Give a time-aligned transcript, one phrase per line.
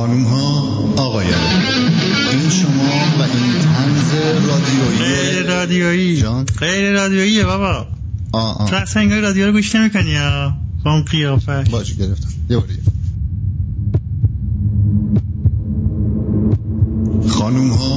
[0.00, 0.60] خانوم ها
[0.96, 1.40] آقایان
[2.32, 4.14] این شما و این تنز
[4.48, 6.20] رادیویی غیر رادیویی.
[6.20, 6.44] جان.
[6.60, 7.86] غیر رادیوییه بابا.
[8.32, 12.28] آه تو آه اصلا انگار رادیو رو گوش نمی‌کنی ها با اون قیافه باشه گرفتم.
[12.50, 12.82] یه بار دیگه.
[17.28, 17.89] خانوم ها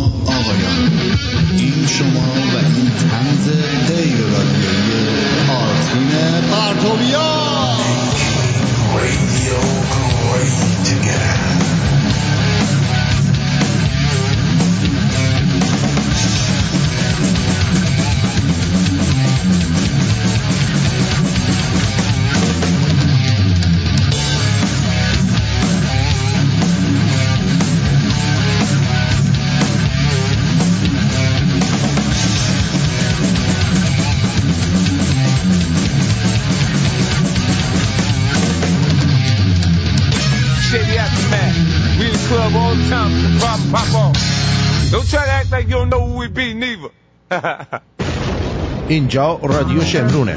[48.94, 50.36] اینجا رادیو شمرونه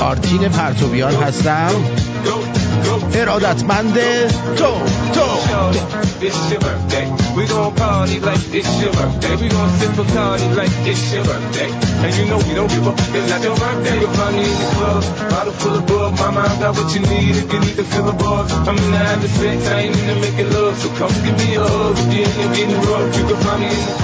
[0.00, 1.70] آرتین پرتویان هستم.
[3.14, 3.64] ارادت
[4.56, 4.64] تو
[5.14, 5.20] تو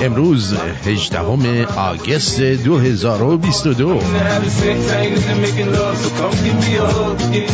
[0.03, 0.55] امروز
[0.87, 4.01] هجده همه آگست دو هزار و بیست و دو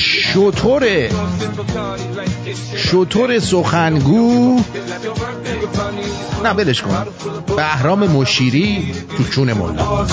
[0.00, 1.08] شطور
[2.76, 4.60] شطور سخنگو.
[6.44, 7.06] نه بلش کن.
[7.56, 10.06] بهرام مشیری تو چون مولا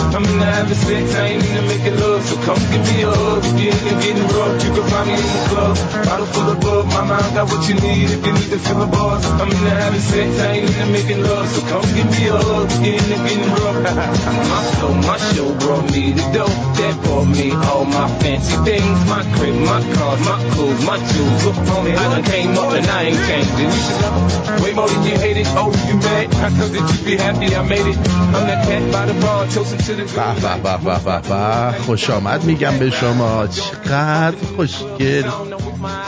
[19.82, 21.46] cars, my clothes, my jewels.
[21.46, 23.60] Look on me, I done came up and I ain't changing.
[23.60, 25.48] You should love way more than you hate it.
[25.50, 26.34] Oh, you mad?
[26.36, 27.98] I thought that you be happy I made it.
[27.98, 31.80] I'm that cat by the bar, toasting to the به به به به به به
[31.86, 35.24] خوش آمد میگم به شما چقدر خوشگل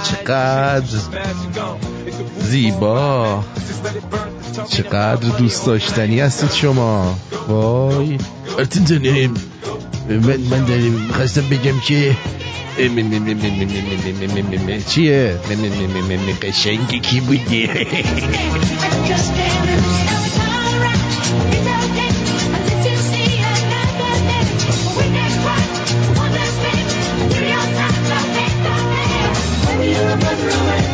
[0.03, 0.99] چقدر
[2.39, 3.43] زیبا
[4.69, 7.15] چقدر دوست داشتنی هستید شما
[7.47, 8.17] وای
[8.65, 9.33] جانم
[10.09, 12.15] من من می‌خواستم بگم که
[14.87, 15.35] چیه
[16.41, 17.69] قشنگی کی بودی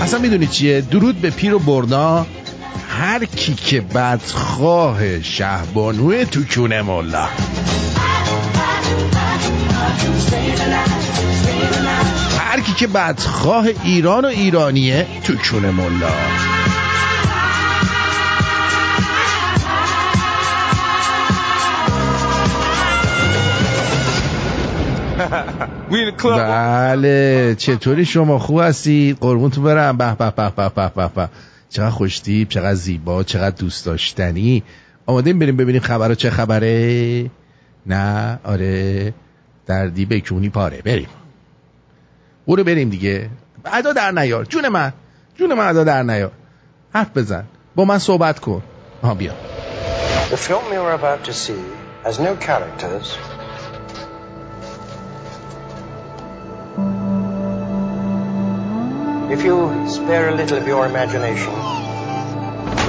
[0.02, 2.26] اصلا می‌دونی چیه درود به پیر و برنا
[2.98, 7.28] هر کی که بدخواه شهبانوه تو کونه مولا
[12.40, 15.72] هر کی که بدخواه ایران و ایرانیه تو کونه
[26.22, 26.40] club.
[26.40, 29.98] بله چطوری شما؟ خوب هستید؟ قربونتون برم.
[29.98, 31.30] به به به به به به.
[31.70, 34.64] چقدر خوشتیب چقدر زیبا چقدر دوست داشتنی.
[35.06, 37.32] آماده بریم ببینیم خبر چه خبره.
[37.86, 39.14] نه؟ آره.
[39.66, 40.82] دردی بکونی پاره.
[40.82, 41.10] بریم.
[42.48, 43.30] برو بریم دیگه.
[43.66, 44.46] ادا در نیار.
[44.46, 44.94] جون من.
[45.36, 46.32] جون من ادا در نیار.
[46.94, 47.44] حرف بزن.
[47.76, 48.64] با من صحبت کن.
[49.04, 49.34] ها بیا.
[50.32, 51.64] The film you're about to see
[52.04, 53.35] has no characters.
[59.36, 61.54] If you spare a little of your imagination,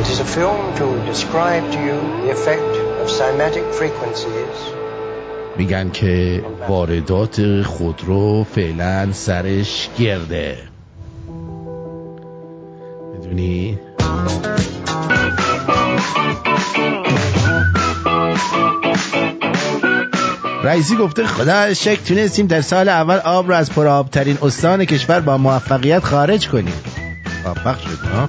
[0.00, 4.56] it is a film to describe to you the effect of cymatic frequencies
[5.56, 10.58] میگن که واردات خودرو فعلا سرش گرده
[13.12, 13.78] می‌دونی
[20.64, 25.38] رئیسی گفته خدا شک تونستیم در سال اول آب را از پرآبترین استان کشور با
[25.38, 26.75] موفقیت خارج کنیم.
[27.44, 28.29] موفق شد ها؟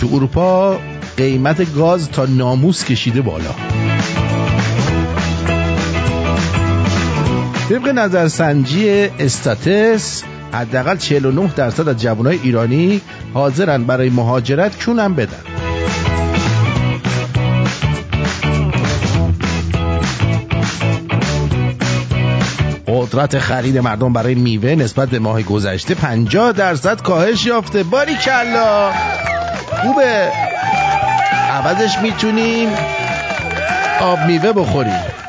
[0.00, 0.78] تو اروپا
[1.16, 3.50] قیمت گاز تا ناموس کشیده بالا.
[7.68, 8.88] طبق نظرسنجی
[9.18, 13.00] استاتس حداقل 49 درصد از جوانای ایرانی
[13.34, 15.42] حاضرن برای مهاجرت کونم بدن.
[22.86, 27.82] قدرت خرید مردم برای میوه نسبت به ماه گذشته 50 درصد کاهش یافته.
[27.82, 28.92] باری کلا
[29.82, 30.28] خوبه.
[31.50, 32.68] عوضش می‌تونیم.
[34.00, 35.21] آب میوه بخوریم.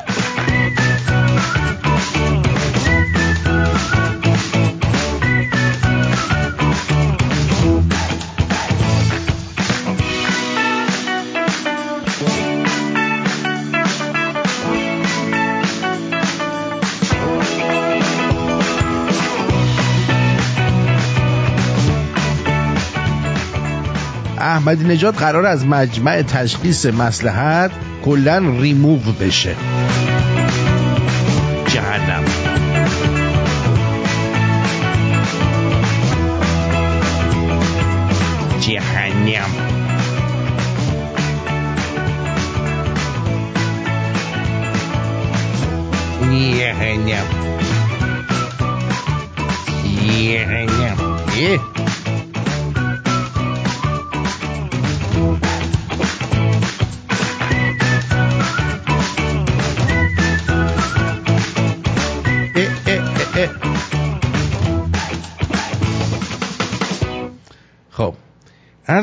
[24.53, 27.71] احمدی نژاد قرار از مجمع تشخیص مسلحت
[28.05, 29.55] کلا ریموو بشه.
[31.67, 32.23] جهنم.
[38.61, 39.49] جهنم.
[46.31, 47.25] جهنم.
[51.35, 51.72] جهنم.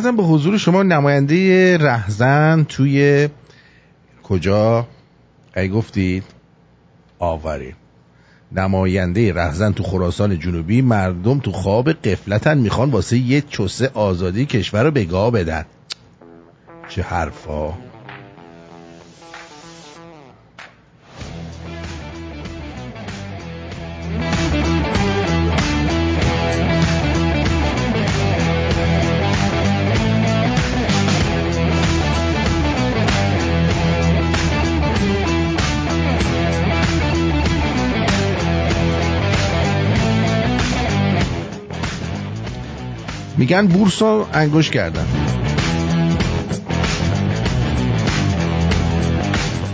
[0.01, 3.29] ارزم به حضور شما نماینده رهزن توی
[4.23, 4.87] کجا؟
[5.57, 6.25] ای گفتید؟
[7.19, 7.77] آوریم
[8.53, 14.85] نماینده رهزن تو خراسان جنوبی مردم تو خواب قفلتن می‌خوان واسه یه چسه آزادی کشور
[14.85, 15.65] رو به گاه بدن.
[16.89, 17.73] چه حرفا.
[43.51, 45.07] میگن بورس رو انگوش کردن.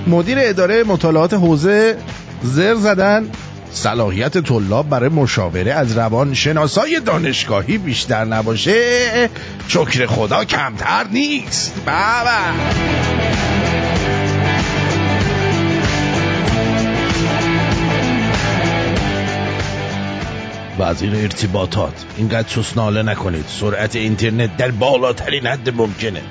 [0.07, 1.97] مدیر اداره مطالعات حوزه
[2.43, 3.31] زر زدن.
[3.71, 9.31] صلاحیت طلاب برای مشاوره از روان شناسای دانشگاهی بیشتر نباشه.
[9.69, 11.75] شکر خدا کمتر نیست.
[11.87, 12.96] بابا.
[20.79, 22.05] وزیر ارتباطات.
[22.17, 23.45] اینقدر چوس ناله نکنید.
[23.49, 26.23] سرعت اینترنت در بالاترین حد ممکنه.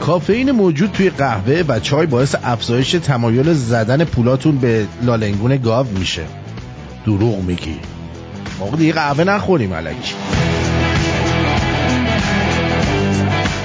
[0.00, 6.22] کافئین موجود توی قهوه و چای باعث افزایش تمایل زدن پولاتون به لالنگون گاو میشه.
[7.06, 7.76] دروغ میگی.
[8.62, 10.14] موقع دیگه قهوه نخوریم علکی.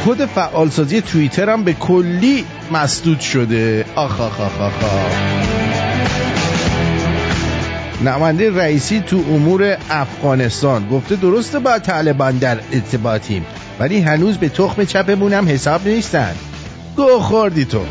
[0.06, 3.86] کد فعالسازی توییتر هم به کلی مسدود شده.
[3.96, 4.82] آخ آخ آخ آخ.
[8.06, 13.46] نماینده رئیسی تو امور افغانستان گفته درسته با طالبان در ارتباطیم
[13.80, 16.36] ولی هنوز به تخم چپمون هم حساب نیستن.
[16.96, 17.82] گو خوردی تو.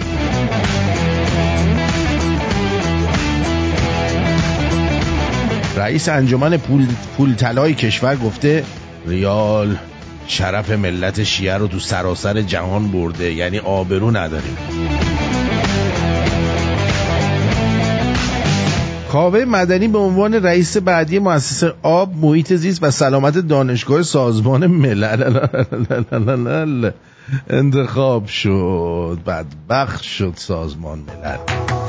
[5.76, 8.64] رئیس انجمن پول, پول طلای کشور گفته
[9.06, 9.76] ریال
[10.26, 14.56] شرف ملت شیعه رو تو سراسر جهان برده یعنی آبرو نداریم
[19.12, 25.40] کاوه مدنی به عنوان رئیس بعدی مؤسسه آب محیط زیست و سلامت دانشگاه سازمان ملل
[27.50, 29.18] انتخاب شد.
[29.26, 31.85] بدبخت شد سازمان ملل.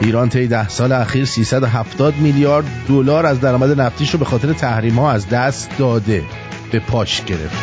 [0.00, 4.98] ایران طی ده سال اخیر 370 میلیارد دلار از درآمد نفتیش رو به خاطر تحریم
[4.98, 6.22] ها از دست داده.
[6.72, 7.56] به پاش گرفت.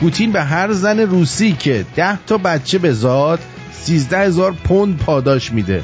[0.00, 3.40] پوتین به هر زن روسی که ده تا بچه بزاد
[3.72, 5.82] 13 هزار پوند پاداش میده.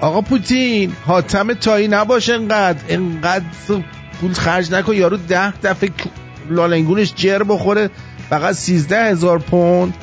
[0.00, 2.80] آقا پوتین حاتم تایی نباشه انقدر.
[2.88, 3.44] انقدر
[4.20, 4.94] پول خرج نکن.
[4.94, 5.90] یارو ده دفعه
[6.50, 7.90] لالنگونش جر بخوره.
[8.30, 9.94] فقط 13 هزار پوند.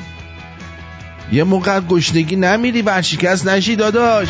[1.34, 4.28] یه موقع گشنگی نمیری ورشکست نشی داداش.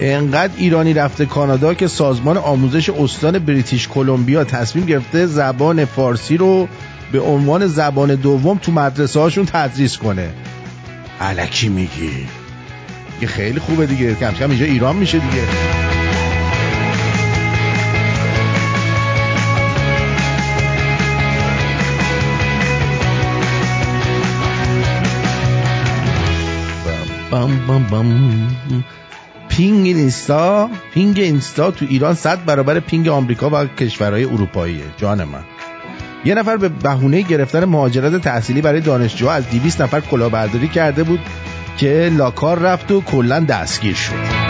[0.00, 6.68] انقدر ایرانی رفته کانادا که سازمان آموزش استان بریتیش کلمبیا تصمیم گرفته زبان فارسی رو
[7.12, 10.30] به عنوان زبان دوم تو مدرسه هاشون تدریس کنه.
[11.20, 12.26] الکی میگی.
[13.20, 14.14] که خیلی خوبه دیگه.
[14.14, 15.42] کم کم اینجا ایران میشه دیگه.
[27.30, 28.56] بام بام بام
[29.48, 35.44] ping اینستا ping اینستا تو ایران صد برابر ping آمریکا و کشورهای اروپاییه جان من.
[36.24, 41.20] یه نفر به بهونه گرفتن مهاجرت تحصیلی برای دانشجو از 200 نفر کلاهبرداری کرده بود
[41.78, 44.49] که لاکار رفت و کلا دستگیر شد.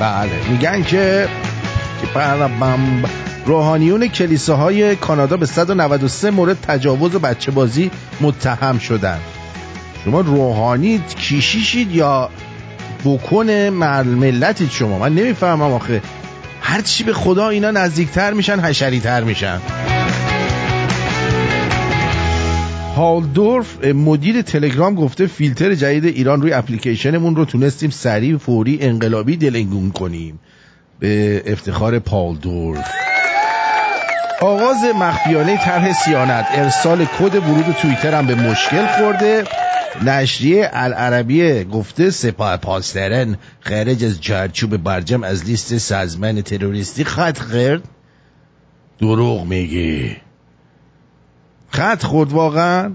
[0.00, 0.48] بله.
[0.50, 1.28] میگن که
[3.46, 9.20] روحانیون کلیساهای کانادا به 193 مورد تجاوز و بچه بازی متهم شدند
[10.04, 12.30] شما روحانی کیشیشید یا
[13.04, 16.02] بکن ملتید شما؟ من نمی‌فهمم آخه.
[16.60, 19.60] هرچی به خدا اینا نزدیکتر میشن حشری تر میشن.
[22.96, 29.90] هالدورف مدیر تلگرام گفته فیلتر جدید ایران روی اپلیکیشنمون رو تونستیم سریع فوری انقلابی دلنگون
[29.90, 30.40] کنیم.
[31.00, 32.90] به افتخار پالدورف
[34.40, 36.46] آغاز مخفیانه طرح سیانت.
[36.50, 39.44] ارسال کد ورود توییتر هم به مشکل خورده.
[40.02, 47.82] نشریه العربیه گفته سپاه پاسداران خارج از چارچوب برجم از لیست سازمان تروریستی خط خورد
[49.00, 50.16] دروغ میگی.
[51.68, 52.94] خط خورد واقعا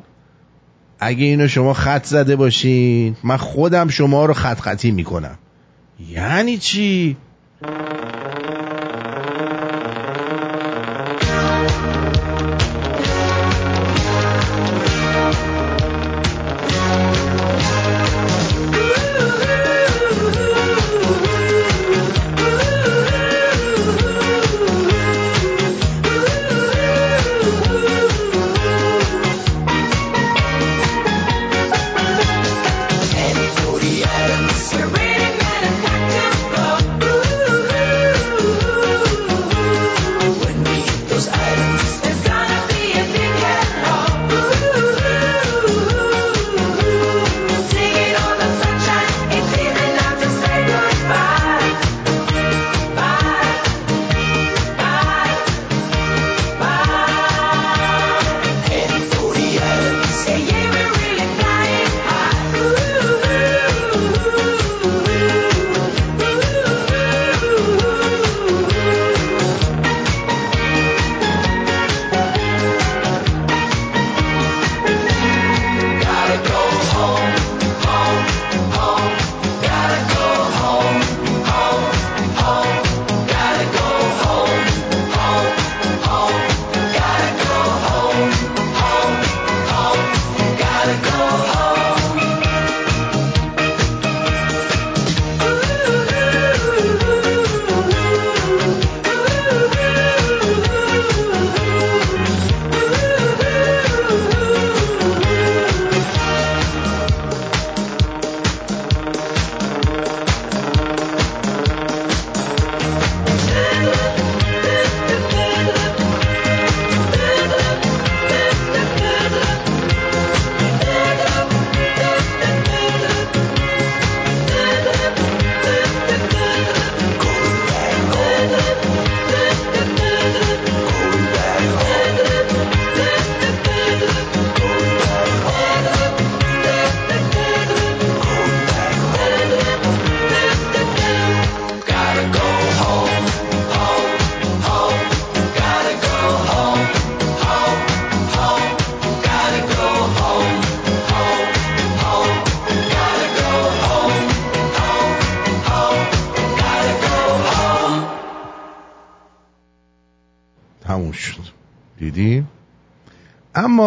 [0.99, 5.37] اگه اینو شما خط زده باشین من خودم شما رو خط خطی می‌کنم
[6.09, 7.17] یعنی چی؟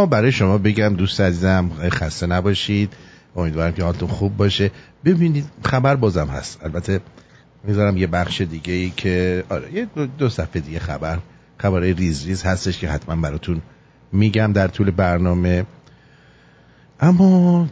[0.07, 2.93] برای شما بگم دوست عزیزم خسته نباشید.
[3.37, 4.71] امیدوارم که حالتون خوب باشه.
[5.05, 6.65] ببینید خبر بازم هست.
[6.65, 7.01] البته
[7.65, 9.87] می‌ذارم یه بخش دیگه ای که آره یه
[10.19, 11.19] دو, صفحه دیگه خبر
[11.59, 13.61] خبرهای ریز ریز هستش که حتما براتون
[14.13, 15.65] میگم در طول برنامه.
[17.01, 17.69] اما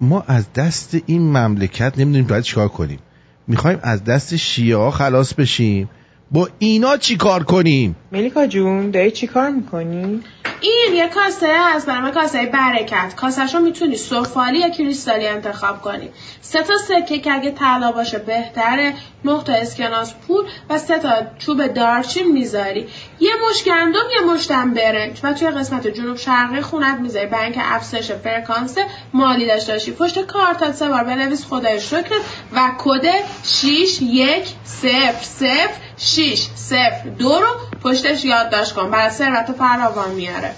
[0.00, 2.98] ما از دست این مملکت نمی‌دونیم باید چیکار کنیم.
[3.46, 5.90] می‌خوایم از دست شیعه خلاص بشیم.
[6.30, 10.20] با اینا چی کار کنیم؟ ملیکا جون داری چی کار می‌کنی؟
[10.66, 13.14] این یه کاسه هست برای کاسه برکت.
[13.16, 16.10] کاسهشو می‌تونی سفالی یا کریستالی انتخاب کنی.
[16.40, 18.94] سه تا سکه که اگه طلا باشه بهتره.
[19.24, 22.88] نه تا اسکناس پول و سه تا چوب دارچین می‌ذاری.
[23.20, 25.20] یه مش گندم یه مشتم برنج.
[25.22, 27.26] و توی قسمت جنوب شرقی خونت می‌ذاری.
[27.26, 28.78] برای اینکه افزایش فرکانس
[29.12, 29.92] مالی داشته باشی.
[29.92, 31.46] پشت کارتات سه بار بنویس.
[31.46, 33.06] خدای شکرت و کد
[33.44, 37.46] 6 1 0 0 6 0 2 رو
[37.86, 38.90] پشتش یادداشت کن.
[38.90, 40.52] برای ثروت فراوان میاره.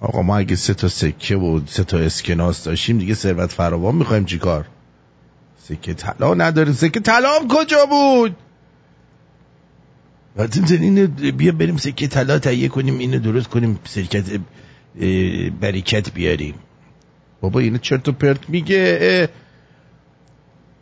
[0.00, 4.24] آقا ما اگه سه تا سکه و سه تا اسکناس داشتیم دیگه ثروت فراوان می‌خوایم
[4.24, 4.64] چیکار؟
[5.68, 6.72] سکه طلا نداریم.
[6.72, 8.36] سکه طلا کجا بود؟
[10.70, 11.06] اینو
[11.40, 16.54] بیا بریم سکه طلا تهیه کنیم اینو درست کنیم شرکت اه، برکت بیاریم.
[17.40, 19.28] بابا اینو چرت و پرت میگه.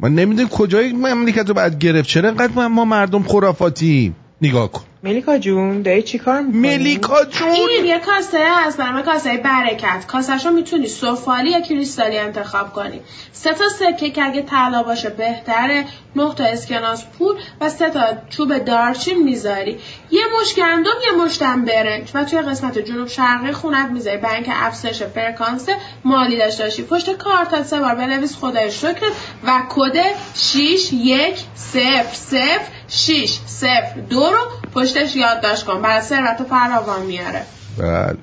[0.01, 2.09] من نمی‌دونم کجای مملکت رو باید گرفت.
[2.09, 4.88] چرا انقدر ما- مردم خرافاتیم؟ نگاه کن.
[5.03, 7.49] ملیکا جون داری چی کار می‌کنی؟ ملیکا جون!
[7.49, 10.07] این یه کاسه هست برای کاسه برکت.
[10.07, 13.01] کاسهشو می‌تونی سفالی یا کریستالی انتخاب کنی.
[13.33, 15.85] سه تا سکه که اگه طلا باشه بهتره.
[16.17, 18.01] نه تا اسکناس پول و سه تا
[18.31, 19.79] چوب دارچین می‌ذاری.
[20.11, 22.11] یه مش گندم یه مشتم برنج.
[22.15, 24.17] و توی قسمت جنوب شرقی خونت می‌ذاری.
[24.17, 25.67] برای اینکه افزایش فرکانس
[26.05, 26.83] مالی داشته باشی.
[26.83, 28.37] پشت کارتات سه بار بنویس.
[28.37, 29.13] خدای شکرت.
[29.45, 29.97] و کد
[30.35, 33.71] 6 1 0 0 6 0
[34.11, 34.39] 2 رو
[34.75, 35.83] پشتش یادداشت کن.
[35.83, 37.43] برای ثروت فراوان میاره.
[37.79, 38.17] بله.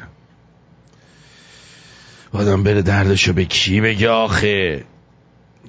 [2.33, 4.83] آدم بره دردشو به کی بگه آخه؟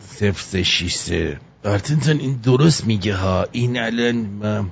[0.00, 1.40] صفر سه شیش سه.
[1.64, 3.46] آرتینتون این درست میگه ها.
[3.52, 4.66] این الان ما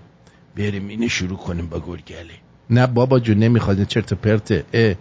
[0.57, 2.35] بریم اینو شروع کنیم با گلگله
[2.71, 3.85] نه بابا جون نمی‌خواد.
[3.85, 4.65] چرت و پرته.
[4.73, 4.95] اه.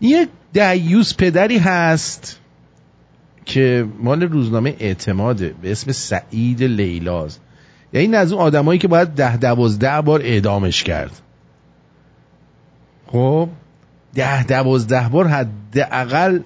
[0.00, 2.38] یه دیوس پدری هست
[3.44, 5.54] که مال روزنامه اعتماده.
[5.62, 7.38] به اسم سعید لیلاز.
[7.92, 11.10] یعنی این از اون آدمایی که باید ده دوازده بار اعدامش کرد.
[13.06, 13.48] خب؟
[14.14, 16.38] ده دوازده بار حداقل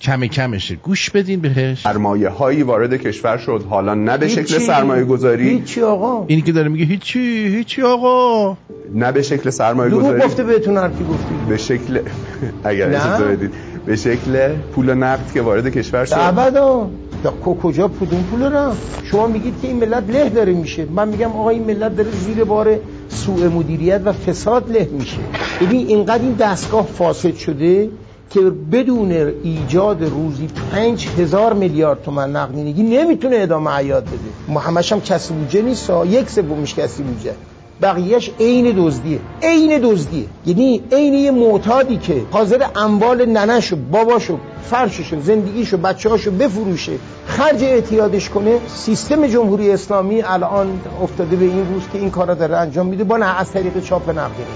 [0.00, 0.74] کم کمشه.
[0.74, 1.82] گوش بدین بهش.
[1.82, 3.64] سرمایه هایی وارد کشور شد.
[3.70, 4.58] حالا نه به شکل.
[4.58, 6.24] سرمایه گذاری هیچی آقا.
[6.26, 7.20] اینی که داره میگه هیچی
[7.56, 8.56] هیچی آقا.
[8.94, 11.34] نه به شکل سرمایه گذاری گفته بهتون حرفی گفتی.
[11.48, 12.00] به شکل
[12.64, 12.88] اگر.
[12.88, 13.50] اجازه بدید.
[13.86, 16.14] به شکل پول نقد که وارد کشور شد.
[16.18, 16.90] ابدا
[17.30, 18.72] کجا پودون پول را
[19.04, 20.84] شما میگید که این ملت له داره میشه.
[20.84, 22.76] من میگم آقا این ملت داره زیر بار
[23.08, 25.18] سوء مدیریت و فساد له میشه.
[25.60, 27.90] ببین اینقدر این دستگاه فاسد شده
[28.30, 34.58] که بدون ایجاد روزی پنج هزار میلیارد تومن نقدینگی نمی‌تونه ادامه حیات بده.
[34.58, 35.90] همش هم کسی بودجه نیست.
[36.06, 37.34] یک سومش کسی بودجه.
[37.82, 39.18] بقیهش عین دزدیه.
[39.42, 40.24] عین دزدیه.
[40.46, 44.38] یعنی عین یه معتادی که حاضر اموال ننشو باباشو
[44.70, 46.92] فرششو زندگیشو بچه‌هاشو بفروشه
[47.26, 52.56] خرج اعتیادش کنه سیستم جمهوری اسلامی الان افتاده به این روز که این کارا داره
[52.56, 54.52] انجام میده با نه از طریق چاپ نقدینگی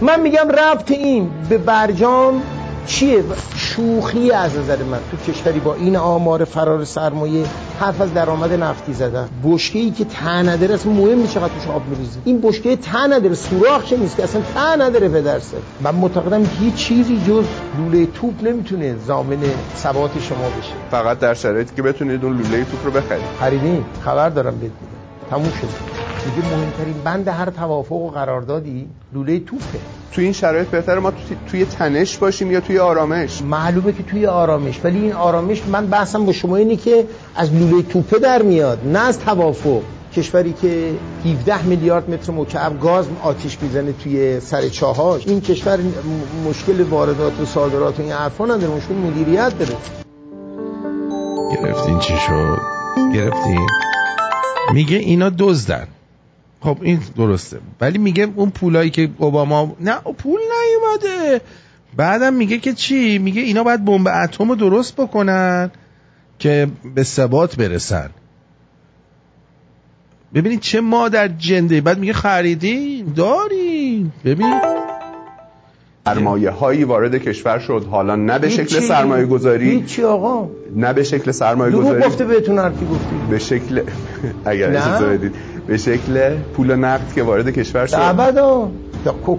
[0.00, 2.42] من میگم ربط این به برجام
[2.86, 7.44] چیه؟ شوخی از نظر من تو کشوری با این آمار فرار سرمایه
[7.80, 9.28] حرف از درآمد نفتی زدن.
[9.44, 12.18] بشکه ای که ته نداره اصلا مهم نیست چقدر توش آب میریزی.
[12.24, 16.74] این بشکه ته نداره سوراخ چه نیست که اصلا ته نداره پدرسه من معتقدم هیچ
[16.74, 17.44] چیزی جز
[17.78, 19.38] لوله توپ نمی‌تونه ضامن
[19.76, 20.72] ثبات شما بشه.
[20.90, 23.24] فقط در شرایطی که بتونید اون لوله توپ رو بخرید.
[23.40, 24.99] خریدین خبر دارم بهت میدم
[25.30, 25.68] تموم شد.
[26.24, 29.78] دیگه مهمترین بند هر توافق و قراردادی لوله توپه.
[30.12, 34.26] توی این شرایط بهتره ما توی, توی تنش باشیم یا توی آرامش؟ معلومه که توی
[34.26, 34.80] آرامش.
[34.84, 38.98] ولی این آرامش من بحثم با شما اینه که از لوله توپه در میاد نه
[38.98, 39.80] از توافق.
[40.16, 40.90] کشوری که
[41.24, 47.40] 17 میلیارد متر مکعب گاز آتیش می‌زنه توی سر چاهاش این کشور م- مشکل واردات
[47.40, 49.76] و صادرات و این حرفا نداره مشکل مدیریت داره.
[51.52, 52.58] گرفتین چی شد؟
[53.14, 53.89] گرفتین؟
[54.72, 55.86] میگه اینا دزدن.
[56.60, 57.58] خب این درسته.
[57.80, 61.40] ولی میگه اون پولایی که اوباما نه پول نیومده.
[61.96, 65.70] بعدم میگه که چی؟ میگه اینا باید بمب اتم رو درست بکنن
[66.38, 68.10] که به ثبات برسن.
[70.34, 71.80] ببینید چه مادر جنده.
[71.80, 74.12] بعد میگه خریدین؟ دارین.
[74.24, 74.60] ببین.
[76.14, 77.84] سرمایه هایی وارد کشور شد.
[77.90, 78.80] حالا نه به شکل هیچی.
[78.80, 80.48] سرمایه گذاری هیچی آقا.
[80.76, 83.16] نه به شکل سرمایه دروغ گذاری گفته بهتون حرفی گفتی.
[83.30, 83.82] به شکل
[84.44, 84.70] اگر.
[84.70, 85.34] اجازه بدید.
[85.66, 87.96] به شکل پول نقد که وارد کشور شد.
[88.00, 88.68] ابدا.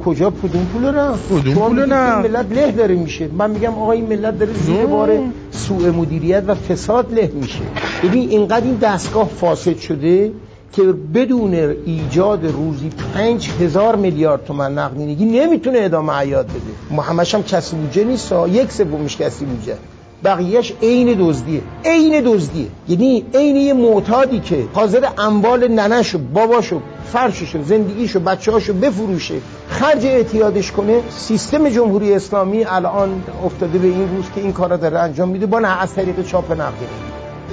[0.05, 2.15] کجا پودون پول را پودون پول نه.
[2.15, 3.29] ملت له داره میشه.
[3.37, 4.85] من میگم آقا این ملت داره زیر.
[4.85, 5.09] بار
[5.51, 7.59] سوء مدیریت و فساد له میشه.
[8.03, 10.31] ببین اینقدر این دستگاه فاسد شده
[10.73, 11.53] که بدون
[11.85, 16.59] ایجاد روزی پنج هزار میلیارد تومن نقدینگی نمی‌تونه ادامه حیات بده.
[16.91, 18.33] ما همش هم کسی بودجه نیست.
[18.47, 19.77] یک سومش کسی بودجه.
[20.23, 21.61] بقیهش عین دزدیه.
[21.85, 22.67] عین دزدیه.
[22.87, 26.81] یعنی عین یه معتادی که حاضر اموال ننشو باباشو
[27.13, 29.35] فرششو زندگیشو بچه‌هاشو بفروشه
[29.69, 34.99] خرج اعتیادش کنه سیستم جمهوری اسلامی الان افتاده به این روز که این کارا داره
[34.99, 36.85] انجام میده با نه از طریق چاپ نقدی.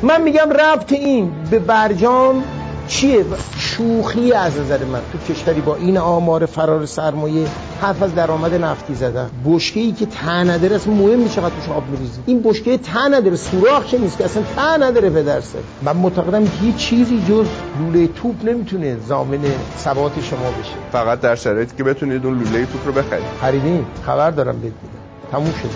[0.03, 2.45] من میگم ربط این به برجام
[2.89, 3.25] چیه؟
[3.59, 7.47] شوخی از نظر من تو کشوری با این آمار فرار سرمایه
[7.81, 9.31] حرف از درآمد نفتی زدن.
[9.47, 13.09] بشکه ای که ته نداره اصلا مهم نیست چقدر توش آب میریزی این بشکه ته
[13.09, 17.47] نداره سوراخ که نیست که اصلا ته نداره پدرسه من معتقدم هیچ چیزی جز
[17.81, 19.39] لوله توپ نمی‌تونه ضامن
[19.79, 20.75] ثبات شما بشه.
[20.93, 23.25] فقط در شرایطی که بتونید اون لوله توپ رو بخرید.
[23.41, 25.08] خریدین خبر دارم بهت میدم.
[25.33, 25.71] تموم شد.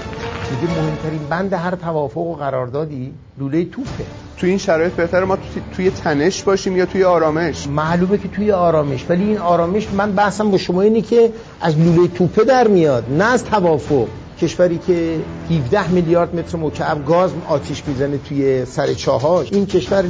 [0.60, 4.04] دیگه مهمترین بند هر توافق و قراردادی لوله توپه.
[4.36, 8.52] تو این شرایط بهتره ما توی, توی تنش باشیم یا توی آرامش؟ معلومه که توی
[8.52, 9.06] آرامش.
[9.08, 13.24] ولی این آرامش من بحثم با شما اینه که از لوله توپه در میاد نه
[13.24, 14.06] از توافق.
[14.40, 19.52] کشوری که 17 میلیارد متر مکعب گاز آتیش می‌زنه توی سر چاهاش.
[19.52, 20.04] این کشور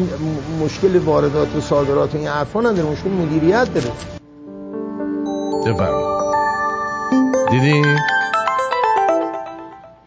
[0.65, 2.91] مشکل واردات و صادرات و این حرفا نداره.
[2.91, 3.91] مشکل مدیریت داره.
[5.67, 6.13] بفرمایید.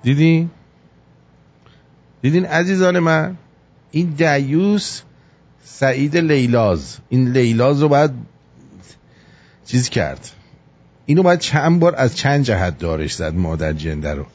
[0.06, 0.50] دیدین؟
[2.22, 3.38] دیدین عزیزان من؟
[3.92, 5.02] این دیوس
[5.64, 6.98] سعید لیلاز.
[7.10, 8.12] این لیلاز رو باید
[9.66, 10.30] چیز کرد.
[11.06, 14.26] اینو باید چند بار از چند جهت دارش زد مادر جنده رو.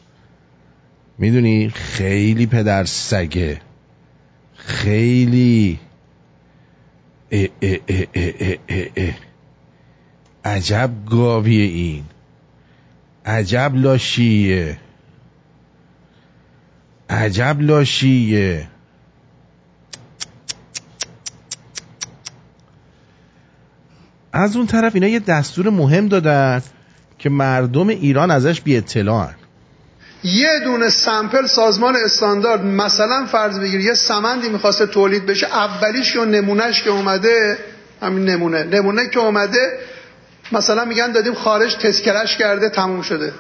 [1.19, 3.61] می‌دونی؟ خیلی پدر سگه.
[4.55, 5.79] خیلی.
[7.31, 9.15] اه اه اه اه اه اه اه.
[10.45, 12.05] عجب گاویه این.
[13.27, 14.79] عجب لاشیه.
[17.11, 18.69] عجب لاشیه.
[24.33, 26.63] از اون طرف اینا یه دستور مهم دادن
[27.19, 29.35] که مردم ایران ازش بی اطلاعن
[30.25, 36.25] یه دونه سمپل سازمان استاندارد مثلا فرض بگیر یه سمندی می‌خواسته تولید بشه اولیش یا
[36.25, 37.59] نمونهش که اومده
[38.03, 38.65] همین نمونه.
[38.65, 39.79] نمونه که اومده
[40.53, 43.33] مثلا میگن دادیم خارج تسکرش کرده تموم شده.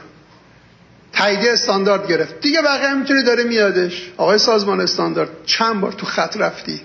[1.12, 2.40] تاییدیه استاندارد گرفت.
[2.40, 4.11] دیگه بقیه می‌تونی داره میادش.
[4.16, 6.81] آقای سازمان استاندارد چند بار تو خط رفتی؟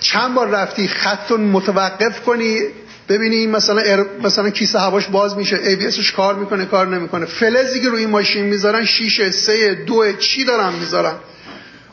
[0.00, 2.58] چند بار رفتی خط رو متوقف کنی؟
[3.08, 4.06] ببینی مثلا ار...
[4.22, 7.26] مثلا کیسه هواش باز میشه ای بی اسش کار می‌کنه کار نمی‌کنه.
[7.26, 11.14] فلزی که روی این ماشین می‌ذارن شیشه سه دو چی دارن می‌ذارن؟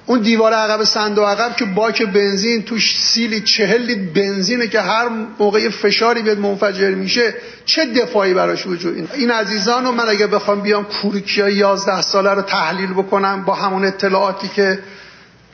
[0.08, 5.10] اون دیوار عقب صندوق عقب که باک بنزین توش سیلی چهل لیتر بنزینه که هر
[5.40, 7.34] موقع فشاری بیاد منفجر میشه
[7.66, 12.30] چه دفاعی براش وجود این این عزیزان رو من اگه بخوام بیام کورکیا 11 ساله
[12.30, 14.80] رو تحلیل بکنم با همون اطلاعاتی که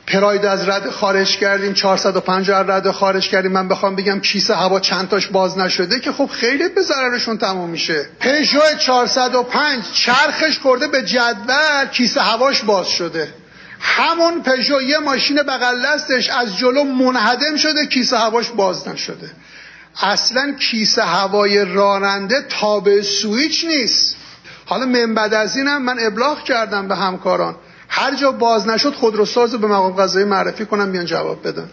[0.06, 5.08] پراید از رد خارج کردیم 450 رد خارج کردیم من بخوام بگم کیسه هوا چند
[5.08, 8.06] تاش باز نشده که خب خیلی به ضررشون تموم میشه.
[8.20, 13.28] پژو 405 چرخش خورده به جدول کیسه هواش باز شده.
[13.84, 19.30] همون پژو یه ماشین بغل دستش از جلو منهدم شده کیسه هواش باز نشده.
[20.02, 24.16] اصلا کیسه هوای راننده تابع سویچ نیست.
[24.66, 27.56] حالا من بعد از اینم من ابلاغ کردم به همکاران.
[27.88, 31.70] هر جا باز نشد خودروساز رو به مقام قضایی معرفی کنم بیان جواب بدن.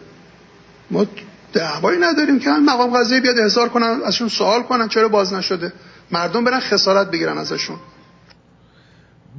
[0.92, 1.06] ما
[1.54, 5.74] دعوایی نداریم که مقام قضایی بیاد احضار کنن ازشون سوال کنن چرا باز نشده.
[6.12, 7.78] مردم برن خسارت بگیرن ازشون.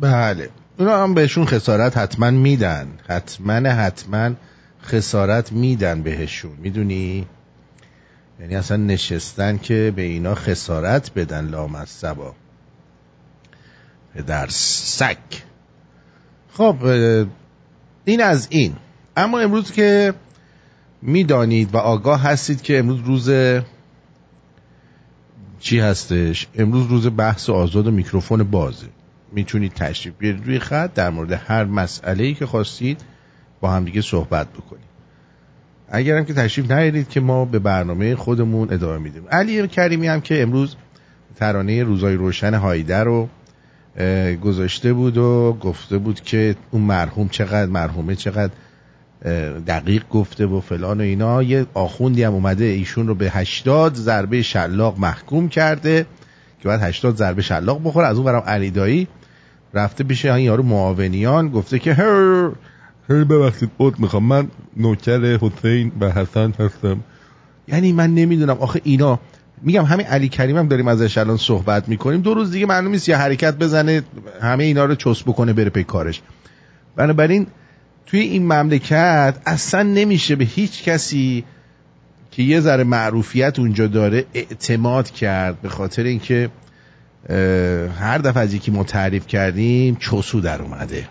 [0.01, 0.51] بله.
[0.81, 2.89] اونا هم بهشون خسارت حتما میدن.
[3.09, 4.31] حتما حتما
[4.83, 6.53] خسارت میدن بهشون.
[6.59, 7.27] می‌دونی؟
[8.41, 12.35] یعنی اصلا نشستن که به اینا خسارت بدن لامصبا.
[14.27, 15.43] در سک
[16.53, 16.77] خب
[18.05, 18.77] این از این.
[19.17, 20.15] اما امروز که
[21.03, 23.31] می‌دانید و آگاه هستید که امروز روز
[25.61, 28.87] چی هستش؟ امروز روز بحث و آزاد و میکروفون بازه.
[29.33, 30.47] می‌تونید تشریف بیارید.
[30.47, 33.01] روی خط در مورد هر مسئله ای که خواستید
[33.61, 34.91] با همدیگه صحبت بکنید
[35.89, 39.23] اگرم که تشریف نیارید که ما به برنامه خودمون ادامه میدیم.
[39.31, 40.77] علی کریمی هم که امروز
[41.37, 43.29] ترانه روزای روشن هایده رو
[44.43, 48.53] گذاشته بود و گفته بود که اون مرحوم چقدر مرحومه چقدر
[49.67, 51.43] دقیق گفته و فلان و اینا.
[51.43, 56.07] یه آخوندی هم اومده ایشون رو به 80 ضربه شلاق محکوم کرده
[56.61, 58.07] که باید 80 ضربه شلاق بخوره.
[58.07, 59.09] از اون برام علی دایی
[59.75, 62.51] رفته پیش این یارو معاونیان گفته که هر
[63.11, 64.25] هر ببخشید بود می‌خوام.
[64.25, 67.01] من نوکر حسین و حسن هستم.
[67.69, 68.57] یعنی من نمی‌دونم.
[68.61, 69.21] آخه اینا
[69.63, 72.21] میگم همین علی کریم هم داریم ازش الان صحبت می‌کنیم.
[72.21, 74.03] دو روز دیگه معلوم نیست یه حرکت بزنه
[74.43, 76.23] همه اینا رو چس بکنه بره پی کارش.
[76.97, 77.47] بنابراین
[78.07, 81.45] توی این مملکت اصلا نمیشه به هیچ کسی
[82.31, 86.51] که یه ذره معروفیت اونجا داره اعتماد کرد به خاطر اینکه
[87.99, 91.09] هر دفعه از یکی ما تعریف کردیم چسو در اومده.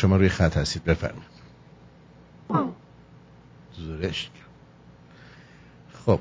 [0.00, 0.84] شما روی خط هستید.
[0.84, 1.30] بفرمایید.
[3.76, 4.30] زورش.
[6.06, 6.20] خب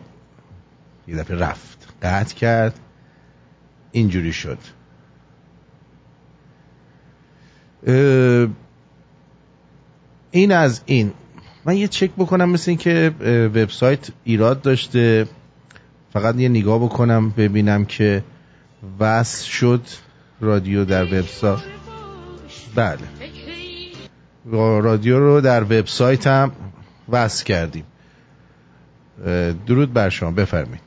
[1.08, 1.94] یه دفعه رفت.
[2.02, 2.80] قطع کرد.
[3.92, 4.58] اینجوری شد.
[10.32, 11.14] این از این.
[11.66, 15.28] من یه چک بکنم مثل این که اه، وبسایت ایراد داشته.
[16.14, 18.24] فقط یه نگاه بکنم ببینم که
[19.00, 19.82] وصل شد
[20.42, 21.64] رادیو در وبسایت
[22.76, 23.39] بله.
[24.52, 26.52] رادیو رو در وبسایت هم
[27.10, 27.86] وصل کردیم.
[29.68, 30.32] درود بر شما.
[30.32, 30.82] بفرمایید.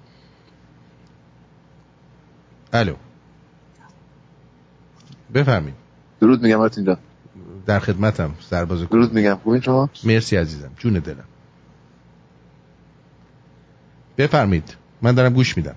[2.73, 2.95] الو.
[5.35, 5.77] بفرمایید.
[6.21, 6.97] درود میگم مارتین جان
[7.67, 9.39] در خدمتم سرباز درود میگم.
[9.45, 10.71] خوبین شما؟ مرسی عزیزم.
[10.79, 11.25] جون دلم.
[14.19, 14.77] بفرمایید.
[15.03, 15.77] من دارم گوش میدم.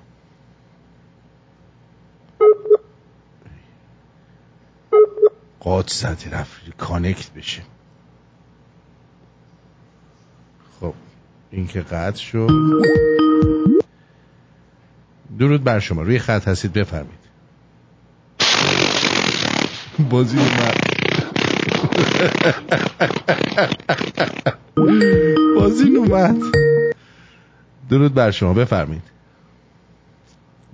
[5.59, 6.77] قاچ زدی رفت.
[6.77, 7.61] کانکت بشه.
[11.51, 12.49] این که قطع شد.
[15.39, 16.01] درود بر شما.
[16.01, 17.25] روی خط هستید بفرمایید.
[20.09, 20.77] بازی اومد
[25.55, 26.37] بازی اومد
[27.89, 28.53] درود بر شما.
[28.53, 29.03] بفرمایید.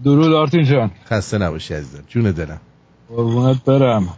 [0.04, 0.92] درود آرتین جان.
[1.06, 2.04] خسته نباشی عزیزم.
[2.08, 2.60] جون دلم.
[3.10, 4.10] قربونت برم.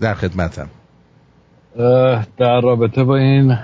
[0.00, 0.68] در خدمتم.
[2.38, 3.58] در رابطه با این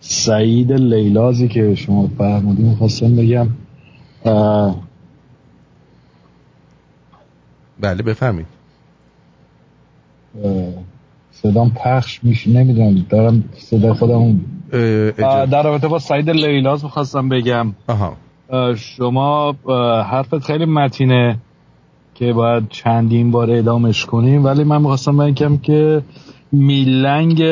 [0.00, 3.48] سعید لیلازی که شما فرمودی می‌خواستم بگم
[7.80, 8.46] بله بفرمایید.
[10.44, 10.72] اه،
[11.30, 14.40] صدام پخش میشه نمی‌دونم دارم صدا خودم
[15.46, 17.72] در رابطه با سعید لیلاز می‌خواستم بگم.
[17.86, 18.16] آها.
[18.50, 19.54] اه، شما
[20.02, 21.38] حرفت خیلی متینه
[22.14, 26.02] که باید چندین بار اعدامش کنیم ولی من می‌خواستم بگم که
[26.52, 27.42] میلنگ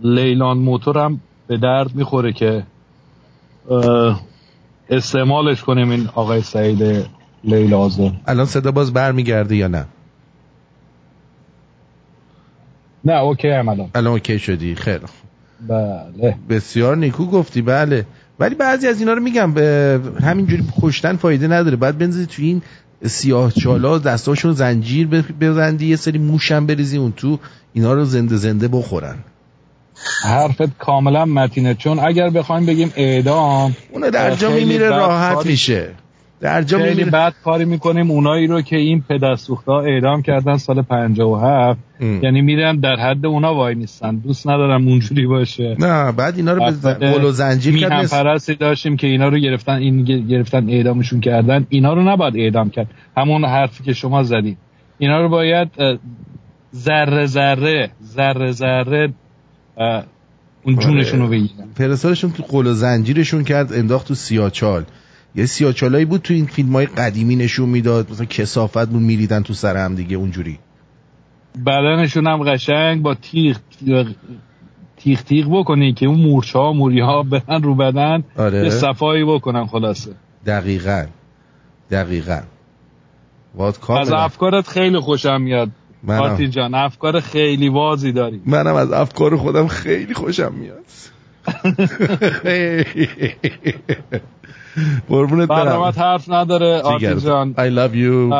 [0.00, 2.62] لیلان موتور هم به درد می‌خوره که
[4.90, 7.06] استعمالش کنیم این آقای سعید
[7.44, 9.86] لیلازه الان صدا باز برمیگرده یا نه؟
[13.04, 13.90] نه اوکی هم الان.
[13.94, 15.00] الان اوکی شدی خیر.
[15.68, 16.34] بله.
[16.48, 18.06] بسیار نیکو گفتی بله.
[18.40, 21.76] ولی بعضی از اینا رو میگم به همینجوری کشتن فایده نداره.
[21.76, 22.62] باید بنزی تو این
[23.06, 27.38] سیاه چالا دستاشون زنجیر ب- ببندی یه سری موشم بریزی اون تو
[27.72, 29.16] اینا رو زنده زنده بخورن.
[30.22, 31.74] حرفت کاملا متینه.
[31.74, 35.94] چون اگر بخوایم بگیم اعدام اونو در جا بد راحت میشه.
[36.40, 40.56] در جا خیلی میمیره بد کاری می‌کنیم اونایی رو که این پدرسوخته ها اعدام کردن
[40.56, 42.22] سال 57 ام.
[42.22, 44.16] یعنی میرن در حد اونا وای نیستن.
[44.16, 45.76] دوست ندارم اونجوری باشه.
[45.78, 49.72] نه بعد اینا رو ز- قل و زنجیر کرد پرستی داشتیم که اینا رو گرفتن
[49.74, 51.66] این گرفتن اعدامشون کردن.
[51.68, 52.86] اینا رو نباید اعدام کرد.
[53.16, 54.58] همون حرفی که شما زدید
[54.98, 55.68] اینا رو باید
[56.74, 59.12] ذره ذره ذره ذره
[60.62, 61.68] اون جونشون رو بگیرن.
[61.74, 64.84] فرستادشون تو قل و زنجیرشون کرد انداخت تو سیاچال.
[65.34, 69.54] یه سیاچالایی بود تو این فیلم های قدیمی نشون می‌داد مثلا کسافت بود میریدن تو
[69.54, 70.58] سر هم دیگه اونجوری.
[71.66, 73.56] بدنشون هم قشنگ با تیغ
[74.96, 78.64] تیغ تیغ بکنی که اون مورچه ها موری ها برن رو بدن آره.
[78.64, 80.10] یه صفایی بکنن خلاصه.
[80.46, 81.06] دقیقا.
[81.90, 82.40] دقیقا.
[83.88, 85.70] از افکارت خیلی خوشم میاد.
[86.02, 88.40] مارتین جان افکار خیلی وازی داری.
[88.46, 90.84] منم از افکار خودم خیلی خوشم میاد.
[95.08, 95.82] قربونت برم.
[95.82, 97.18] حرف نداره آرتین.
[97.18, 97.54] جان.
[97.54, 98.32] I love you.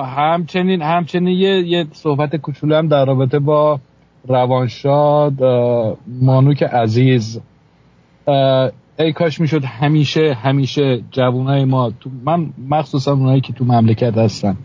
[0.00, 3.80] همچنین همچنین یه, یه صحبت کوچولو هم در رابطه با
[4.28, 5.42] روانشاد
[6.20, 7.40] مانوک عزیز.
[8.98, 14.56] ای کاش می‌شد همیشه همیشه جوانای ما تو من مخصوصا اونایی که تو مملکت هستن.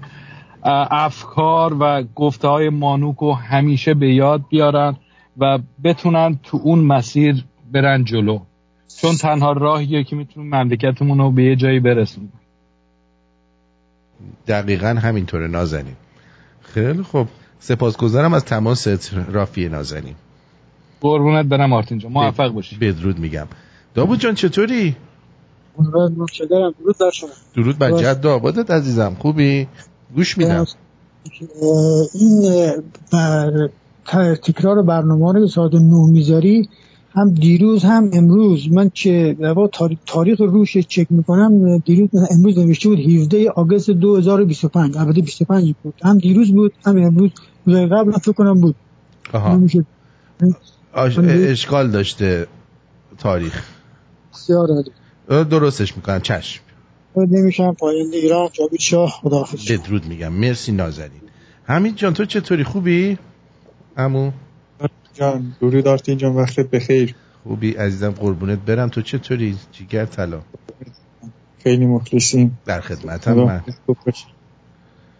[0.91, 4.97] افکار و گفته های مانوک رو همیشه به یاد بیارن
[5.37, 8.39] و بتونن تو اون مسیر برن جلو.
[9.01, 12.33] چون تنها راهیه که می‌تونیم مملکتمون رو به یه جایی برسونیم.
[14.47, 15.95] دقیقا همینطوره نازنین.
[16.61, 17.27] خیلی خوب.
[17.59, 20.15] سپاسگزارم از تماست رافی نازنین.
[21.01, 22.11] قربونت برم مارتین جان.
[22.11, 22.77] موفق باشی.
[22.77, 23.47] بدرود میگم.
[23.93, 24.95] داوود جان چطوری؟
[26.17, 27.29] متشکرم درود بر شما.
[27.55, 29.67] درود بر جد آبادت عزیزم خوبی؟
[30.15, 30.65] گوش میدم.
[32.13, 32.71] این
[33.11, 33.69] بر
[34.35, 36.69] تکرار برنامه رو ساعت نه می‌ذاری
[37.11, 38.71] هم دیروز هم امروز.
[38.71, 39.37] من که
[40.05, 45.93] تاریخ, روش چک می‌کنم دیروز امروز نوشته بود 17 آگوست 2025 البته 25 بود.
[46.03, 47.31] هم دیروز بود هم امروز.
[47.65, 48.75] روز قبل فکر کنم بود.
[49.33, 49.61] آها.
[50.93, 51.17] آش...
[51.19, 52.47] اشکال داشته
[53.17, 53.63] تاریخ.
[55.27, 56.19] درستش می‌کنم.
[56.19, 56.61] چشم.
[57.25, 57.73] نمیشم.
[57.73, 58.49] پاینده ایران.
[58.53, 59.09] جاوید شاه.
[59.09, 59.71] خداحافظ.
[59.71, 60.33] بدرود میگم.
[60.33, 61.21] مرسی نازنین.
[61.63, 63.17] حمید جان تو چطوری؟ خوبی؟
[63.97, 64.31] امو
[65.13, 67.15] جان درود آرتین جان وقتت بخیر.
[67.43, 68.89] خوبی عزیزم قربونت برم.
[68.89, 70.41] تو چطوری؟ جیگر طلا.
[71.63, 72.57] خیلی مخلصیم.
[72.65, 73.63] در خدمتم من.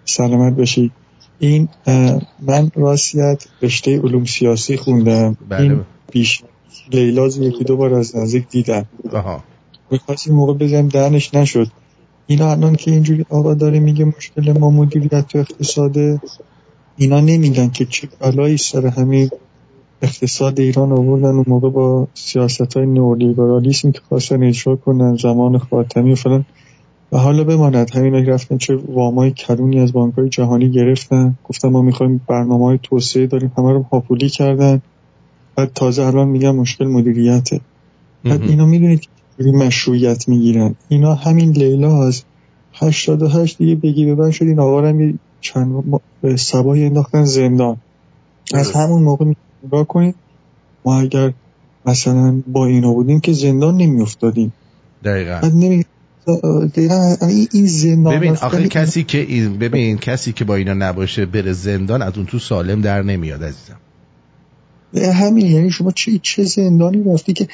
[0.05, 0.91] سلامت باشی.
[1.39, 1.69] این
[2.39, 5.37] من راستیت رشته علوم سیاسی خوندم.
[5.49, 5.61] بله.
[5.61, 5.81] این
[6.11, 6.43] بیش
[6.91, 8.85] لیلاز یکی دو بار از نزدیک دیدم.
[9.13, 9.43] آها.
[9.91, 11.67] می‌خواست این موقع بزنیم دهنش نشد.
[12.27, 16.21] اینا الان که اینجوری آقا داره میگه مشکل ما مدیریت تو اقتصاده
[16.97, 19.29] اینا نمیگن که چه بلایی سر همین
[20.01, 26.11] اقتصاد ایران آوردن اون موقع با سیاست های نئولیبرالیسم که خواستن اجرا کنن زمان خاتمی
[26.11, 26.45] و فلان.
[27.11, 31.37] و حالا بماند همین رفتن چه وامای کلونی از بانک های جهانی گرفتن.
[31.43, 34.81] گفتن ما می‌خوایم برنامه های توسعه داریم همه رو هاپولی کردن.
[35.55, 37.61] بعد تازه الان میگن مشکل مدیریته.
[38.23, 39.07] بعد اینا می‌دونید که
[39.37, 40.75] چجوری مشروعیت می‌گیرن.
[40.89, 42.23] اینا همین لیلا از
[42.73, 45.83] 88 دیگه بگی ببن شد این آقا هم چند
[46.21, 47.77] به سبایی انداختن زندان.
[48.53, 49.25] از همون موقع
[49.63, 50.15] نگاه کنید
[50.85, 51.33] ما اگر
[51.85, 54.53] مثلا با اینا بودیم که زندان نمیافتادیم.
[55.03, 55.47] دقیقا.
[55.53, 55.85] نمی
[57.51, 61.53] این- زندان ببین آخه این- کسی که این ببین کسی که با اینا نباشه بره
[61.53, 63.77] زندان از اون تو سالم در نمیاد عزیزم.
[65.13, 67.47] همین یعنی شما چه چه زندانی رفتی که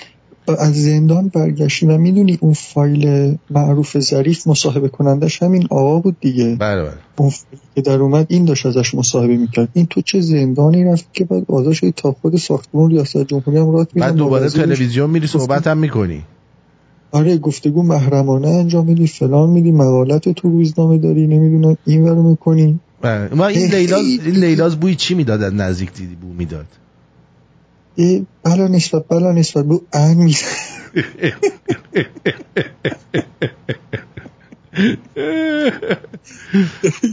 [0.47, 6.55] از زندان برگشتی و می‌دونی اون فایل معروف ظریف مصاحبه کنندش همین آقا بود دیگه.
[6.55, 6.93] بله بله.
[7.15, 9.69] اون فایلی که در اومد این داشت ازش مصاحبه می‌کرد.
[9.73, 13.71] این تو چه زندانی رفتی که بعد آزاد شدی تا خود ساختمون ریاست جمهوری هم
[13.71, 16.23] رات بعد دوباره تلویزیون میری صحبت هم می‌کنی.
[17.11, 22.79] آره گفتگو محرمانه انجام میدی فلان میدی مقالت تو روزنامه داری نمی‌دونم این ورو می‌کنی.
[23.35, 26.65] ما این لیلاز این لیلاز بوی چی می‌داد نزدیک دیدی بو می‌داد؟
[27.97, 30.47] بلا نسبت بلا نسبت بو ان میزن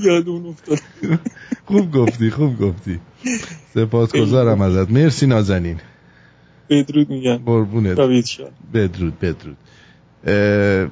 [0.05, 0.79] یادمون افتاد.
[1.65, 3.01] خوب گفتی خوب گفتی.
[3.75, 4.91] سپاسگزارم ازت.
[4.91, 5.81] مرسی نازنین.
[6.71, 7.37] بدرود میگم.
[7.37, 8.01] قربونت.
[8.75, 9.57] بدرود بدرود.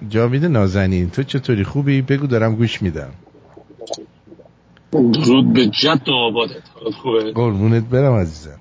[0.09, 3.11] جاوید نازنین تو چطوری؟ خوبی؟ بگو دارم گوش میدم.
[4.93, 6.63] درود به جد و آبادت.
[7.03, 8.61] خوبه؟ قربونت برم عزیزم.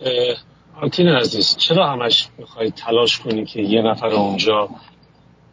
[0.00, 0.36] اه،
[0.82, 4.68] آرتین عزیز چرا همش می‌خوای تلاش کنی که یه نفر اونجا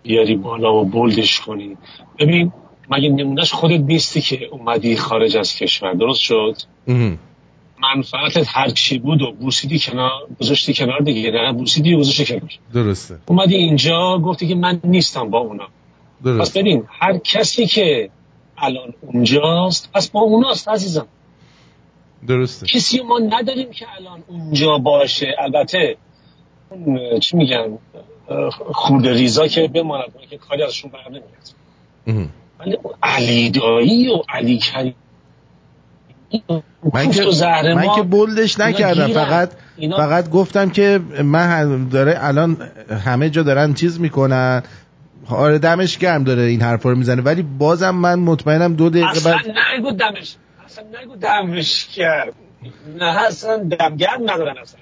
[0.04, 1.78] بیاری بالا و بلدش کنی؟
[2.20, 2.52] ببین
[2.90, 6.56] مگه نمونهش خودت نیستی که اومدی خارج از کشور؟ درست شد.
[7.82, 12.52] منفعتت هر چی بود و بوسیدی کنار گذاشتی کنار دیگه نه بوسیدی و گذاشتی کنار.
[12.74, 13.18] درسته.
[13.26, 15.64] اومدی اینجا گفتی که من نیستم با اونا.
[15.64, 18.10] پس درست ببین هر کسی که
[18.58, 21.08] الان اونجاست پس با اوناست عزیزم.
[22.28, 22.66] درسته.
[22.66, 25.36] کسی ما نداریم که الان اونجا باشه.
[25.40, 25.98] البته
[27.22, 27.78] چی میگن
[28.72, 32.32] خورده ریزا که بماند که کاری ازشون بر نمیاد.
[32.60, 34.96] ولی علی دایی و علی کریم
[36.94, 37.26] من که
[37.76, 39.08] من که بولدش اینا نکردم.
[39.08, 39.52] فقط
[39.98, 42.58] فقط گفتم که من داره الان
[43.06, 44.64] همه جا دارن چیز می‌کنن.
[45.30, 47.22] آره دمش گرم داره این حرفا رو می‌زنه.
[47.22, 49.46] ولی بازم من مطمئنم دو دقیقه اصلا بعد
[49.78, 50.36] نگو دمش.
[50.78, 52.34] اصلا نگو دمش کرد
[53.00, 54.80] نه اصلا دمگرم ندارن اصلا.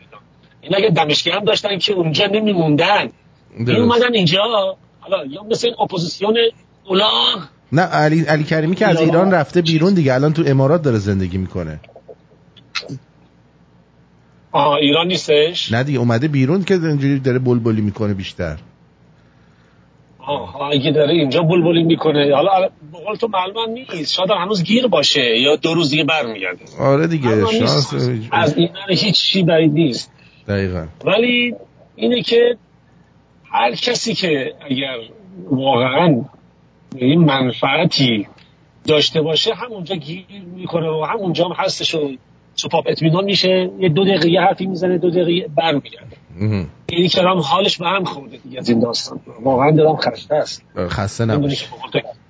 [0.62, 3.10] اینا اگه دمشگرم داشتن که اونجا نمیموندن.
[3.58, 3.70] این.
[3.70, 4.78] اومدن اینجا.
[5.00, 6.38] حالا یا مثل این اپوزیسیون
[6.86, 7.43] اولاغ.
[7.72, 11.38] نه علی علی کریمی که از ایران- رفته بیرون دیگه الان تو امارات داره زندگی
[11.38, 11.80] می‌کنه.
[14.52, 18.58] آها ایران نیستش؟ نه دیگه اومده بیرون که اینجوری داره بلبلی می‌کنه بیشتر.
[20.28, 22.36] آها اگه داره اینجا بلبلی می‌کنه.
[22.36, 24.13] حالا الان به قول تو معلوم نیست.
[24.13, 26.65] شاید هنوز گیر باشه یا دو روز دیگه برمیگرده.
[26.80, 27.93] آره دیگه شانس.
[28.32, 30.11] از این هیچ چی بعید نیست.
[30.47, 30.88] دقیقا.
[31.05, 31.55] ولی
[31.95, 32.57] اینه که
[33.51, 34.97] هر کسی که اگر
[35.51, 36.21] واقعا
[36.95, 38.28] این منفعتی
[38.88, 42.11] داشته باشه همونجا گیر می‌کنه و همونجا هم هستش و
[42.56, 43.69] سوپاپ اطمینان میشه.
[43.80, 46.17] یه دو دقیقه یه حرفی می‌زنه دو دقیقه برمیگرده.
[46.40, 49.20] این که هم حالش به هم خورده دیگه از این داستان.
[49.44, 50.64] واقعا دلم خسته است.
[50.78, 51.68] خسته نباش.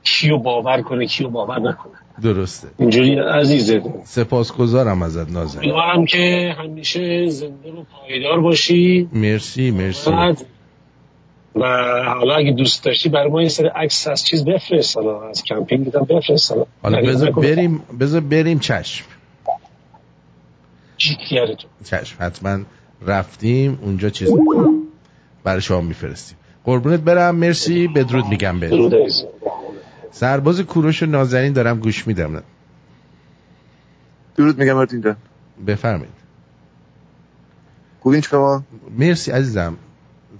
[0.03, 2.67] کیو باور کنه کیو باور نکنه درسته.
[2.77, 5.63] اینجوری عزیزه سپاسگزارم ازت نازنین.
[5.63, 9.09] امیدوارم که همیشه زنده و پایدار باشی.
[9.13, 10.11] مرسی مرسی.
[10.11, 10.45] بعد
[11.55, 11.65] و
[12.17, 15.85] حالا اگه دوست داشتی برای ما یه سری عکس از چیز بفرست حالا از کمپینگ
[15.85, 17.31] دیدم بفرست حالا حالا بذار.
[17.31, 19.05] بریم بذار بریم چشم.
[20.97, 21.69] جیگرتون.
[21.83, 22.59] چشم حتما
[23.01, 24.29] رفتیم اونجا چیز
[25.43, 26.37] برای شما میفرستیم.
[26.63, 27.35] قربونت برم.
[27.35, 27.87] مرسی.
[27.87, 28.89] بدرود میگم به.
[30.11, 32.43] سرباز کوروش و نازنین دارم گوش میدم.
[34.35, 35.15] درود میگم مارتین جان.
[35.67, 36.13] بفرمایید.
[37.99, 38.63] خوبین شما
[38.97, 39.77] مرسی عزیزم.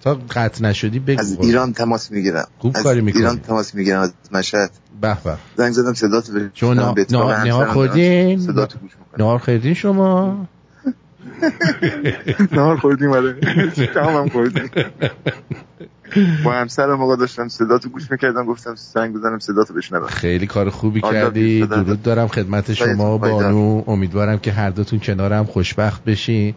[0.01, 1.19] تا قطع نشدی بگو.
[1.19, 2.47] از ایران تماس می‌گیرم.
[2.59, 3.21] خوب از کاری می‌کنی.
[3.21, 4.71] ایران تماس می‌گیرم از مشهد.
[5.01, 5.37] به به.
[5.55, 10.47] زنگ زدم صداتو به چون نهار خوردین؟ صداتو گوش نهار خوردین شما؟
[12.51, 13.35] نهار خوردیم آره.
[13.95, 14.69] هم خوردیم.
[16.43, 21.01] با همسرم موقع داشتم صداتو گوش می‌کردم گفتم زنگ بزنم صداتو بشنوم خیلی کار خوبی
[21.01, 21.67] کردی.
[21.67, 23.17] درود دارم خدمت شما.
[23.17, 23.83] بانو.
[23.87, 26.55] امیدوارم که هر دوتون کنار هم خوشبخت بشین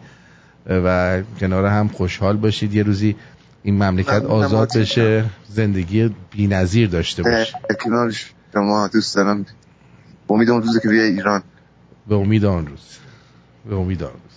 [0.65, 2.73] و کنار هم خوشحال باشید.
[2.73, 3.15] یه روزی
[3.63, 4.69] این مملکت آزاد.
[4.77, 7.53] بشه زندگی بی‌نظیر داشته باشه.
[7.83, 8.13] کنار
[8.53, 9.45] شما دوست دارم.
[10.29, 11.43] امید اون روزی که بیای ایران.
[12.07, 12.97] به امید آن روز.
[13.69, 14.28] به امید آن روز.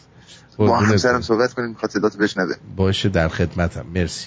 [0.59, 1.21] با همسرم.
[1.21, 2.55] صحبت کنیم می‌خواد صداتو بشنوه.
[2.77, 3.87] باشه در خدمتم.
[3.95, 4.27] مرسی.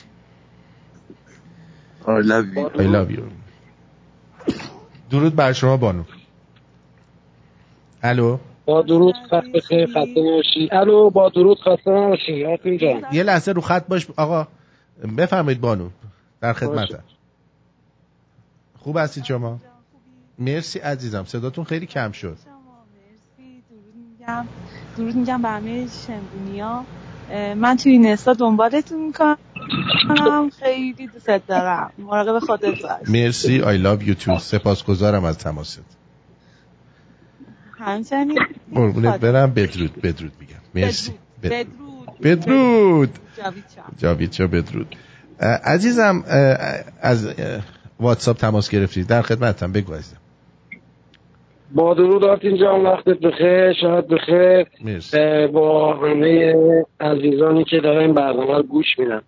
[2.02, 2.80] I love you.
[2.80, 3.22] I love you.
[5.10, 6.04] درود بر شما بانو.
[8.04, 13.06] الو؟ با درود خط بخیر خسته نباشی الو با درود خسته نباشی آقای جان.
[13.12, 14.08] یه لحظه رو خط باش.
[14.18, 14.48] آقا
[15.18, 15.90] بفرمایید بانو.
[16.42, 17.04] در خدمتم.
[18.80, 19.60] خوب هستید شما؟
[20.40, 21.24] مرسی عزیزم.
[21.24, 22.38] صداتون خیلی کم شد.
[24.26, 24.46] میگم.
[24.98, 26.86] درود میگم به همه شمرونیا
[27.56, 29.38] من توی اینستا دنبالتون می‌کنم.
[30.60, 31.92] خیلی دوست دارم.
[31.98, 33.62] مراقب خودت باش مرسی.
[33.62, 34.38] I love you too.
[34.40, 35.82] سپاسگزارم از تماست.
[37.80, 38.40] همچنین
[38.76, 39.54] قربونت برم.
[39.54, 40.56] بدرود بدرود میگم.
[40.76, 41.12] مرسی.
[41.44, 42.20] بدرود.
[42.24, 43.20] بدرود.
[43.98, 44.96] جاوید چا بدرود.
[45.64, 46.24] عزیزم
[47.02, 47.28] از
[48.00, 49.08] واتساپ تماس گرفتید.
[49.08, 49.72] در خدمتم.
[49.72, 50.18] بگو عزیزم.
[51.76, 54.68] با درود آرتین جان وقتت بخیر شاید بخیر.
[55.48, 56.56] با همه
[57.00, 59.22] عزیزانی که دارن این برنامه رو گوش میدن.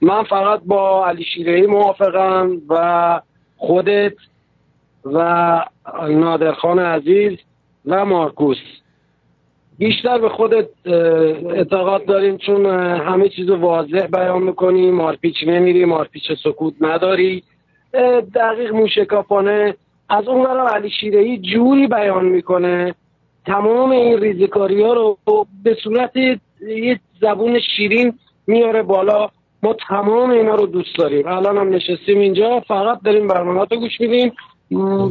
[0.00, 3.20] من فقط با علی شیرهی موافقم و
[3.56, 4.12] خودت
[5.04, 5.64] و
[6.08, 7.38] نادرخان عزیز
[7.86, 8.56] و مارکوس.
[9.78, 10.68] بیشتر به خودت
[11.50, 12.66] اعتقاد داریم چون
[13.00, 14.90] همه چیز رو واضح بیان می‌کنی.
[14.90, 17.42] مارپیچ نمیری مارپیچ سکوت نداری.
[18.34, 19.74] دقیق موشکافانه
[20.08, 22.94] از اون برای علی شیرهی جوری بیان می‌کنه.
[23.46, 25.18] تمام این ریزکاری ها رو
[25.62, 29.30] به صورت یه زبون شیرین میاره بالا.
[29.62, 31.26] ما تمام اینا رو دوست داریم.
[31.26, 32.60] الان هم نشستیم اینجا.
[32.68, 34.32] فقط داریم برنامه رو گوش میدیم.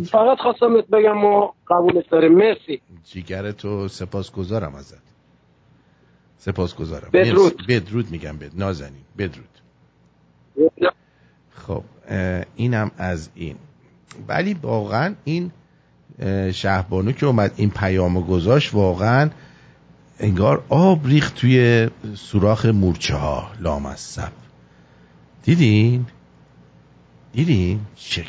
[0.06, 2.32] فقط خواستم بگم ما قبولت داریم.
[2.32, 2.82] مرسی.
[3.04, 5.04] جیگر تو سپاسگزارم ازت.
[6.38, 7.10] سپاسگزارم.
[7.14, 7.54] بدرود.
[7.54, 7.80] مرسی.
[7.80, 9.50] بدرود میگم بد نازنین بدرود.
[11.52, 11.84] خب
[12.56, 13.56] اینم از این.
[14.28, 15.52] ولی واقعا این
[16.52, 19.30] شهبانو که اومد این پیامو گذاشت واقعا
[20.20, 24.32] انگار آب ریخت توی سوراخ مورچه ها لامصب.
[25.44, 26.06] دیدین؟
[27.34, 28.24] دیدین؟ چه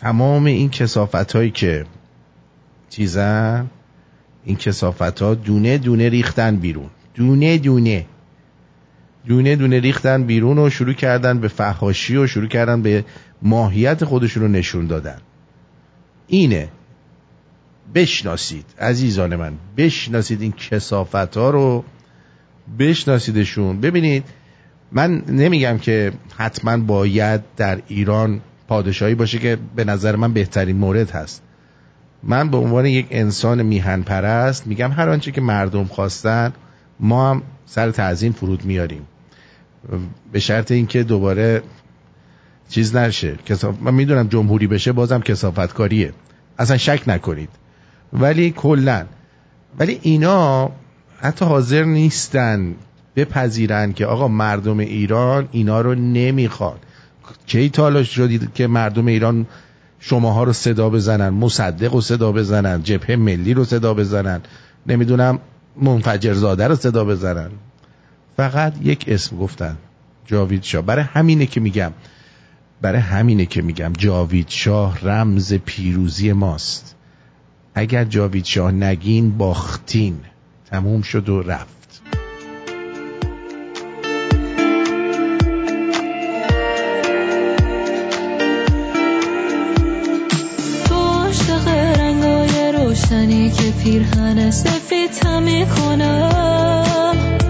[0.00, 1.86] تمام این کسافت هایی که
[2.90, 3.70] چیزن
[4.44, 6.90] این کسافت ها دونه دونه ریختن بیرون.
[7.14, 8.06] دونه دونه.
[9.26, 13.04] دونه دونه ریختن بیرون و شروع کردن به فحاشی و شروع کردن به
[13.42, 15.18] ماهیت خودشون رو نشون دادن.
[16.26, 16.68] اینه.
[17.94, 21.84] بشناسید عزیزان من بشناسید این کسافت ها رو.
[22.78, 23.80] بشناسیدشون.
[23.80, 24.24] ببینید
[24.92, 31.10] من نمیگم که حتما باید در ایران پادشاهی باشه که به نظر من بهترین مورد
[31.10, 31.42] هست.
[32.22, 36.52] من به عنوان یک انسان میهن پرست میگم هر آنچه که مردم خواستن
[37.00, 39.02] ما هم سر تعظیم فرود میاریم.
[40.32, 41.62] به شرط اینکه دوباره
[42.68, 43.34] چیز نشه.
[43.80, 46.12] من می‌دونم جمهوری بشه بازم کسافتکاریه.
[46.58, 47.48] اصلا شک نکنید.
[48.12, 49.06] ولی کلا.
[49.78, 50.70] ولی اینا
[51.20, 52.74] حتی حاضر نیستن
[53.16, 56.76] بپذیرن که آقا مردم ایران اینا رو نمی‌خوان.
[57.46, 59.46] کی تا شدید که مردم ایران
[60.00, 64.40] شماها رو صدا بزنن؟ مصدق رو صدا بزنن؟ جبهه ملی رو صدا بزنن؟
[64.86, 65.38] نمی‌دونم
[65.82, 67.50] منفجر زاده رو صدا بزنن؟
[68.36, 69.76] فقط یک اسم گفتن.
[70.26, 70.82] جاوید شاه.
[70.82, 71.92] برای همینه که میگم.
[72.80, 73.92] برای همینه که میگم.
[73.98, 76.94] جاوید شاه رمز پیروزی ماست.
[77.74, 80.16] اگر جاوید شاه نگین باختین.
[80.70, 81.76] تموم شد و رفت.
[92.72, 97.45] روشنی که پیرهن سفید می‌کنم.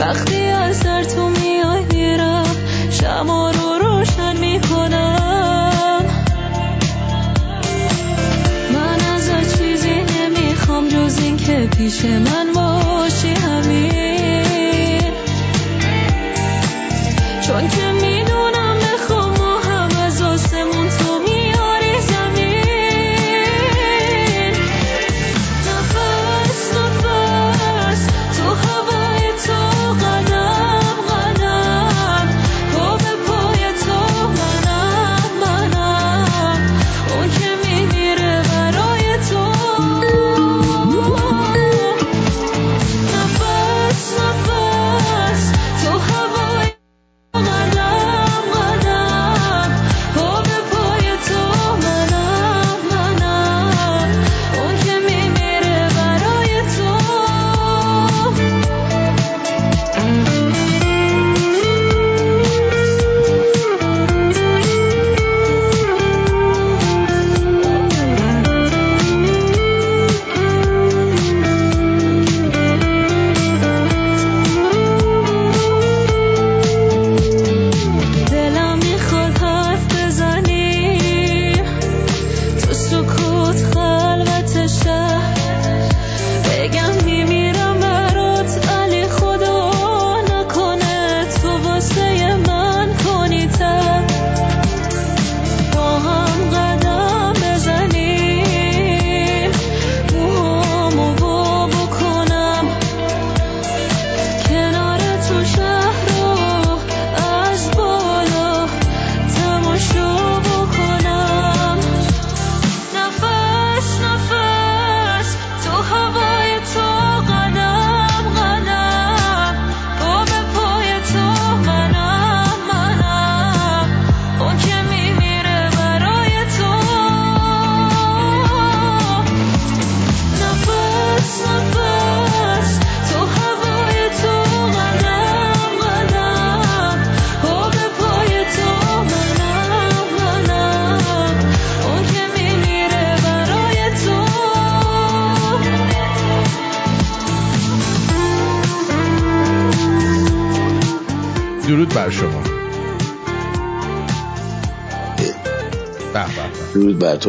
[0.00, 2.56] وقتی از در تو میای میرم
[2.90, 6.04] شما رو روشن می‌کنم.
[8.74, 13.89] من ازت چیزی نمی‌خوام جز این که پیش من باشی همین.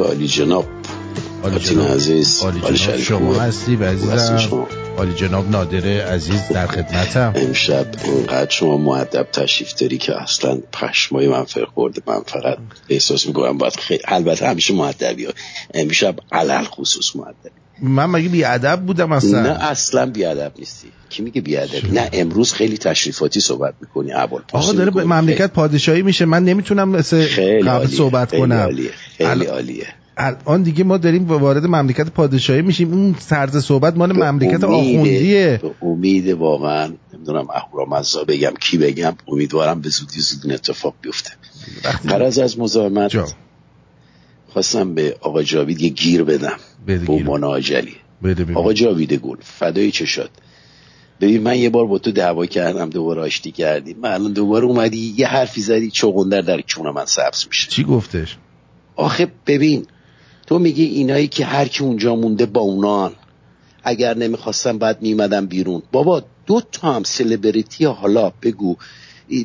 [0.02, 0.66] تو عالی جناب
[1.43, 1.91] عالی جناب.
[1.91, 8.49] عزیز عالی جناب شما؟ هستی و عزیزم؟ عالی جناب نادر عزیز در خدمتم امشب انقدر
[8.49, 12.58] شما معدب تشریف داری که اصلا پشمای من فرق خورده من فقط
[12.89, 15.28] احساس می‌کنم باید خیلی البته همیشه معدبی.
[15.74, 17.49] امشب علل خصوص معدبی
[17.82, 22.78] من مگه بیادب بودم اصلا نه اصلا بیادب نیستی کی میگه بیادبی؟ نه امروز خیلی
[22.78, 26.26] تشریفاتی صحبت می‌کنی عبال آقا داره به مملکت پادشاهی میشه.
[26.26, 27.28] من نمی‌تونم مثل
[27.68, 28.55] قبل صحبت خیلی کنم.
[28.55, 29.88] عالیه، خیلی ال- عالیه.
[30.18, 32.93] الان دیگه ما داریم وارد مملکت پادشاهی میشیم.
[32.93, 35.59] اون طرز صحبت مال مملکت آخوندیه.
[35.62, 41.32] به امید واقعا نمی‌دونم اهورامزدا بگم کی بگم امیدوارم به زودی زود این اتفاق بیفته.
[42.09, 43.12] فرض از مزاحمت
[44.47, 46.57] خواستم به آقا جاوید یه گیر بدم.
[46.86, 47.95] به عنوان آجلی.
[48.53, 50.30] آقا جاوید گل فدای چشات
[51.22, 53.98] ببین من یه بار با تو دعوا کردم دوباره آشتی کردیم.
[54.02, 57.70] من الان دوباره اومدی یه حرفی زدی چغندر در چون من سبز میشه.
[57.70, 58.38] چی گفتش؟
[58.96, 59.86] آخه ببین
[60.48, 63.14] تو میگی اینایی که هر کی اونجا مونده با اونان.
[63.84, 65.82] اگر نمی‌خواستم باید میمدم بیرون.
[65.92, 68.76] بابا دو تا هم سلبریتی حالا بگو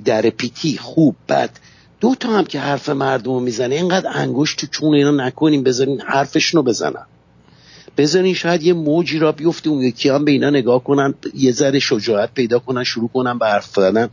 [0.05, 1.51] در پیتی خوب بد.
[2.01, 6.01] دو تا هم که حرف مردم رو می‌زنه اینقدر انگشت تو چون اینا نکنیم بذارین
[6.01, 7.07] حرفشونو بزنن.
[7.97, 11.79] بذارین شاید یه موجی را بیفته اون یکی هم به اینا نگاه کنن یه ذره
[11.79, 14.09] شجاعت پیدا کنن شروع کنن به حرف زدن.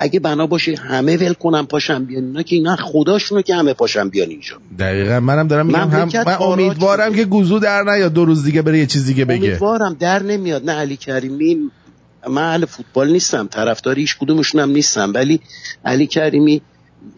[0.00, 2.24] اگه بنا باشه همه ول کنن پاشن بیان.
[2.24, 4.56] اینا که اینا خداشونو که همه پاشن بیان اینجا.
[4.78, 5.20] دقیقا.
[5.20, 8.86] منم دارم میگم هم من امیدوارم که گوزو در نیاد دو روز دیگه بره یه
[8.86, 9.46] چیز دیگه بگه.
[9.46, 10.70] امیدوارم در نمیاد.
[10.70, 11.70] نه علی کریمی
[12.28, 15.40] من اهل فوتبال نیستم طرفدار هیچ کدومشون هم نیستم ولی
[15.84, 16.62] علی کریمی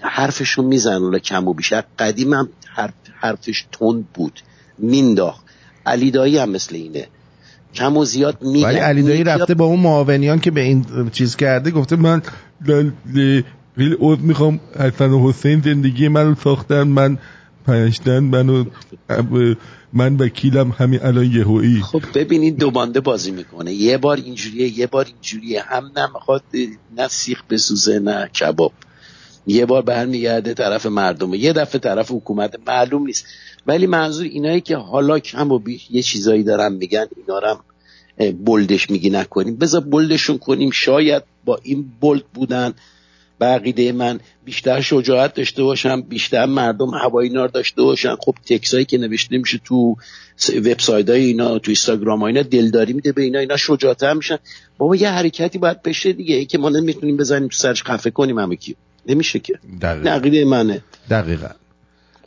[0.01, 1.85] حرفشون میزن کم و بیشتر.
[1.99, 4.41] قدیم هم حرف حرفش تند بود
[4.79, 5.50] مینداخت.
[5.87, 7.07] علی دایی هم مثل اینه.
[7.75, 11.37] کم و زیاد میگن ولی علی دایی رفته با اون معاونیان که به این چیز
[11.37, 12.23] کرده گفته من
[12.67, 13.43] ل- ل-
[13.77, 17.19] خیلی عذر می‌خوام حسن و حسین زندگی منو ساختن من
[17.67, 18.65] پنجتن منو
[19.93, 21.81] من وکیلم همین الان یهویی.
[21.81, 23.73] خب ببینید دو بانده بازی می‌کنه.
[23.73, 25.63] یه بار اینجوریه یه بار اینجوریه.
[25.63, 26.43] هم نمی‌خواد
[26.97, 28.73] نه سیخ بسوزه نه کباب.
[29.47, 31.35] یه بار برمیگرده طرف مردم.
[31.35, 32.55] یه دفعه طرف حکومت.
[32.67, 33.27] معلوم نیست.
[33.67, 37.61] ولی منظور اینایی که حالا کم و بیش یه چیزایی دارن میگن اینا هم
[38.45, 39.57] بلدش میگی نکنیم.
[39.57, 40.71] بذار بلدشون کنیم.
[40.71, 42.75] شاید با این بلد بودن
[43.39, 48.17] به عقیده من بیشتر شجاعت داشته باشم بیشتر مردم هوای اینا رو داشته باشن.
[48.17, 49.97] خب تکسایی که نوشته میشه تو
[50.57, 53.39] وبسایت های اینا تو اینستاگرام اینا دلداری میده به اینا.
[53.39, 54.39] اینا شجاعتر میشن.
[54.79, 56.37] بابا یه حرکتی باید بشه دیگه.
[56.37, 58.77] ای که ما نمی‌تونیم بزنیم تو سرش خفه کنیم همه کی
[59.07, 59.59] نمیشه که.
[59.83, 60.11] دقیقا.
[60.11, 60.83] عقیده منه.
[61.11, 61.49] دقیقا.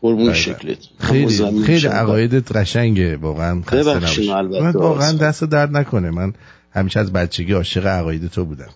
[0.02, 0.34] قربون.
[0.34, 0.78] شکلت.
[1.00, 1.88] خیلی خیلی.
[1.88, 5.12] عقایدت قشنگه واقعا ببخشید من واقعا.
[5.12, 6.12] دست درد نکنه.
[6.12, 6.34] من
[6.72, 8.70] همیشه از بچگی عاشق عقاید تو بودم.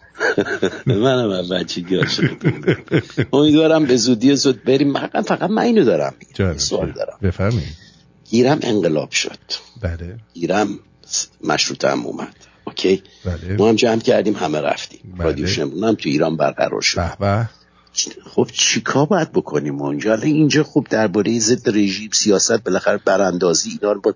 [0.86, 2.78] منم از بچگی عاشقتون بودم.
[3.34, 4.94] امیدوارم به زودی زود بریم.
[4.94, 6.14] فقط فقط من اینو دارم.
[6.58, 7.18] سوال دارم.
[7.22, 7.78] بفرمایید.
[8.30, 9.40] گیرم انقلاب شد.
[9.82, 10.16] بله.
[10.34, 10.80] گیرم
[11.44, 12.36] مشروطه هم اومد.
[12.64, 13.58] اوکی؟ بله.
[13.58, 15.00] ما هم جمع کردیم همه رفتیم.
[15.18, 15.26] بله.
[15.26, 15.48] رادیو
[15.86, 17.00] هم تو ایران برقرار شد.
[18.26, 23.94] خب چیکار باید بکنیم اونجا الان اینجا خب درباره ضد رژیم سیاست بالاخره براندازی اینا
[23.94, 24.14] با...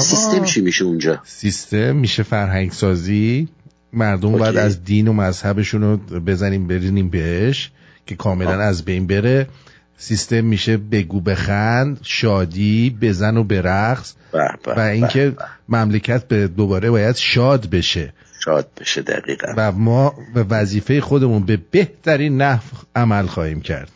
[0.00, 3.48] سیستم چی میشه اونجا؟ سیستم میشه فرهنگ سازی
[3.92, 4.38] مردم اوکی.
[4.38, 7.70] باید از دین و مذهبشون رو بزنیم برینیم بهش
[8.06, 9.48] که کاملا از بین بره.
[9.96, 14.14] سیستم میشه بگو بخند شادی بزن و برقص.
[14.66, 15.36] و اینکه
[15.68, 18.12] مملکت به دوباره باید شاد بشه.
[18.44, 23.90] شاد بشه دقیقا و ما به وظیفه خودمون به بهترین نحو عمل خواهیم کرد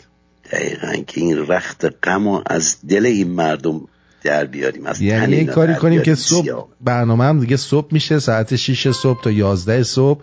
[0.52, 3.80] دقیقا که این رخت غم از دل این مردم
[4.22, 6.14] در بیاریم از یعنی یه اینا کاری کنیم که.
[6.14, 6.68] صبح سیاه.
[6.80, 10.20] برنامه هم دیگه صبح میشه ساعت 6 صبح تا 11 صبح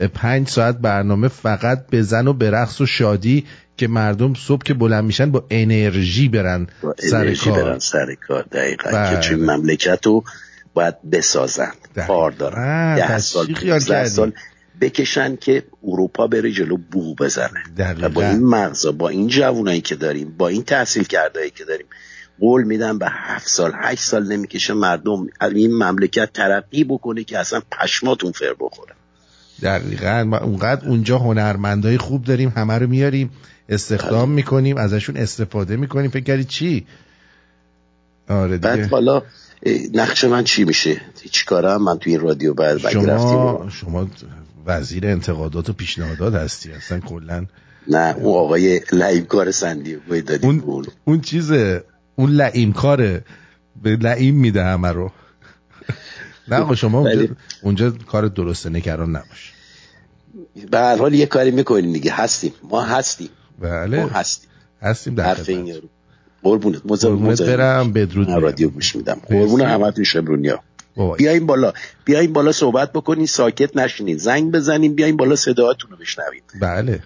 [0.00, 3.46] اه، پنج ساعت برنامه فقط بزن و برقص و شادی
[3.76, 8.14] که مردم صبح که بلند میشن با انرژی برن با سر انرژی کار برن سر
[8.28, 9.16] کار دقیقا بله.
[9.16, 10.24] که چون مملکت رو
[10.74, 11.72] باید بسازن
[12.06, 12.94] کار دارن.
[12.94, 14.32] ده سال چی خیال 15 کردی؟ سال
[14.80, 17.62] بکشن که اروپا بره جلو بو بزنه.
[18.00, 21.86] و با این مغزا با این جوونایی که داریم با این تحصیل کردهایی که داریم
[22.40, 27.60] قول میدم به هفت سال هشت سال نمی‌کشه مردم این مملکت ترقی بکنه که اصلا
[27.72, 28.94] پشماتون فر بخوره.
[29.62, 30.24] دقیقا.
[30.24, 33.30] ما اونقدر اونجا هنرمندای خوب داریم همه رو میاریم
[33.68, 36.10] استخدام می‌کنیم ازشون استفاده می‌کنیم.
[36.10, 36.86] فکر کردی چی؟
[38.28, 38.88] آره بعد دیگه.
[38.88, 39.22] حالا اه،
[39.94, 41.00] نقش من چی میشه؟
[41.30, 44.10] چی کارم؟ من تو این رادیو رفتیم شما شما
[44.66, 46.72] وزیر انتقادات و پیشنهادات هستی.
[46.72, 47.46] اصلا کلا
[47.88, 51.84] نه اون آقای لعیبکار سندیگوی دادیم اون اون اون چیزه.
[52.16, 53.24] اون لعیم کاره.
[53.82, 55.10] به لعیم میده همه رو.
[56.48, 57.28] نه آقا شما اونجا,
[57.62, 59.52] اونجا کار درسته نگران نباش.
[60.70, 62.12] به هر حال یه کاری می‌کنیم دیگه.
[62.12, 62.52] هستیم.
[62.62, 63.28] ما هستیم.
[63.60, 64.00] بله.
[64.00, 64.50] ما هستیم.
[64.82, 65.88] هستیم در حرف این یارو.
[66.42, 66.82] قربونت.
[66.84, 67.92] مزه قربونت برم.
[67.92, 68.28] بدرود.
[68.28, 69.20] رادیو گوش میدم.
[69.28, 70.60] قربون همتون شمرونیا
[70.96, 71.16] بابا.
[71.16, 71.72] بیاین بالا.
[72.04, 73.26] بیاین بالا صحبت بکنین.
[73.26, 74.16] ساکت نشینین.
[74.16, 74.94] زنگ بزنین.
[74.94, 76.42] بیاین بالا صداهاتون رو بشنوین.
[76.60, 77.02] بله.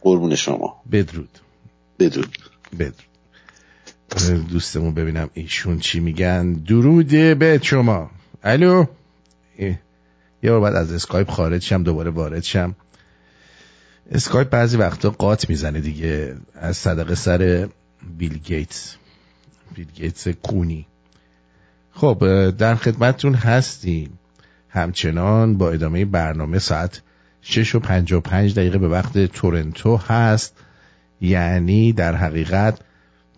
[0.00, 0.82] قربون شما.
[0.92, 1.38] بدرود.
[1.98, 2.38] بدرود.
[2.78, 4.48] بدرود.
[4.50, 6.52] دوستمون ببینم ایشون چی میگن.
[6.52, 8.10] درود به شما.
[8.42, 8.84] الو.
[10.42, 11.82] یه بار بعد از اسکایپ خارج شم.
[11.82, 12.74] دوباره وارد شم.
[14.12, 16.36] اسکایپ بعضی وقتا قات می‌زنه دیگه.
[16.54, 17.68] از صدقه سر
[18.18, 18.96] بیل گیتس.
[19.74, 20.86] بیل گیتس کونی.
[21.92, 24.18] خب در خدمتتون هستیم.
[24.68, 27.02] همچنان با ادامه برنامه ساعت
[27.42, 30.56] 6 و 55 دقیقه به وقت تورنتو هست.
[31.20, 32.80] یعنی در حقیقت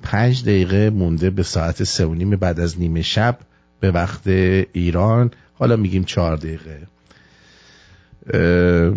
[0.03, 3.39] پنج دقیقه مونده به ساعت سه و نیم بعد از نیمه شب
[3.81, 5.31] به وقت ایران.
[5.55, 6.87] حالا میگیم چهار دقیقه.
[8.33, 8.95] اه،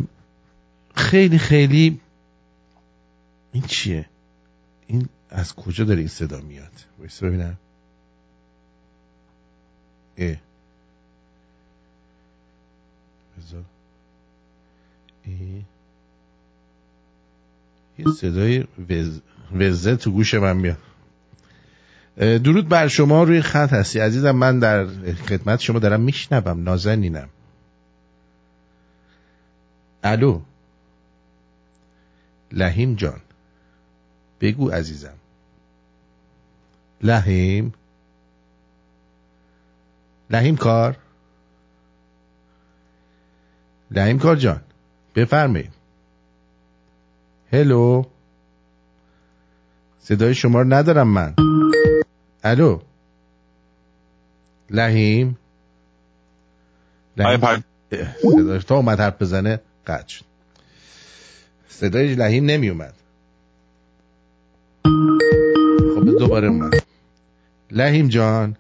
[0.95, 1.99] خیلی خیلی
[3.51, 4.05] این چیه؟
[4.87, 7.57] این از کجا داره این صدا میاد؟ وایسا ببینم.
[10.17, 10.35] اه.
[13.37, 13.63] بذار.
[17.97, 19.19] یه صدای وز...
[19.55, 20.77] وزه تو گوش من میاد.
[22.17, 23.99] درود بر شما روی خط هستی.
[23.99, 27.29] عزیزم من در خدمت شما دارم میشنوم نازنینم.
[30.03, 30.41] الو.
[32.51, 33.21] لحیم جان.
[34.41, 35.13] بگو عزیزم.
[37.03, 37.73] لحیم.
[40.29, 40.97] لحیم کار.
[43.91, 44.61] لحیم کار جان
[45.15, 45.73] بفرمایید.
[47.53, 48.03] هلو.
[49.99, 51.35] صدای شما رو ندارم من.
[52.43, 52.81] الو.
[54.69, 55.37] لحیم.
[57.17, 57.63] لحیم.
[58.21, 60.25] صداش تا اومد حرف بزنه قطع شد.
[61.69, 62.93] صدای لحیم نمی اومد
[65.95, 66.90] خب دوباره اومد.
[67.71, 68.55] لحیم جان.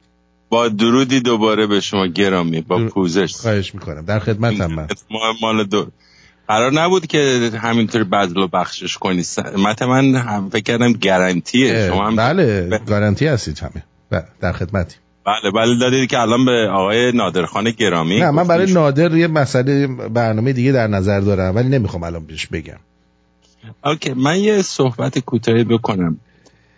[0.49, 3.35] با درودی دوباره به شما گرامی با پوزش.
[3.35, 4.05] خواهش می‌کنم.
[4.05, 4.87] در خدمتم من.
[5.11, 5.87] ما مال دو
[6.47, 9.23] قرار نبود که همینطور بذل و بخشش کنی.
[9.57, 11.87] مت من هم فکر کردم گارانتیه.
[11.87, 13.83] شما هم بله گارانتی هستید همه.
[14.11, 14.95] ب- در خدمتی.
[15.25, 18.73] بله بله دادید که الان به آقای نادرخان گرامی نه من برای.
[18.73, 22.79] نادر یه مسئله برنامه دیگه در نظر دارم ولی نمی‌خوام الان بهش بگم.
[23.85, 26.17] اوکی من یه صحبت کوتاهی بکنم.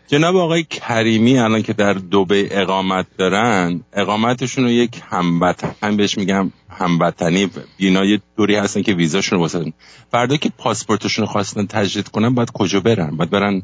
[0.08, 6.52] جناب آقای کریمی الان که در دوبه اقامت دارن اقامتشون رو یک هموطن بهش میگم
[6.70, 9.74] هموطنی اینا یه دوری هستن که ویزاشون رو واسه
[10.12, 13.62] فردا که پاسپورتشون رو خواستن تجدید کنن باید کجا برن؟ باید برن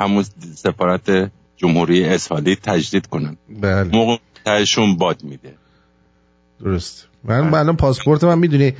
[0.00, 0.24] همون
[0.54, 3.36] سفارت جمهوری اسرائیل تجدید کنن.
[3.60, 3.82] بله.
[3.82, 5.54] موقع تهشون باد میده.
[6.60, 7.06] درست.
[7.24, 8.72] من الان پاسپورت من می‌دونی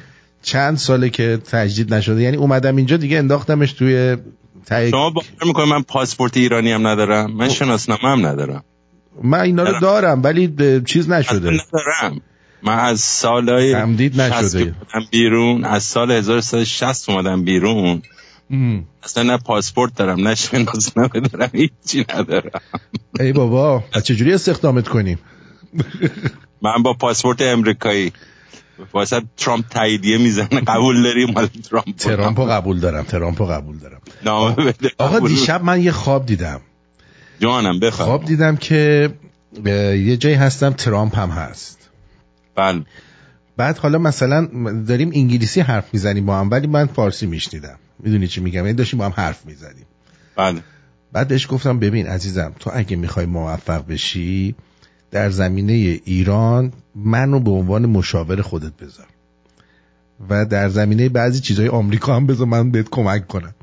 [0.42, 2.22] چند ساله که تجدید نشده.
[2.22, 4.16] یعنی اومدم اینجا دیگه انداختمش توی
[4.66, 8.64] تایید شما باور می‌کنید من پاسپورت ایرانی هم ندارم؟ من شناسنامه هم ندارم.
[9.22, 10.22] من اینا رو دارم.
[10.22, 10.54] ولی
[10.86, 11.50] چیز نشده.
[11.50, 12.20] ندارم.
[12.62, 14.74] من از سالهای تمدید 60 نشده.
[15.10, 18.02] بیرون از سال 1360 اومدم بیرون.
[18.50, 18.84] ام.
[19.02, 22.60] اصلا نه پاسپورت دارم نه شناسنامه دارم هیچی ندارم.
[23.20, 25.18] ای بابا چجوری استخدامت کنیم
[26.62, 28.12] من با پاسپورت امریکایی.
[28.92, 30.60] واسه ترامپ تاییدیه می‌زنه.
[30.74, 33.04] قبول داری؟ مال ترامپ ترامپو قبول دارم.
[33.04, 34.00] ترامپو قبول دارم.
[34.98, 35.18] آقا.
[35.28, 36.60] دیشب من یه خواب دیدم.
[37.40, 39.10] جانم بفرم خواب دیدم که
[39.64, 41.90] یه جایی هستم ترامپ هم هست.
[42.54, 42.82] بله.
[43.56, 44.48] بعد حالا مثلا
[44.88, 47.78] داریم انگلیسی حرف می‌زنیم با هم ولی من فارسی میشنیدم.
[47.98, 49.86] می‌دونی چی میگم؟ یعنی داشتیم با هم حرف می‌زنیم
[50.36, 50.62] بله.
[51.12, 54.54] بعد بهش گفتم ببین عزیزم تو اگه می‌خوای موفق بشی
[55.10, 55.72] در زمینه
[56.04, 59.06] ایران منو به عنوان مشاور خودت بذار.
[60.30, 63.54] و در زمینه بعضی چیزهای آمریکا هم بذار من بهت کمک کنم.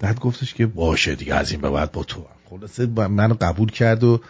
[0.00, 2.26] بعد گفتش که باشه دیگه از این به بعد با تو هم.
[2.50, 4.20] خلاصه منو قبول کرد و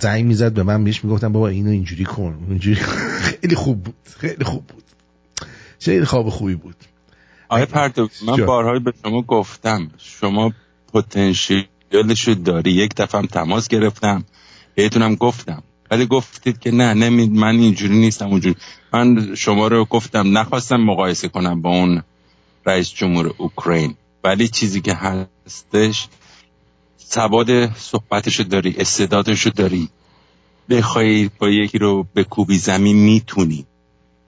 [0.00, 2.46] زنگ می‌زد به من بهش می‌گفتم بابا اینو اینجوری کن.
[2.48, 2.76] اینجوری
[3.40, 4.84] خیلی خوب بود خیلی خوب بود.
[5.78, 6.76] خیلی خواب خوبی بود.
[7.48, 8.46] آقای پرتو من.
[8.46, 9.90] بارهای به شما گفتم.
[9.98, 10.52] شما
[10.92, 12.70] پتانسیلش رو داری.
[12.70, 14.24] یک دفعه تماس گرفتم.
[14.74, 15.62] بهتونم گفتم.
[15.90, 18.56] ولی گفتید که نه نمی من اینجوری نیستم اونجوری.
[18.92, 22.02] من شما رو گفتم نخواستم مقایسه کنم با اون
[22.66, 23.94] رئیس جمهور اوکراین.
[24.24, 26.08] ولی چیزی که هستش
[26.96, 29.88] سواد صحبتشو داری استعدادشو داری.
[30.70, 33.66] بخوای با یکی رو به کوبی زمین می‌تونی.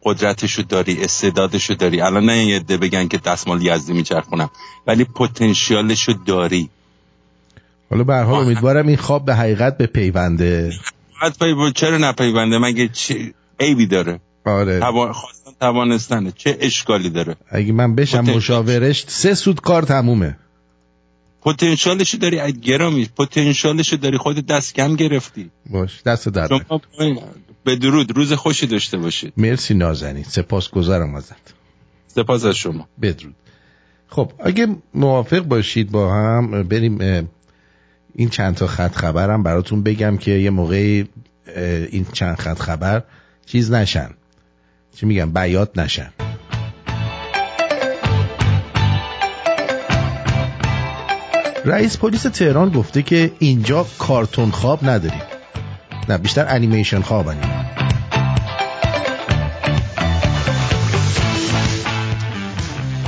[0.02, 2.00] قدرتشو داری استعدادشو داری.
[2.00, 4.50] الان نه یه عده بگن که دستمال یزدی میچرخونم
[4.86, 6.70] ولی پتانسیالشو داری.
[7.90, 10.72] حالا به هر حال امیدوارم این خواب به حقیقت به پیونده
[11.20, 14.80] بعد پی چرا نپیونده؟ مگه چه عیبی داره؟ آره.
[14.80, 15.12] توان...
[15.12, 16.32] خواستن توانستنه.
[16.36, 18.36] چه اشکالی داره؟ اگه من بشم پتانسیل.
[18.36, 20.36] مشاورش سه سود کار تمومه.
[21.42, 25.50] پتانسیلشو داری از گرامی پتانسیلشو داری خود دست کم گرفتی.
[25.70, 26.50] باش دست درد
[26.98, 27.22] شما
[27.64, 29.32] به درود روز خوشی داشته باشید.
[29.36, 30.24] مرسی نازنین.
[30.24, 31.54] سپاس گذارم ازت.
[32.06, 32.88] سپاس از شما.
[33.02, 33.34] بدرود.
[34.08, 37.28] خب اگه موافق باشید با هم بریم
[38.14, 41.08] این چند تا خط خبرم براتون بگم که یه موقعی
[41.90, 43.02] این چند خط خبر
[43.46, 44.10] چیز نشن.
[44.96, 46.10] چی میگم؟ بیات نشن.
[51.64, 55.22] رئیس پلیس تهران گفته که اینجا کارتون خواب نداریم.
[56.08, 57.64] نه بیشتر انیمیشن خوابن اینا.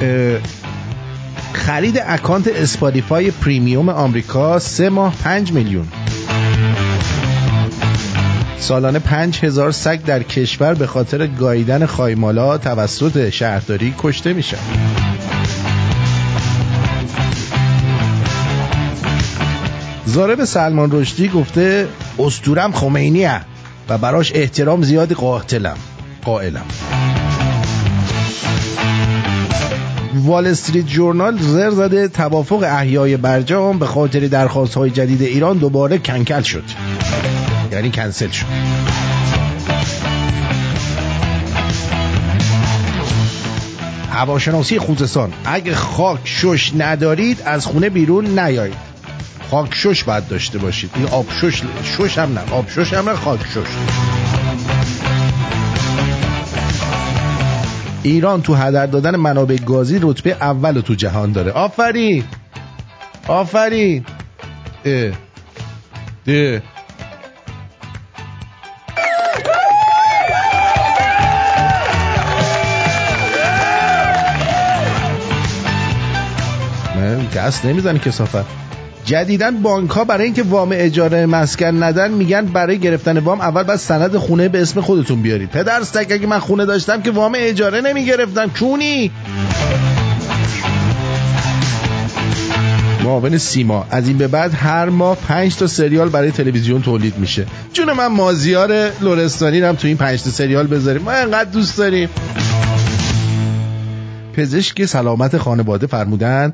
[0.02, 0.61] اه،
[1.52, 5.88] خرید account Spotify Premium آمریکا سه ماه پنج میلیون.
[8.58, 14.58] سالانه پنج هزار سگ در کشور به خاطر گاییدن خایمالا توسط شهرداری کشته میشن
[20.06, 21.88] زارب سلمان رشدی گفته
[22.18, 23.40] استورم خمینیه
[23.88, 25.76] و براش احترام زیاد قاتلم
[26.24, 26.66] قائلم.
[30.14, 35.98] وال استریت جورنال زر زده توافق احیای برجام به خاطر درخواست های جدید ایران دوباره
[35.98, 36.64] کنکل شد.
[37.72, 38.46] یعنی کنسل شد.
[44.10, 48.92] هواشناسی خوزستان اگه خاک شش ندارید از خونه بیرون نیایید.
[49.50, 50.90] خاک شش باید داشته باشید.
[50.94, 52.40] این آب شش شش هم نه.
[52.52, 54.21] آب شش هم نه خاک شش.
[58.02, 62.24] ایران تو هدر دادن منابع گازی رتبه اول تو جهان داره آفرین
[63.28, 64.04] آفرین
[64.84, 65.12] اه.
[66.26, 66.60] اه.
[76.96, 78.71] من دست نمی‌زنه کسافت
[79.04, 83.78] جدیدن بانک ها برای اینکه وام اجاره مسکن ندن میگن برای گرفتن وام اول باید
[83.78, 85.50] سند خونه به اسم خودتون بیارید.
[85.50, 88.50] پدر سگ اگه من خونه داشتم که وام اجاره نمی‌گرفتم.
[88.50, 89.10] چونی
[93.04, 97.46] معاون سیما از این به بعد هر ماه پنج تا سریال برای تلویزیون تولید میشه.
[97.72, 101.02] جون من مازیار لورستانی هم تو این پنج تا سریال بذاریم.
[101.02, 102.08] ما انقدر دوست داریم.
[104.32, 106.52] پزشک سلامت خانواده فرمودن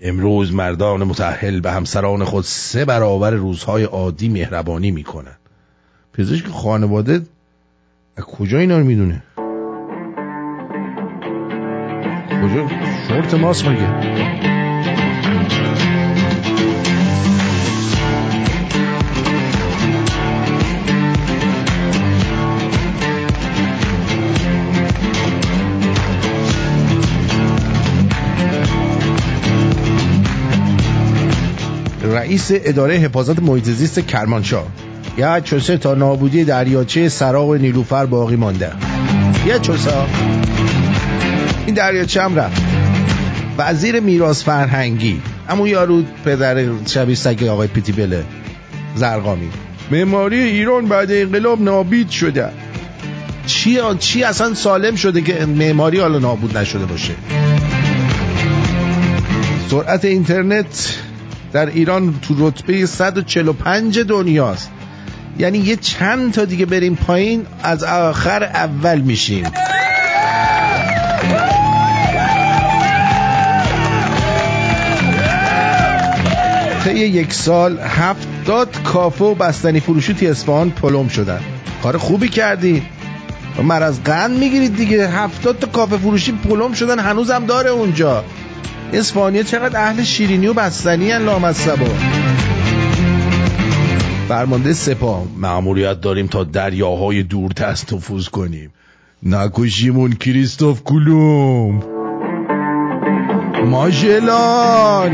[0.00, 5.36] امروز مردان متحل به همسران خود سه برابر روزهای عادی مهربانی می‌کنن
[6.12, 7.22] پزشک خانواده
[8.16, 9.22] از کجا اینا رو می‌دونه؟
[12.42, 12.68] کجا؟
[13.08, 14.55] شورت ماست مگه؟
[32.26, 34.66] رئیس اداره حفاظت محیط زیست کرمانشاه.
[35.18, 38.72] یا چوسه تا نابودی دریاچه سراغ نیلوفر باقی مانده.
[39.46, 39.90] یه چوسه.
[41.66, 42.62] این دریاچه هم رفت.
[43.58, 45.20] وزیر میراث فرهنگی.
[45.48, 48.24] اما یارو پدر شبیه سگ آقای پیتی بله
[48.94, 49.48] زرقامی.
[49.90, 52.48] معماری ایران بعد انقلاب نابید شده.
[53.46, 57.14] چی چی اصلا سالم شده که معماری حالا نابود نشده باشه؟
[59.70, 60.96] سرعت اینترنت
[61.52, 64.70] در ایران تو رتبه 145 دنیاست.
[65.38, 69.44] یعنی یه چند تا دیگه بریم پایین از آخر اول میشیم.
[76.84, 81.40] طی یک سال هفتاد کافه و بستنی فروشی توی اصفهان پلم شدن.
[81.82, 82.82] کار خوبی کردی.
[83.62, 85.08] مر از قند می‌گیرید دیگه.
[85.08, 86.98] هفتاد تا کافه فروشی پلم شدن.
[86.98, 88.24] هنوزم داره اونجا.
[88.92, 91.86] اسپانیا چقدر اهل شیرینی و بستنی هن لامصبا.
[94.28, 98.72] فرمانده سپاه معمولیت داریم تا دریاهای دور دست نفوذ کنیم.
[99.22, 101.82] نکشیمون کریستوف کلوم
[103.64, 105.10] ماژلان.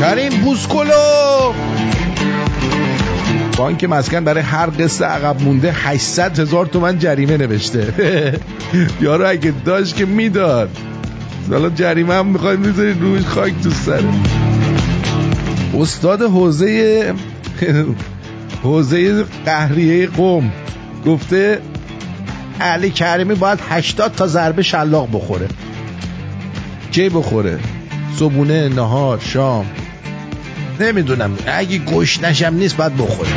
[0.00, 1.52] کریم بوسکولو.
[3.60, 8.40] بانک مسکن برای هر قصه عقب مونده 800 هزار تومن جریمه نوشته.
[9.00, 10.70] یارو اگه داشت که می‌داد.
[11.50, 14.04] حالا جریمه هم می‌خواد می‌ذاری روش خاک تو سره
[15.78, 17.14] استاد حوزه
[18.64, 20.52] حوزه قهریه قوم
[21.06, 21.58] گفته
[22.60, 25.48] علی کریمی باید 80 تا ضربه شلاق بخوره.
[26.92, 27.58] کی بخوره؟
[28.18, 29.66] صبونه نهار شام.
[30.80, 31.30] نمی‌دونم.
[31.46, 33.30] اگه گوش نشم نیست باید بخوره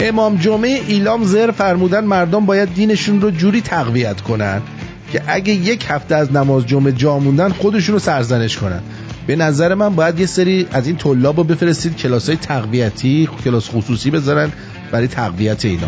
[0.00, 4.62] امام جمعه ایلام زر فرمودن مردم باید دینشون رو جوری تقویت کنن
[5.12, 8.80] که اگه یک هفته از نماز جمعه جا موندن خودشون رو سرزنش کنن.
[9.26, 13.70] به نظر من باید یه سری از این طلاب رو بفرستید کلاس های تقویتی کلاس
[13.70, 14.52] خصوصی بذارن
[14.92, 15.86] برای تقویت اینا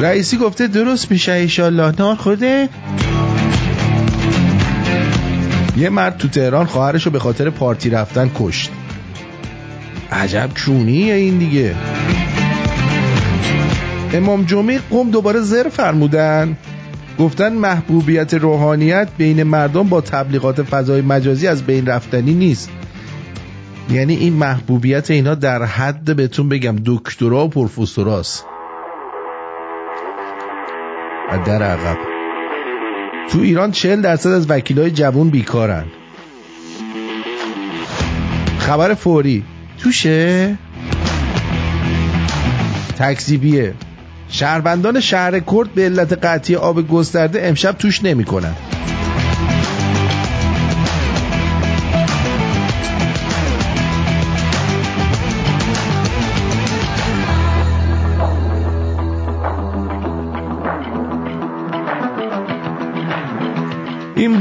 [0.00, 2.68] رئیسی گفته درست میشه ایشالله نار خورده
[5.76, 8.70] یه مرد تو تهران خواهرش رو به خاطر پارتی رفتن کشت.
[10.12, 11.74] عجب چونیه این دیگه.
[14.12, 16.56] امام جمعه قوم دوباره زر فرمودن.
[17.18, 22.70] گفتن محبوبیت روحانیت بین مردم با تبلیغات فضای مجازی از بین رفتنی نیست.
[23.90, 28.46] یعنی این محبوبیت اینا در حد بهتون بگم دکترا و پروفسوراست
[31.32, 32.19] و در عقب.
[33.32, 35.84] تو ایران 40 درصد از وکیلای جوون بیکارن.
[38.58, 39.44] خبر فوری.
[39.78, 40.58] توشه؟
[42.98, 43.74] تکذیبیه.
[44.28, 48.54] شهروندان شهر کرد به علت قطعی آب گسترده امشب توش نمی‌کنن.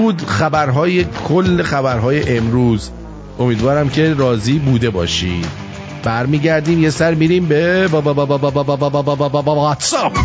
[0.10, 2.90] بود خبرهای کل خبرهای امروز
[3.40, 5.46] امیدوارم که راضی بوده باشید
[6.04, 7.88] برمیگردیم یه سر میریم به
[9.46, 10.18] واتساپ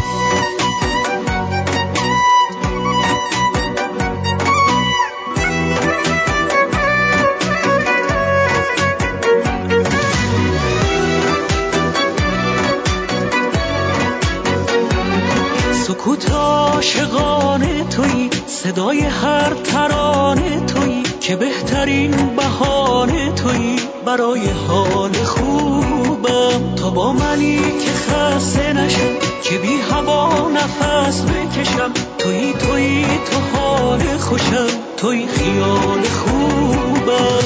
[18.74, 23.76] صدای هر ترانه تویی که بهترین بهانه تویی.
[24.06, 31.92] برای حال خوبم تا با منی که خسته نشم که بی هوا نفس بکشم.
[32.18, 34.66] تویی تویی تو حال خوشم
[34.96, 37.44] تویی خیال خوبم.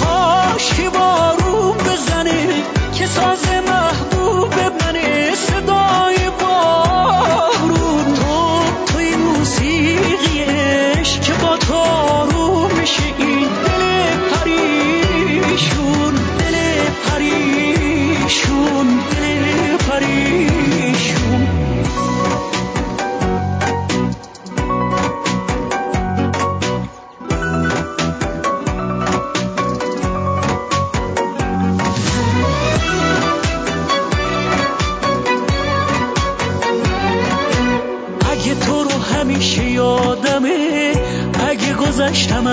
[0.00, 2.46] کاش که بارون بزنه
[2.94, 5.34] که ساز محبوب منه.
[5.34, 6.27] صدای
[9.56, 16.56] توی موسیقیش که با تو آروم میشه این دل پریشون دل
[17.06, 20.67] پریشون دل پریشون.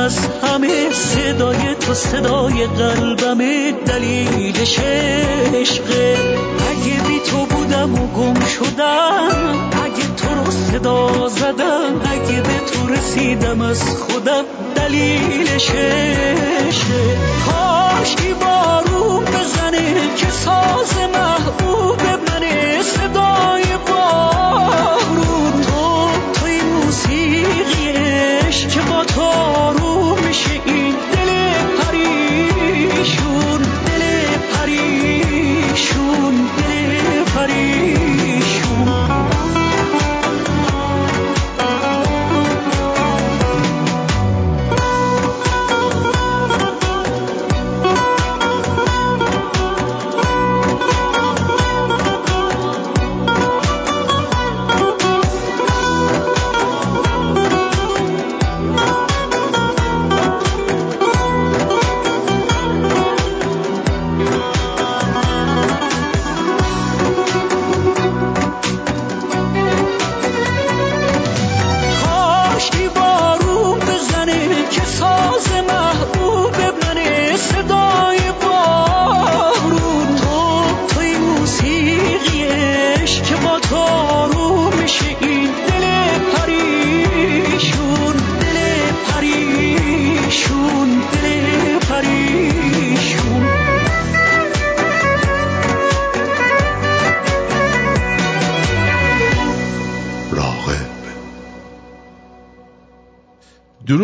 [0.05, 4.79] از همه صدای تو صدای قلبمه دلیلش
[5.53, 6.17] عشقه
[6.69, 12.93] اگه بی تو بودم و گم شدم اگه تو رو صدا زدم اگه به تو
[12.93, 14.43] رسیدم از خودم
[14.75, 20.93] دلیلش عشقه کاش بارون بزنه که ساز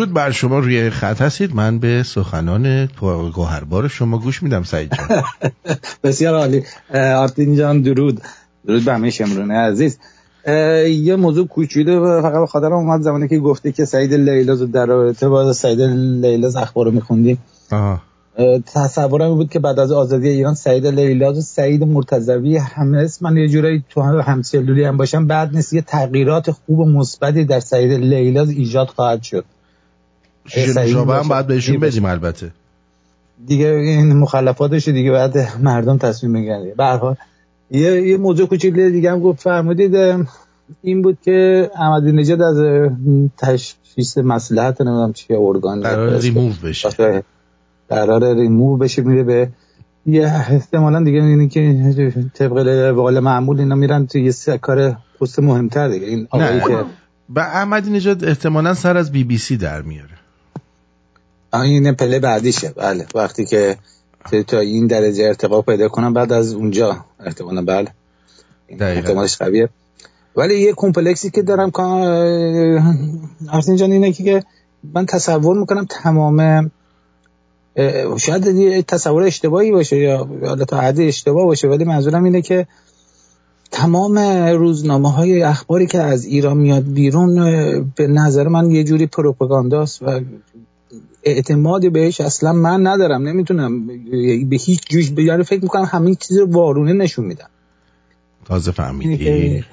[0.02, 1.54] درود بر شما روی خط هستید.
[1.54, 2.88] من به سخنان
[3.34, 5.22] گوهربار شما گوش میدم سعید جان.
[6.04, 6.62] بسیار عالی.
[6.94, 8.20] آرتین جان درود.
[8.66, 9.98] درود به همه شمرونه عزیز.
[10.86, 15.52] یه موضوع کوچولو فقط خاطرم اومد زمانی که گفته که سعید لیلاز در رابطه با
[15.52, 17.38] سعید لیلاز اخبار رو میخوندیم.
[18.74, 23.36] تصورم بود که بعد از آزادی ایران سعید لیلاز و سعید مرتضوی همه اسم من
[23.36, 25.26] یه جورایی تو هم همسلولی هم باشم.
[25.26, 29.44] بعد نیست یه تغییرات خوب و مثبتی در سعید لیلاز ایجاد خواهد شد.
[30.48, 31.28] سعید نوشابه هم.
[31.28, 32.50] باید بهشون بدیم البته.
[33.46, 37.16] دیگه این مخلفاتش دیگه بعد مردم تصمیم بگیرن به هر حال
[37.70, 39.94] یه یه موضوع کوچیک دیگه هم گفت فرمودید
[40.82, 42.88] این بود که احمدی نژاد از
[43.38, 47.22] تشخیص مصلحت نمی‌دونم چیه ارگان قرار ریموو بشه.
[47.88, 49.48] قرار ریموو بشه میره به
[50.06, 55.88] یه احتمالا دیگه اینه که طبق قول معمول اینا میرن تو یه کار پست مهمتر
[55.88, 56.06] دیگه.
[56.06, 56.84] این آقایی که
[57.34, 60.21] و احمدی نژاد احتمالا سر از بی بی سی در میاره.
[61.54, 62.72] این پله بعدیشه.
[62.76, 63.06] بله.
[63.14, 63.76] وقتی که
[64.46, 67.88] تا- این درجه ارتقا پیدا کنم بعد از اونجا احتمالا بله.
[68.80, 69.68] احتمالش قویه.
[70.36, 71.82] ولی یه کمپلکسی که دارم که
[73.52, 74.42] ارسین جان اینه که
[74.94, 76.70] من تصور می‌کنم تمام
[78.18, 82.66] شاید یه تصور اشتباهی باشه یا حالا تا حدی اشتباه باشه ولی منظورم اینه که
[83.70, 84.18] تمام
[84.58, 87.34] روزنامه های اخباری که از ایران میاد بیرون
[87.96, 90.20] به نظر من یه جوری پروپاگانداست و
[91.22, 93.86] اعتمادی بهش اصلا من ندارم نمی‌تونم
[94.48, 97.46] به هیچ جوش یعنی فکر می‌کنم همین چیز رو وارونه نشون میدن
[98.44, 99.64] تازه فهمیدی.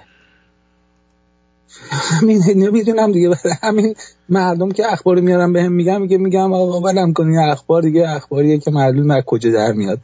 [1.91, 3.95] همین نمی‌دونم دیگه همین
[4.29, 8.57] مردم که اخبار میارن بهم میگم میگه میگم آقا ولم کن این اخبار دیگه اخباریه
[8.57, 9.99] که معلوم از کجا در میاد.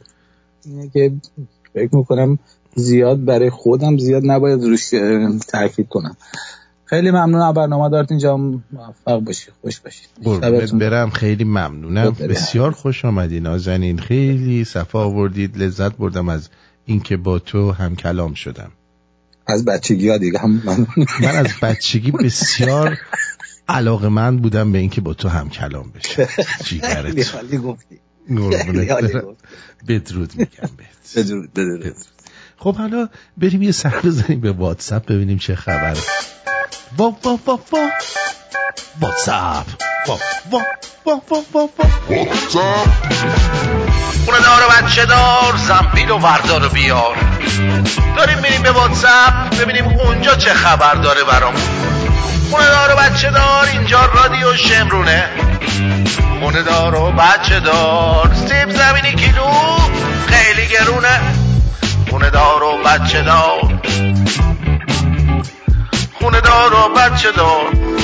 [0.64, 1.12] اینه که
[1.74, 2.38] فکر می‌کنم
[2.74, 4.90] زیاد برای خودم زیاد نباید روش
[5.48, 6.16] تاکید کنم.
[6.86, 8.36] خیلی ممنون برنامه دارت اینجا.
[8.36, 9.50] موفق باشی.
[9.62, 10.02] خوش باشی.
[10.24, 11.10] قربونت شبتون برم.
[11.10, 12.14] خیلی ممنونم.
[12.14, 13.40] خدا بسیار خوش آمدی.
[13.40, 15.58] نازنین خیلی صفا آوردید.
[15.58, 16.48] لذت بردم از
[16.84, 18.72] اینکه با تو هم کلام شدم.
[19.46, 20.86] از بچگی ها دیگه هم من
[21.20, 22.98] من از بچگی بسیار
[23.68, 26.28] علاقه من بودم به اینکه با تو هم کلام بشه.
[26.64, 27.34] جیگرت.
[29.88, 31.16] بدرود میگم بهت.
[31.16, 31.96] بدرود بدرود.
[32.56, 33.08] خب حالا
[33.38, 36.00] بریم یه سر بزنیم به واتساپ ببینیم چه خبره.
[36.98, 37.90] وا وا وا وا
[39.00, 39.66] واتساپ
[40.06, 40.16] وا
[40.50, 40.60] وا
[41.04, 43.16] وا وا وا وا واتساپ
[44.26, 47.16] دار و بچه دار زنبیل و وردار و بیار
[48.16, 51.62] داریم میریم به واتساپ ببینیم اونجا چه خبر داره برامون
[52.50, 55.28] خونه دار و بچه دار اینجا رادیو شمرونه
[56.40, 59.78] خونه دار و بچه دار سیب زمینی کیلو
[60.26, 61.20] خیلی گرونه
[62.10, 63.80] خونه دار و بچه دار
[66.20, 67.96] خونه دار و بچه دار.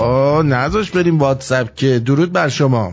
[0.00, 2.92] آه نذاش بریم واتساپ که درود بر شما.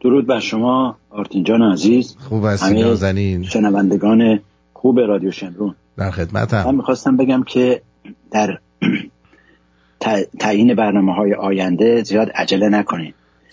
[0.00, 2.16] درود بر شما آرتین جان عزیز.
[2.28, 3.42] خوب هستی نازنین.
[3.42, 4.40] شنوندگان
[4.72, 5.74] خوب رادیو شمرون.
[5.96, 7.82] در من خدمتم می‌خواستم بگم که
[8.30, 8.58] در
[10.40, 12.68] تعیین برنامه های آینده زیاد عجله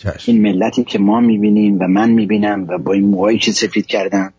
[0.06, 3.86] نکنین این ملتی که ما می‌بینیم و من می‌بینم و با این موهایی که سفید
[3.86, 4.34] کردم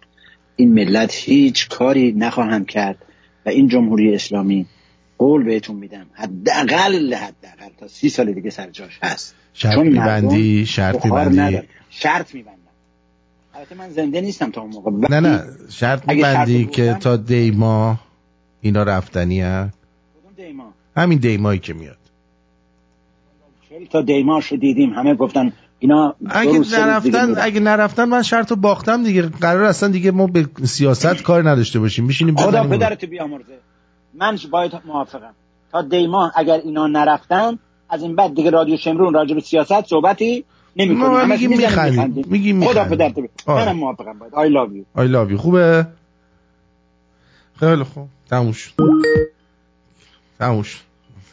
[0.56, 2.96] این ملت هیچ کاری نخواهند کرد
[3.46, 4.66] و این جمهوری اسلامی
[5.18, 9.34] قول بهتون میدم حداقل حداقل تا سی سال دیگه سر جاش هست.
[9.52, 11.58] شرط میبندی شرط میبندی.
[11.90, 12.56] شرط میبندم.
[13.54, 14.90] البته من زنده نیستم تا اون موقع.
[15.10, 18.00] نه نه شرط میبندی که تا دیما
[18.60, 19.78] اینا رفتنی هست
[20.36, 21.98] دیما همین دیمایی که میاد.
[23.90, 24.92] تا دیماش رو دیدیم.
[24.92, 27.34] همه گفتن اینا اگه نرفتن.
[27.40, 29.22] اگه نرفتن من شرط رو باختم دیگه.
[29.22, 32.04] قرار اصلا دیگه ما به سیاست کار نداشته باشیم.
[32.04, 33.58] میشینیم خدا پدرت بیامرزه.
[34.14, 35.34] من باید موافقم.
[35.72, 37.58] تا دیما اگر اینا نرفتن
[37.90, 40.44] از این بعد دیگه رادیو شمرون راجع به سیاست صحبتی
[40.76, 42.24] نمی ما کنیم میگیم میخندیم.
[42.28, 42.84] میگیم خدا.
[42.84, 43.14] پدرت.
[43.46, 44.32] منم موافقم باید.
[44.32, 44.84] I love you.
[44.94, 45.86] آی لابی خوبه؟
[47.60, 48.08] خیلی خوب.
[48.30, 48.72] تموم شد.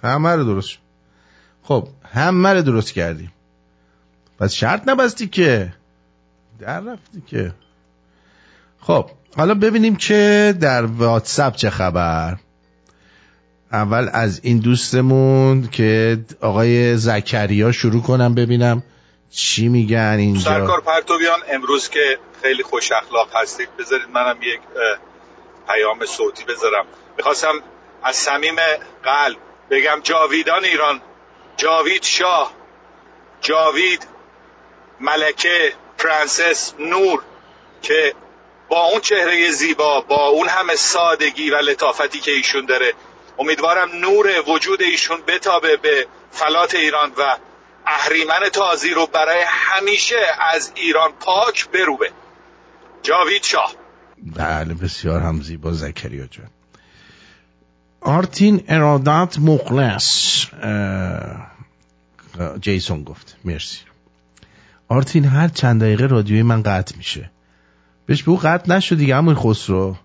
[0.04, 0.78] همه رو درست
[1.64, 1.88] خب.
[2.14, 3.34] همه رو درست کردیم
[4.40, 5.74] پس شرط نبستی که.
[6.60, 7.54] در رفتی که.
[8.82, 12.38] خب حالا ببینیم که در واتساپ چه خبر.
[13.72, 18.84] اول از این دوستمون که آقای زکریا شروع کنم ببینم
[19.30, 20.42] چی میگن اینجا.
[20.42, 23.70] سرکار پرتویان امروز که خیلی خوش اخلاق هستید.
[23.80, 24.60] بذارید منم یک
[25.68, 26.86] پیام صوتی بذارم.
[27.18, 27.54] می‌خواستم
[28.04, 28.56] از صمیم
[29.04, 29.38] قلب
[29.72, 31.02] بگم جاویدان ایران.
[31.58, 32.54] جاوید شاه
[33.42, 34.08] جاوید
[35.00, 37.24] ملکه پرنسس نور
[37.82, 38.14] که
[38.70, 42.94] با اون چهره زیبا با اون همه سادگی و لطافتی که ایشون داره
[43.40, 47.38] امیدوارم نور وجود ایشون بتابه به فلات ایران و
[47.86, 52.12] اهریمن تازی رو برای همیشه از ایران پاک بروبه.
[53.04, 53.74] جاوید شاه.
[54.36, 56.50] بله بسیار هم زیبا زکریا جان.
[58.02, 60.46] آرتین ارادت مخلص
[62.62, 63.38] جیسون گفت.
[63.46, 63.80] مرسی.
[64.88, 67.30] آرتین هر چند دقیقه رادیوی من قطع میشه.
[68.06, 69.96] بهش بگو قطع نشد دیگه همون خسرو.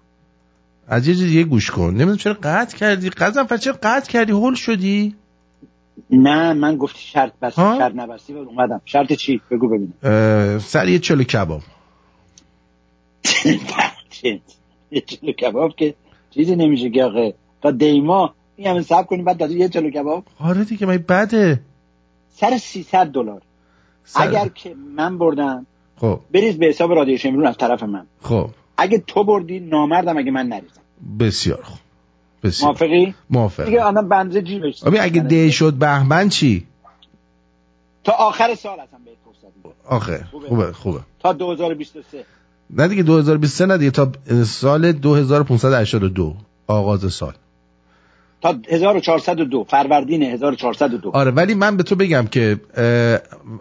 [0.88, 1.90] از یه دیگه گوش کن.
[1.90, 3.10] نمی‌دونم چرا قطع کردی.
[3.10, 5.14] قزم چرا قطع کردی؟ هول شدی؟
[6.10, 8.80] نه من گفتی شرط ها؟ شرط نبستی و اومدم.
[8.84, 10.58] شرط چی؟ بگو ببینم.
[10.58, 11.62] سر یه چلو کباب؟
[14.90, 15.94] یه چلو کباب که
[16.30, 17.30] چیزی نمیشه که آقا
[17.62, 20.24] تا دیما این همه سب کنیم بعد یه چلو کباب.
[20.38, 21.60] آره دیگه من بده؟
[22.40, 23.42] سر 300 دلار.
[24.14, 25.66] اگر که من بردم
[25.96, 26.20] خب.
[26.34, 28.06] بریز به حساب رادیو شمرون از طرف من.
[28.22, 28.50] خب.
[28.76, 30.80] اگه تو بردی نامردم اگه من نریزم.
[31.20, 31.78] بسیار خوب.
[32.42, 32.68] بسیار.
[32.70, 33.64] موافقی؟ موافقم.
[33.66, 36.66] دیگه الان بنزه جیبش اگه ده شد بهمن چی؟
[38.04, 39.74] تا آخر سال هستم بهت فرصت.
[39.84, 40.24] آخه.
[40.48, 40.72] خوبه.
[40.72, 42.24] خوبه تا 2023
[42.70, 44.12] نه دیگه 2023 نه دیگه تا
[44.44, 46.34] سال 2582
[46.66, 47.34] آغاز سال.
[48.42, 52.60] تا 1402 فروردین 1402 آره ولی من به تو بگم که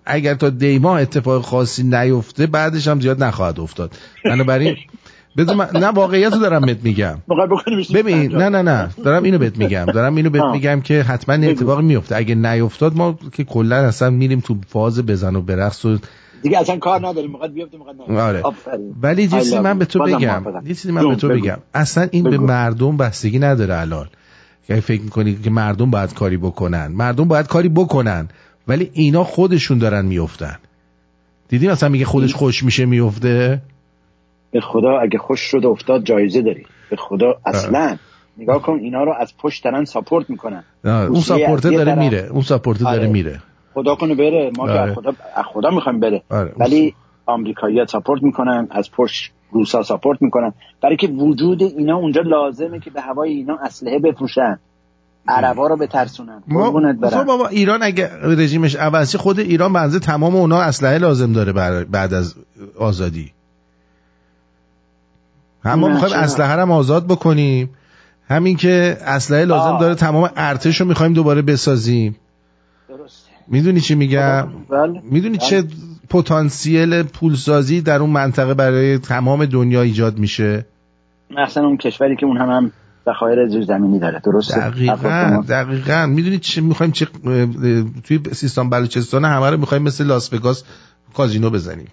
[0.05, 3.91] اگر تا دیما اتفاق خاصی نیفته بعدش هم زیاد نخواهد افتاد.
[4.25, 4.75] بنابراین
[5.37, 7.17] بذار من نه واقعیت رو دارم بهت میگم.
[7.93, 8.89] ببین نه نه نه.
[9.03, 9.85] دارم اینو بهت میگم.
[9.85, 10.43] دارم اینو بهت.
[10.43, 12.15] میگم که حتما این اتفاق میفته.
[12.15, 15.97] اگه نیفتاد ما که کلا اصلا میریم تو فاز بزن و برقص و
[16.41, 17.31] دیگه اصلا کار نداریم.
[17.31, 17.77] می‌خواد بیفته
[18.09, 18.43] آره.
[19.01, 19.79] ولی چیزی من.
[19.79, 20.43] به تو بگم.
[20.65, 21.27] یه چیزی من به تو.
[21.27, 21.57] بگم.
[21.73, 22.37] اصلا این به.
[22.37, 24.07] مردم بستگی نداره الان.
[24.67, 26.87] که فکر می‌کنی که مردم باید کاری بکنن.
[26.87, 28.27] مردم باید کاری بکنن.
[28.67, 30.55] ولی اینا خودشون دارن میفتن
[31.47, 33.61] دیدی مثلا میگه خودش خوش میشه میفته
[34.51, 36.65] به خدا اگه خوش شد افتاد جایزه داری.
[36.89, 37.97] به خدا اصلا.
[38.37, 40.63] نگاه کن اینا رو از پشت دارن ساپورت می‌کنن.
[40.83, 42.27] اون ساپورته یه داره طرف- میره.
[42.31, 43.07] اون ساپورته داره آره.
[43.07, 43.39] میره.
[43.73, 44.51] خدا کنه بره.
[44.57, 44.91] ما که آره.
[44.91, 46.23] از خدا از خدا می‌خوایم بره.
[46.29, 46.53] آره.
[46.57, 46.95] ولی
[47.25, 50.53] آمریکایی‌ها ساپورت می‌کنن از پشت روسا ساپورت می‌کنن.
[50.81, 54.59] برای که وجود اینا اونجا لازمه که به هوای اینا اسلحه بفروشن.
[55.27, 56.43] عربا رو بترسونن.
[56.47, 56.71] ما
[57.09, 61.53] خب بابا ایران اگه رژیمش عوض شه، خود ایران بنزه تمام اونا اسلحه لازم داره
[61.53, 62.35] بر- بعد از
[62.79, 63.31] آزادی.
[65.63, 67.69] هم ما می‌خوایم؟ اسلحه رو هم آزاد بکنیم.
[68.29, 69.79] همین که اسلحه لازم آه.
[69.79, 72.15] داره تمام ارتش رو می‌خوایم دوباره بسازیم.
[72.89, 73.31] درسته.
[73.47, 75.01] می‌دونی چی میگم؟ بله.
[75.03, 75.47] می‌دونی بله.
[75.47, 75.63] چه
[76.09, 80.65] پتانسیل پولسازی در اون منطقه برای تمام دنیا ایجاد میشه؟
[81.37, 82.71] اصلا اون کشوری که اون هم هم
[83.05, 85.43] ذخایر زیرزمینی داره درسته؟ دقیقا.
[85.49, 86.05] دقیقا.
[86.05, 87.07] می‌دونی چه می‌خوایم چه
[88.03, 90.63] توی سیستان بلوچستان همه رو می‌خوایم مثل لاس وگاس
[91.13, 91.87] کازینو بزنیم.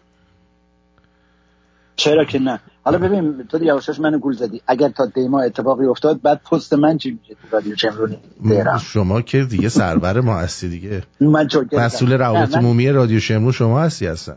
[1.97, 4.63] چرا که نه؟ حالا ببین تو یواشاش منو گول زدی.
[4.67, 8.79] اگر تا دیما اتفاقی افتاد بعد پست من چی میشه تو رادیو تهران.
[8.79, 11.03] شما که دیگه سرور ما هستی دیگه.
[11.21, 12.13] من مسئول.
[12.13, 14.37] روابط عمومی رادیو شمرون شما هستی هستن.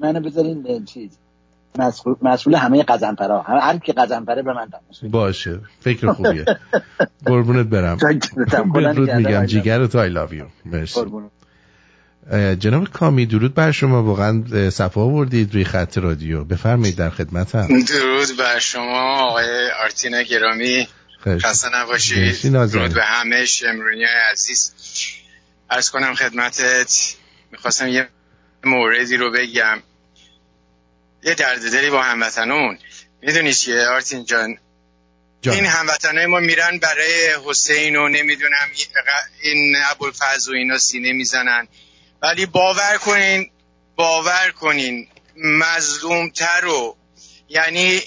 [0.00, 1.10] منو بذارین چیز.
[1.78, 3.42] مسئول, مسئول همه قزنفرا.
[3.42, 5.10] هر کی قزنفره به من بگیره.
[5.10, 5.60] باشه.
[5.80, 6.44] فکر خوبیه.
[7.26, 7.96] قربونت برم.
[8.74, 9.10] بدرود.
[9.10, 9.46] میگم.
[9.46, 10.44] جیگر تو I love you.
[10.64, 11.00] مرسی.
[12.58, 14.02] جناب کامی درود بر شما.
[14.02, 16.44] واقعا صفا آوردید روی خط رادیو.
[16.44, 17.82] بفرمایید در خدمتم.
[17.82, 20.88] درود بر شما آقای آرتین گرامی.
[21.26, 22.52] خسته نباشید.
[22.52, 24.72] درود به همه شمرونی عزیز.
[25.70, 27.14] ارز کنم خدمتت
[27.52, 28.08] می‌خواستم یه
[28.64, 29.82] موردی رو بگم.
[31.24, 32.78] یه درددلی با هموطنون.
[33.22, 34.56] می‌دونی چیه آرتین جان؟
[35.42, 35.54] جان.
[35.54, 38.68] این هموطنای ما میرن برای حسین و نمی‌دونم
[39.42, 41.68] این ابوالفضل و اینا سینه می‌زنن.
[42.22, 43.50] ولی باور کنین
[43.96, 46.96] باور کنین مظلومتر رو
[47.48, 48.02] یعنی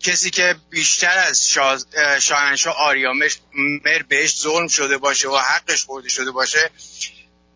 [0.00, 3.38] کسی که بیشتر از شاه- اه، شاهنشاه آریامش
[3.84, 6.70] مر بهش ظلم شده باشه و حقش خورده شده باشه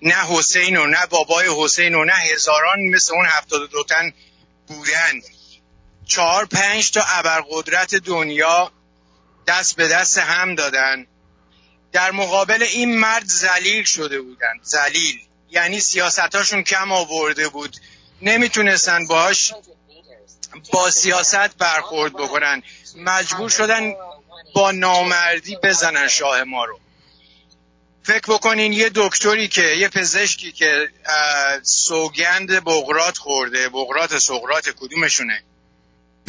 [0.02, 4.12] نه حسین و نه بابای حسین و نه هزاران مثل اون هفتاد و دو تن
[4.66, 5.20] بودن.
[6.06, 8.72] چهار پنج تا ابرقدرت دنیا
[9.46, 11.06] دست به دست هم دادن.
[11.92, 15.20] در مقابل این مرد زلیل شده بودن زلیل
[15.50, 17.76] یعنی سیاستاشون کم آورده بود.
[18.22, 19.52] نمی‌تونستن باش
[20.72, 22.62] با سیاست برخورد بکنن.
[22.96, 23.94] مجبور شدن
[24.54, 26.80] با نامردی بزنن شاه ما رو.
[28.02, 30.88] فکر بکنین یه دکتری که یه پزشکی که
[31.62, 35.42] سوگند بغرات خورده بغرات سقرات کدومشونه؟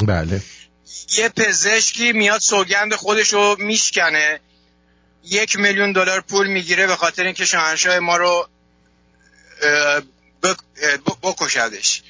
[0.04, 0.42] بله.
[1.18, 4.40] یه پزشکی میاد سوگند خودش رو میشکنه
[5.24, 8.48] یک میلیون دلار پول می‌گیره به خاطر اینکه شاهنشاه ما رو
[11.24, 12.04] بکشدش.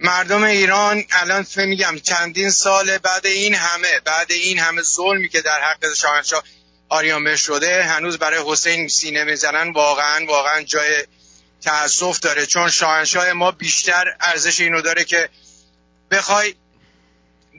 [0.00, 5.60] مردم ایران الان میگم چندین سال بعد این همه بعد این همه ظلمی که در
[5.60, 6.44] حق شاهنشاه
[6.88, 11.06] آریامر شده هنوز برای حسین سینه می‌زنن واقعا واقعا جای
[11.60, 12.46] تاسف داره.
[12.46, 15.28] چون شاهنشاه ما بیشتر ارزش اینو داره که
[16.10, 16.54] بخوای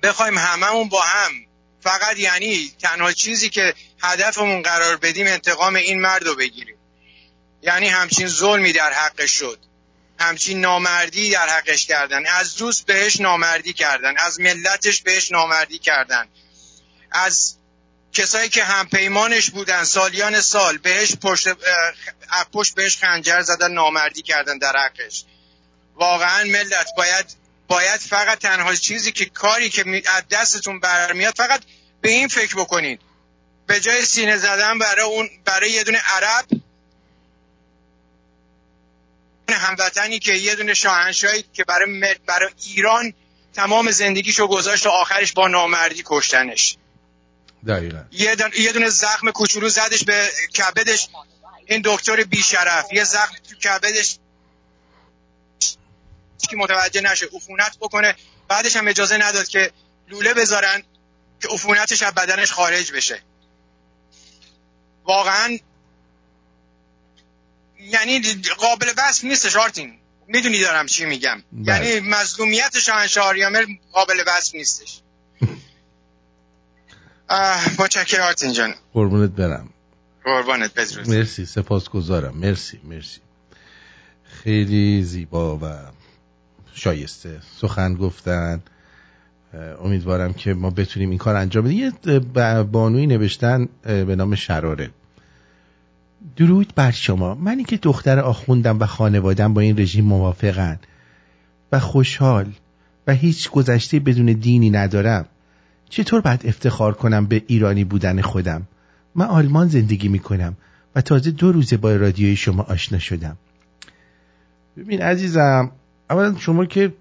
[0.03, 1.31] بخوایم هممون با هم.
[1.81, 6.72] فقط یعنی تنها چیزی که هدفمون قرار بدیم انتقام این مرد رو بگیریم.
[7.63, 9.59] یعنی همچین ظلمی در حقش شد.
[10.19, 12.25] همچین نامردی در حقش کردن.
[12.25, 14.17] از دوست بهش نامردی کردن.
[14.17, 16.27] از ملتش بهش نامردی کردن.
[17.11, 17.55] از
[18.13, 21.47] کسایی که همپیمانش بودن سالیان سال بهش پشت,
[22.53, 25.25] پشت بهش خنجر زدن نامردی کردن در حقش.
[25.95, 27.25] واقعا ملت باید
[27.67, 31.61] باید فقط تنها چیزی که کاری که از دستتون برمیاد فقط
[32.01, 33.01] به این فکر بکنید.
[33.67, 36.45] به جای سینه زدن برای اون برای یه دونه عرب
[39.53, 43.13] هموطنی که یه دونه شاهنشاهی که برای برای ایران
[43.53, 46.77] تمام زندگیشو گذاشت و آخرش با نامردی کشتنش.
[47.67, 48.03] دقیقا.
[48.11, 48.51] یه, دون...
[48.57, 51.09] یه دونه زخم کوچولو زدش به کبدش
[51.65, 52.93] این دکتر بیشرف.
[52.93, 54.17] یه زخم تو کبدش
[56.49, 58.15] که متوجه نشه عفونت بکنه.
[58.47, 59.71] بعدش هم اجازه نداد که
[60.07, 60.83] لوله بذارن
[61.41, 63.21] که عفونتش از بدنش خارج بشه.
[65.03, 65.57] واقعا
[67.91, 68.21] یعنی
[68.57, 69.93] قابل وصف نیستش آرتین.
[70.27, 71.43] می‌دونی دارم چی میگم.
[71.51, 71.87] بله.
[71.87, 75.01] یعنی مظلومیت شاهنشاه آریامر قابل وصف نیستش.
[77.79, 78.73] متشکر آرتین جان.
[78.93, 79.69] قربونت برم.
[80.25, 82.37] قربانت بدرود مرسی سپاسگزارم.
[82.37, 83.19] مرسی مرسی.
[84.43, 85.73] خیلی زیبا و
[86.73, 88.63] شایسته سخن گفتن.
[89.83, 91.93] امیدوارم که ما بتونیم این کار انجام بدیم.
[92.05, 92.19] یه
[92.63, 94.89] بانوی نوشتن به نام شراره.
[96.35, 97.35] درود بر شما.
[97.35, 100.79] منی که دختر آخوندم و خانوادم با این رژیم موافقن
[101.71, 102.53] و خوشحال
[103.07, 105.25] و هیچ گذشته بدون دینی ندارم.
[105.89, 108.67] چطور باید افتخار کنم به ایرانی بودن خودم؟
[109.15, 110.57] من آلمان زندگی می‌کنم
[110.95, 113.37] و تازه دو روزه با رادیوی شما آشنا شدم.
[114.77, 115.71] ببین عزیزم
[116.09, 116.93] اولا شما که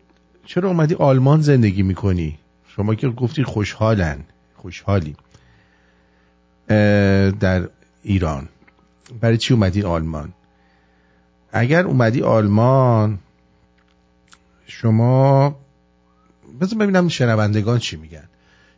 [0.46, 2.38] چرا اومدی آلمان زندگی می‌کنی؟
[2.68, 4.18] شما که گفتی خوشحالن
[4.56, 5.16] خوشحالی
[7.40, 7.68] در
[8.02, 8.48] ایران.
[9.20, 10.32] برای چی اومدی آلمان؟
[11.52, 13.18] اگر اومدی آلمان
[14.66, 15.56] شما
[16.60, 18.24] بذار ببینم شنوندگان چی میگن.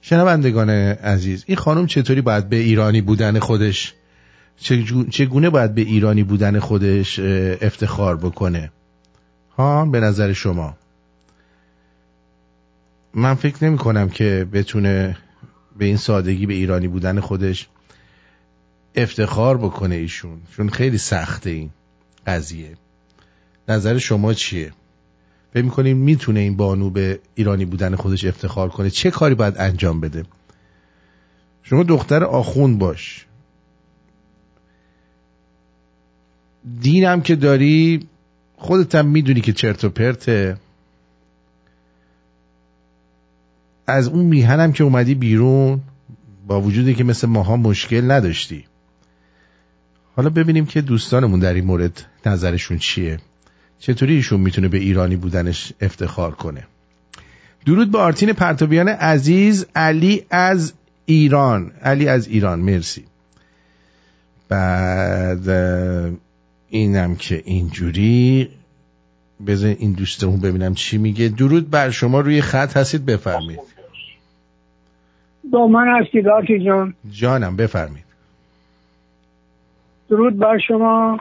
[0.01, 3.94] شنوندگان عزیز این خانم چطوری باید به ایرانی بودن خودش؟
[5.10, 7.20] چگونه باید به ایرانی بودن خودش
[7.60, 8.70] افتخار بکنه؟
[9.56, 10.76] ها به نظر شما.
[13.14, 15.16] من فکر نمی کنم که بتونه
[15.78, 17.68] به این سادگی به ایرانی بودن خودش
[18.95, 21.71] افتخار بکنه ایشون چون خیلی سخته این
[22.27, 22.77] قضیه.
[23.69, 24.73] نظر شما چیه؟
[25.53, 30.01] فکر می‌کنیم می‌تونه این بانو به ایرانی بودن خودش افتخار کنه؟ چه کاری باید انجام
[30.01, 30.25] بده؟
[31.62, 33.27] شما دختر آخون باش.
[36.81, 38.07] دینم که داری
[38.57, 40.57] خودت هم می‌دونی که چرت و پرته.
[43.87, 45.81] از اون میهنم که اومدی بیرون
[46.47, 48.65] با وجودی که مثل ماها مشکل نداشتی.
[50.16, 53.19] حالا ببینیم که دوستانمون در این مورد نظرشون چیه.
[53.78, 56.65] چطوری ایشون می‌تونه به ایرانی بودنش افتخار کنه؟
[57.66, 60.73] درود به آرتین پرتویان عزیز علی از
[61.07, 61.73] ایران.
[61.82, 63.05] علی از ایران مرسی.
[64.49, 65.49] بعد
[66.69, 68.49] اینم که اینجوری.
[69.47, 71.28] بذار این دوستمون ببینم چی میگه.
[71.28, 73.61] درود بر شما روی خط هستید بفرمید
[75.51, 76.95] با من هستید آرتی جان.
[77.11, 78.05] جانم بفرمید
[80.09, 81.20] درود بر شما.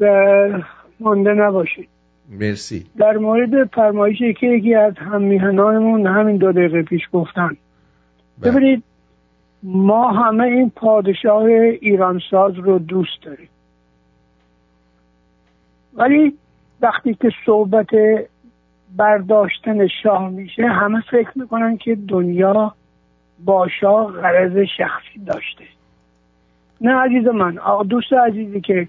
[0.00, 0.62] و
[1.00, 1.88] مانده نباشید.
[2.28, 2.86] مرسی.
[2.96, 7.56] در مورد فرمایشی که یکی از هم میهنانمون همین دو دقیقه پیش گفتن.
[8.42, 8.82] ببینید
[9.62, 13.48] ما همه این پادشاه ایرانساز رو دوست داریم.
[15.94, 16.38] ولی
[16.80, 17.90] وقتی که صحبت
[18.96, 22.74] برداشتن شاه میشه همه فکر می‌کنن که دنیا
[23.44, 25.64] با شاه غرض شخصی داشته.
[26.80, 28.88] نه عزیز من دوست عزیزی که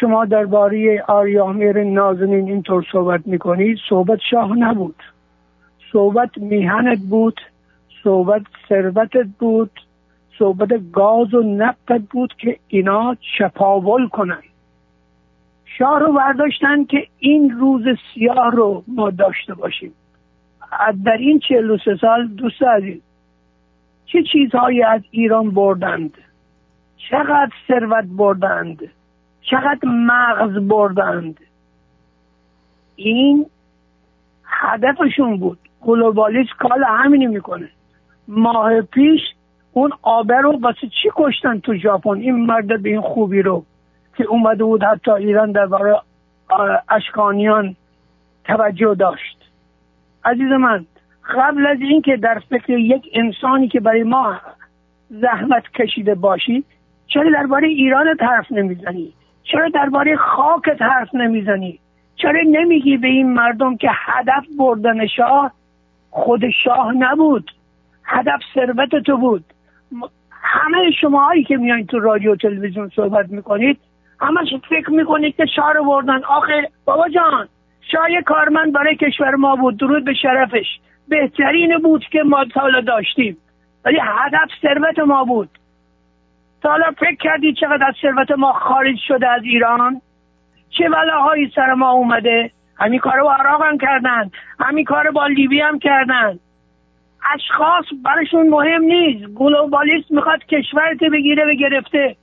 [0.00, 5.02] شما درباره آریامیر نازنین اینطور صحبت می‌کنید صحبت شاه نبود.
[5.92, 7.40] صحبت میهنت بود
[8.04, 9.70] صحبت ثروتت بود
[10.38, 14.42] صحبت گاز و نفتت بود که اینا چپاول کنن.
[15.64, 17.82] شاه رو برداشتن که این روز
[18.14, 19.92] سیاه رو ما داشته باشیم.
[21.04, 23.00] در این چهل و سه سال دوست عزیز
[24.06, 26.18] چه چیزهایی از ایران بردند؟
[27.10, 28.82] چقدر ثروت بردند
[29.50, 31.40] چقدر مغز بردند.
[32.96, 33.46] این
[34.44, 35.58] هدفشون بود.
[35.80, 37.68] گلوبالیست کال همینی می‌کنه.
[38.28, 39.20] ماه پیش
[39.72, 43.64] اون آبه رو واسه چی کشتن تو ژاپن؟ این مرد به این خوبی رو
[44.16, 46.00] که اومده بود حتی ایران درباره
[46.88, 47.76] اشکانیان
[48.44, 49.50] توجه داشت.
[50.24, 50.86] عزیز من
[51.34, 54.40] قبل از اینکه در فکر یک انسانی که برای ما
[55.10, 56.64] زحمت کشیده باشی
[57.08, 59.12] چرا درباره ایرانت حرف نمی‌زنی؟
[59.42, 61.78] چرا درباره خاکت حرف نمی‌زنی؟
[62.16, 65.52] چرا نمیگی به این مردم که هدف بردن شاه
[66.10, 67.50] خود شاه نبود؟
[68.04, 69.44] هدف ثروت تو بود.
[70.30, 73.78] همه شما هایی که میایین تو رادیو تلویزیون صحبت می‌کنید
[74.20, 76.24] همش فکر می‌کنید که شاه رو بردن.
[76.24, 77.48] آخه بابا جان
[77.92, 79.76] شاه کارمند برای کشور ما بود.
[79.76, 80.66] درود به شرفش.
[81.08, 83.36] بهترین بود که ما حالا داشتیم.
[83.84, 85.57] ولی هدف ثروت ما بود.
[86.62, 90.00] تا حالا فکر کردید چقدر از ثروت ما خارج شده از ایران؟
[90.70, 94.30] چه بلاهایی سر ما اومده؟ همین کارو با عراق هم کردن
[94.60, 96.38] همین کار با لیبی هم کردن.
[97.34, 99.24] اشخاص برشون مهم نیست.
[99.34, 102.16] گلوبالیست می‌خواد کشورت بگیره به گرفته.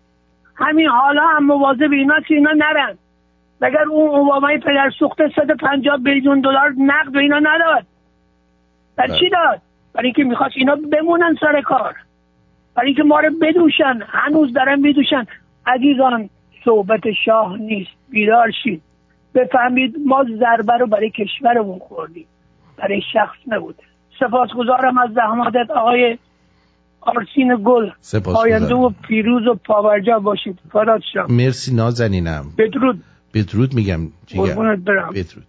[0.56, 2.98] همین حالا هم مواظب اینا که اینا نرن.
[3.62, 7.86] مگر اون اوبامای پدر سوخته 150 میلیون دلار نقد به اینا نداد؟
[8.98, 9.20] بله.
[9.20, 9.62] چی داد؟
[9.94, 11.96] برای اینکه می‌خواست اینا بمونن سر کار.
[12.76, 15.26] برای اینکه ما رو بدوشن هنوز دارن بدوشن
[15.68, 16.30] عزیزان
[16.66, 17.92] صحبت شاه نیست.
[18.10, 18.82] بیدار شید.
[19.36, 22.26] بفهمید ما ضربه رو برای کشورمون خوردیم.
[22.78, 23.76] برای شخص نبود.
[24.20, 26.18] سپاسگزارم از زحماتت آقای
[27.02, 27.90] آرسین گل.
[28.36, 30.60] آینده و پیروز و پاورجا باشید.
[30.72, 32.46] فدات شم مرسی نازنینم.
[32.58, 33.04] بدرود.
[33.34, 34.44] بدرود میگم جیگر.
[34.44, 35.10] قربونت برم.
[35.10, 35.46] بدرود.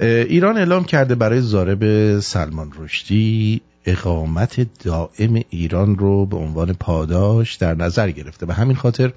[0.00, 7.74] ایران اعلام کرده برای زارب سلمان رشدی اقامت دائم ایران رو به عنوان پاداش در
[7.74, 8.46] نظر گرفته.
[8.46, 9.12] به همین خاطر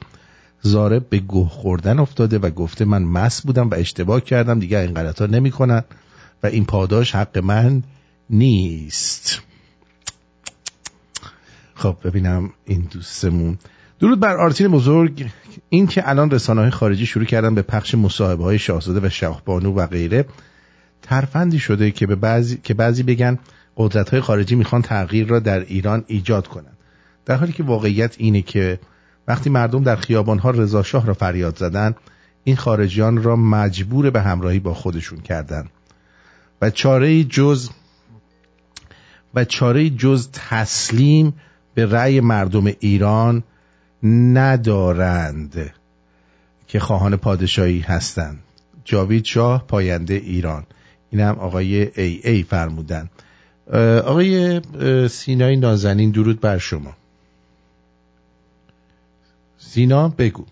[0.62, 4.94] زارب به گوه خوردن افتاده و گفته من مس بودم و اشتباه کردم دیگه این
[4.94, 5.84] غلط ها نمی کنن
[6.44, 7.84] و این پاداش حق من
[8.30, 9.42] نیست.
[11.76, 13.58] خب ببینم این دوستمون.
[14.00, 15.26] درود بر آرتین بزرگ.
[15.70, 19.74] این که الان رسانه های خارجی شروع کردن به پخش مصاحبه های شاهزاده و شاهبانو
[19.74, 20.26] و غیره
[21.06, 23.40] ترفندی شده که به بعضی که بعضی بگن
[23.78, 26.78] قدرت های خارجی می‌خوان تغییر را در ایران ایجاد کنند
[27.26, 28.80] در حالی که واقعیت اینه که
[29.28, 31.96] وقتی مردم در خیابان ها رضا شاه را فریاد زدن
[32.44, 35.68] این خارجیان را مجبور به همراهی با خودشون کردن.
[36.62, 37.70] و چاره جز
[39.34, 41.34] و چاره جز تسلیم
[41.74, 43.44] به رأی مردم ایران
[44.04, 45.74] ندارند
[46.68, 48.40] که خواهان پادشاهی هستند.
[48.84, 50.66] جاوید شاه پاینده ایران.
[51.12, 53.10] این هم آقای ای ای فرمودن.
[54.06, 54.62] آقای
[55.08, 56.94] سینای نازنین درود بر شما.
[59.58, 60.46] سینا بگو.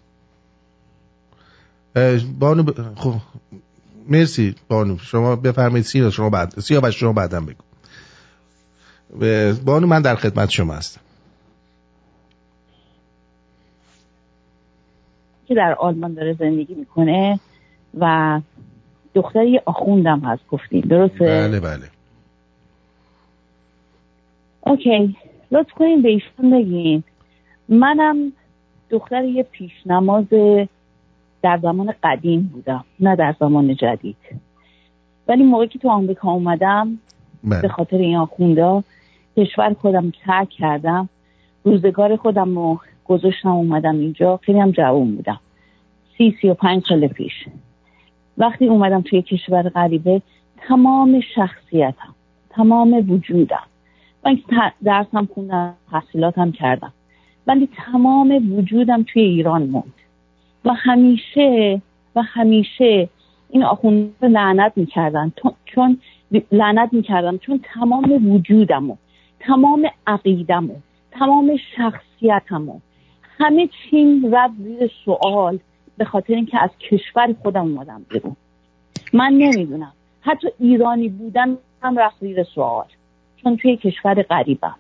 [2.40, 2.96] بانو ب...
[2.96, 3.16] خب
[4.10, 4.98] مرسی بانو.
[4.98, 7.64] شما بفرمایید سینا شما بعد سیاوش شما بعدا بگو.
[9.66, 11.02] بانو من در خدمت شما هستم.
[15.48, 17.40] که در آلمان داره زندگی می‌کنه
[18.00, 18.42] و
[19.16, 21.88] دختر یه آخوندم هست گفتیم درسته؟ بله بله.
[24.62, 25.16] اوکی.
[25.52, 27.04] لطف کنین به ایشون بگین.
[27.70, 28.32] منم
[28.90, 30.26] دختر یه پیشنماز
[31.42, 34.18] در زمان قدیم بودم نه در زمان جدید.
[35.28, 37.00] ولی موقعی که تو آمریکا اومدم
[37.44, 37.62] بله.
[37.62, 38.84] به خاطر این آخوندا
[39.38, 41.10] کشور خودم ترک کردم.
[41.64, 44.40] روزگار خودم رو گذاشتم اومدم اینجا.
[44.44, 45.40] خیلی هم جوان بودم.
[46.18, 47.34] سی سی و پنج سال پیش.
[48.38, 50.22] وقتی اومدم توی کشور غریبه
[50.58, 52.16] تمام شخصیتم
[52.50, 53.64] تمام وجودم.
[54.26, 54.40] من
[54.84, 56.94] درسم خوندم تحصیلاتم کردم.
[57.48, 59.94] ولی تمام وجودم توی ایران موند.
[60.66, 61.82] و همیشه
[62.16, 63.10] و همیشه
[63.50, 65.32] این آخوند لعنت می‌کردن.
[65.66, 65.98] چون
[66.52, 68.96] لعنت می‌کردم چون تمام وجودمو
[69.40, 70.76] تمام عقیدمو
[71.12, 72.80] تمام شخصیتمو
[73.40, 75.60] همه چیم رفت زیر سوال.
[75.98, 78.36] به خاطر اینکه از کشور خودم اومدم بیرون.
[79.14, 79.94] من نمی‌دونم.
[80.22, 82.86] حتی ایرانی بودن هم رفت زیر سوال.
[83.44, 84.76] چون توی کشور غریبم.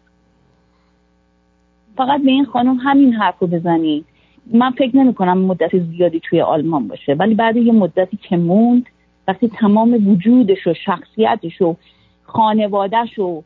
[1.97, 4.05] فقط به این خانم همین حرف رو بزنید
[4.51, 7.13] من فکر نمی کنم مدت زیادی توی آلمان باشه.
[7.13, 8.85] ولی بعد یه مدتی که موند
[9.27, 11.75] وقتی تمام وجودش و شخصیتش و
[12.23, 13.43] خانوادهش و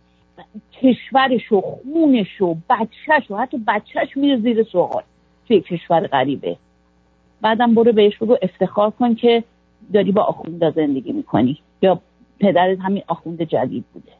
[0.73, 5.03] کشورش و خونش و بچهش و حتی بچهش میره زیر سوال.
[5.47, 6.57] توی کشور غریبه.
[7.41, 9.43] بعدم برو بهش بگو افتخار کن که
[9.93, 11.59] داری با آخونده زندگی می‌کنی.
[11.81, 12.01] یا
[12.39, 14.11] پدرت همین آخونده جدید بوده.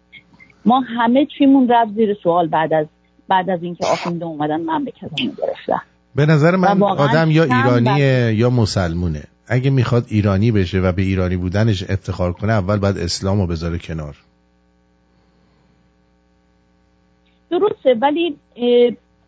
[0.66, 2.88] ما همه چیمون رفت زیر سوال بعد از
[3.28, 5.82] بعد از اینکه آخونده اومدن من به کتمو گرفتم
[6.16, 9.24] به نظر من آدم یا ایرانیه یا مسلمونه.
[9.48, 13.78] اگه می‌خواد ایرانی بشه و به ایرانی بودنش افتخار کنه اول باید اسلام رو بذاره
[13.78, 14.16] کنار.
[17.52, 18.36] درسته ولی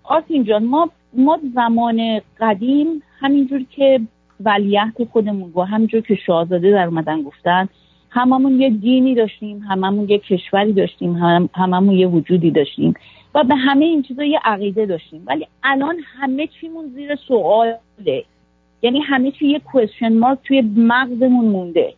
[0.03, 3.99] آرتین جان ما ما زمان قدیم همینجور که
[4.40, 7.69] ولیعهد خودمون گفت همینجور که شاهزاده در اومدن گفتن
[8.10, 12.94] هممون یه دینی داشتیم هممون یه کشوری داشتیم هم هممون یه وجودی داشتیم
[13.36, 15.23] و به همه این چیزا یه عقیده داشتیم.
[15.27, 18.23] ولی الان همه چیمون زیر سواله.
[18.81, 21.94] یعنی همه چی یه کوشن مارک توی مغزمون مونده.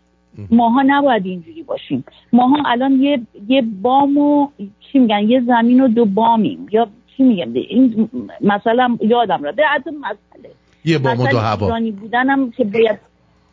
[0.51, 2.03] ماها نباید اینجوری باشیم.
[2.33, 4.47] ماها الان یه یه بام و
[4.79, 6.67] چی میگن؟ یه زمین و دو بامیم.
[6.71, 6.88] یا
[7.22, 8.10] چی میگم؟ این
[8.41, 10.49] مثلا یادم را از مسئله.
[10.85, 11.65] یه بام و دو هوا.
[11.65, 12.99] ایرانی بودنم که باید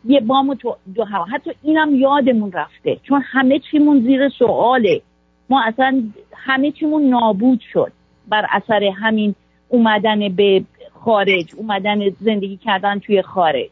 [0.05, 1.25] یه بام و تو- دو هوا.
[1.25, 2.97] حتی اینم یادمون رفته.
[3.03, 5.01] چون همه چیمون زیر سواله.
[5.49, 6.03] ما اصلا
[6.35, 7.91] همه چیمون نابود شد
[8.27, 9.35] بر اثر همین
[9.69, 10.63] اومدن به
[11.05, 13.69] خارج اومدن زندگی کردن توی خارج.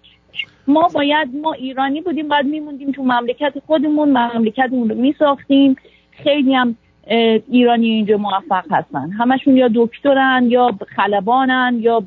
[0.68, 5.76] ما باید ما ایرانی بودیم باید میموندیم تو مملکت خودمون مملکتمون رو میساختیم.
[6.12, 6.76] خیلی هم
[7.10, 9.10] ایرانی اینجا موفق هستن.
[9.10, 12.04] همشون یا دکترن یا خلبانن یا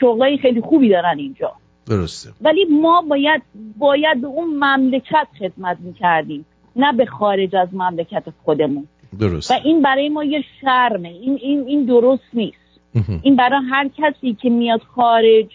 [0.00, 1.52] شغلای خیلی خوبی دارن اینجا.
[1.86, 2.30] درسته.
[2.40, 3.42] ولی ما باید
[3.78, 6.46] باید به اون مملکت خدمت می‌کردیم
[6.76, 8.86] نه به خارج از مملکت خودمون.
[9.20, 9.50] درست.
[9.50, 11.08] و این برای ما یه شرمه.
[11.08, 12.80] این این این درست نیست.
[13.22, 15.46] این برای هر کسی که میاد خارج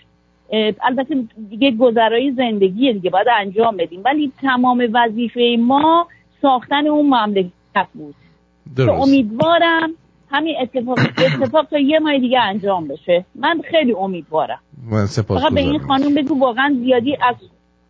[0.81, 4.01] البته دیگه گذرای زندگی دیگه باید انجام بدیم.
[4.05, 6.07] ولی تمام وظیفه ما
[6.41, 8.15] ساختن اون مملکت بود.
[8.63, 9.89] که درست امیدوارم
[10.31, 13.25] همین اتفاق اتفاق تا یه ماه دیگه انجام بشه.
[13.35, 14.59] من خیلی امیدوارم.
[14.91, 17.35] من سپاس فقط به این خانم بگو واقعا زیادی از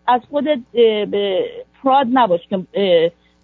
[0.07, 0.59] از خودت
[1.83, 2.63] پراد نباش که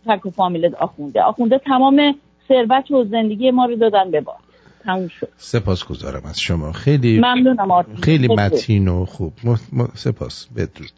[0.06, 1.22] تک و فامیلت آخونده.
[1.22, 2.15] آخونده تمام
[2.47, 4.35] ثروت و زندگی ما رو دادن به باد
[4.84, 5.30] تموم شد.
[5.38, 6.72] سپاس گذارم از شما.
[6.72, 9.34] خیلی ممنونم خیلی متین و خوب.
[9.43, 9.49] م...
[9.81, 9.88] م...
[9.93, 10.47] سپاس.
[10.56, 10.91] بدرود.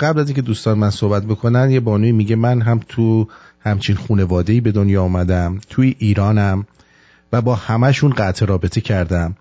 [0.00, 3.26] قبل از اینکه دوستان من صحبت بکنن یه بانوی میگه من هم تو
[3.60, 6.66] همچین خونواده به دنیا آمدم توی ایرانم
[7.32, 9.36] و با همشون قطع رابطه کردم.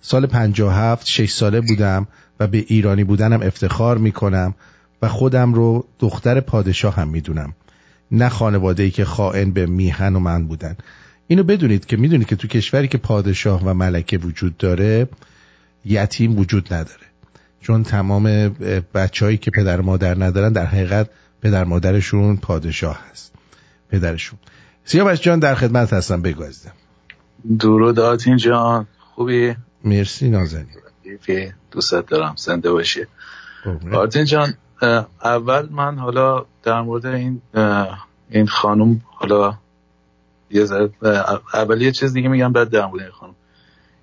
[0.00, 2.06] سال 57 شش ساله بودم
[2.40, 4.54] و به ایرانی بودنم افتخار می‌کنم
[5.02, 7.54] و خودم رو دختر پادشاه هم می‌دونم.
[8.10, 10.76] نه خانواده ای که خائن به میهن و من بودن.
[11.26, 15.08] اینو بدونید که می‌دونید که تو کشوری که پادشاه و ملکه وجود داره
[15.84, 17.06] یتیم وجود نداره.
[17.60, 18.24] چون تمام
[18.94, 21.10] بچههایی که پدر مادر ندارن در حقیقت
[21.42, 23.33] پدر مادرشون پادشاه هست.
[23.98, 24.38] پدرشون.
[24.84, 26.22] سیاوش جان در خدمت هستم.
[26.22, 26.72] بگو عزیزم.
[27.58, 28.86] درود آتین جان.
[29.14, 30.66] خوبی؟ مرسی نازنین.
[31.70, 32.34] دوستت دارم.
[32.36, 33.00] زنده باشی.
[33.92, 34.54] آرتین جان
[35.24, 37.42] اول من حالا در مورد این
[38.30, 39.58] این خانم حالا
[40.50, 40.66] یه
[41.54, 43.34] اول یه چیز دیگه میگم بعد در مورد این خانم.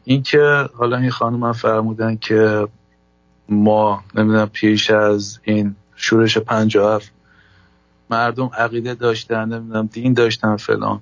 [0.04, 2.68] این که حالا این خانم من فرمودن که
[3.50, 7.12] ما نمی‌دونم پیش از این شورش 57
[8.12, 11.00] مردم عقیده داشتن نمی‌دونم دین داشتن فلان.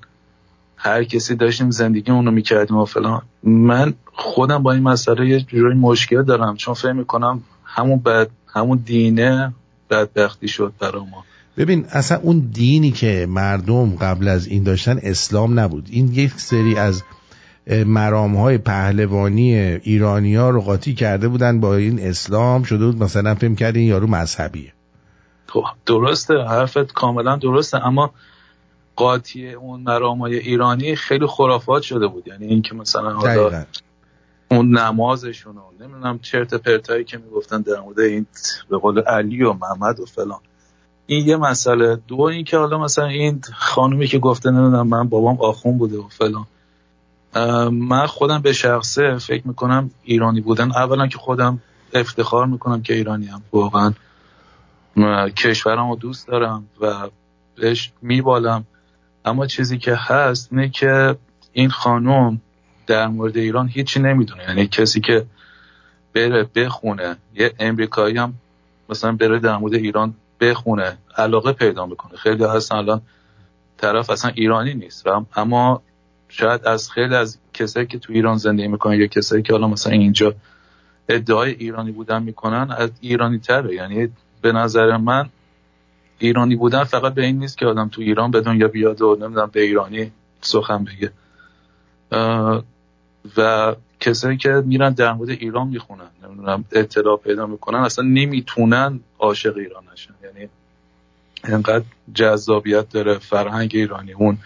[0.76, 3.22] هر کسی داشتیم زندگی اونو می‌کردیم و فلان.
[3.44, 8.78] من خودم با این مسئله یه جوری مشکل دارم چون فکر می‌کنم همون بد همون
[8.86, 9.54] دینه
[9.90, 11.26] بدبختی شد برای ما.
[11.58, 15.88] ببین اصلا اون دینی که مردم قبل از این داشتن اسلام نبود.
[15.92, 17.04] این یک سری از
[17.86, 22.64] مرام های پهلوانی ایرانی ها رو قاطی کرده بودن با این اسلام.
[22.64, 24.74] شده بود مثلا فهم کردین یارو مذهبیه.
[25.86, 28.12] درسته حرفت کاملا درسته اما
[28.96, 32.28] قاطی اون مرامای ایرانی خیلی خرافات شده بود.
[32.28, 33.66] یعنی اینکه مثلا حالا.
[34.52, 38.26] اون نمازشون و نمی‌دونم چرت پرتایی که می‌گفتن در مورد این
[38.70, 40.40] به قول علی و محمد و فلان.
[41.06, 42.00] این یه مسئله.
[42.08, 46.46] دو اینکه حالا مثلا این خانومی که گفته نمی‌دونم من بابام آخون بوده و فلان.
[47.72, 50.72] من خودم به شخصه فکر می‌کنم ایرانی بودن.
[50.72, 51.62] اولا که خودم
[51.94, 53.94] افتخار می‌کنم که ایرانی هم واقعا.
[55.38, 57.10] کشورم رو دوست دارم و
[57.56, 58.66] بهش میبالم.
[59.26, 61.16] اما چیزی که هست اینه که
[61.54, 62.42] این خانم
[62.88, 64.44] در مورد ایران هیچی نمی‌دونه.
[64.44, 65.26] یعنی کسی که
[66.14, 68.34] بره بخونه یه امریکایی هم
[68.90, 72.18] مثلا بره در مورد ایران بخونه علاقه پیدا می‌کنه.
[72.18, 73.02] خیلی هستن الان
[73.78, 75.06] طرف اصلا ایرانی نیست.
[75.36, 75.82] اما
[76.30, 79.94] شاید از خیلی از کسایی که تو ایران زندگی می‌کنن یا کسایی که حالا مثلا
[79.94, 80.34] اینجا
[81.10, 83.74] ادعای ایرانی بودن می‌کنن از ایرانی تره.
[83.74, 84.10] یعنی
[84.42, 85.30] به نظر من
[86.20, 89.50] ایرانی بودن فقط به این نیست که آدم تو ایران به دنیا بیاد و نمی‌دونم
[89.54, 90.12] به ایرانی
[90.42, 91.12] سخن بگه.
[93.38, 99.58] و کسایی که میرن در مورد ایران می‌خونن نمی‌دونم اطلاع پیدا می‌کنن اصلا نمی‌تونن عاشق
[99.58, 100.14] ایران نشن.
[100.24, 100.50] یعنی
[101.44, 104.38] انقدر جذابیت داره فرهنگ ایرانی اون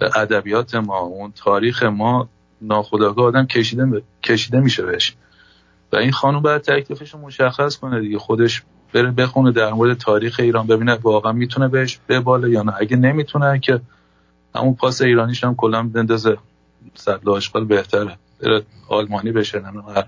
[0.00, 2.28] ادبیات ما اون تاریخ ما
[2.60, 5.16] ناخودآگاه آدم کشیده ب- کشیده میشه بهش.
[5.92, 8.62] و این خانم باید تکلیفش رو مشخص کنه دیگه خودش
[8.92, 12.72] بره بخونه در مورد تاریخ ایران ببینه واقعا می‌تونه بهش بباله یا نه.
[12.80, 13.80] اگه نمی‌تونه که
[14.54, 16.36] همون پاس ایرانیش هم کلا بندازه
[16.94, 18.16] صد آشغال بهتره.
[18.42, 20.06] بره آلمانی بشه نمی‌دونم هر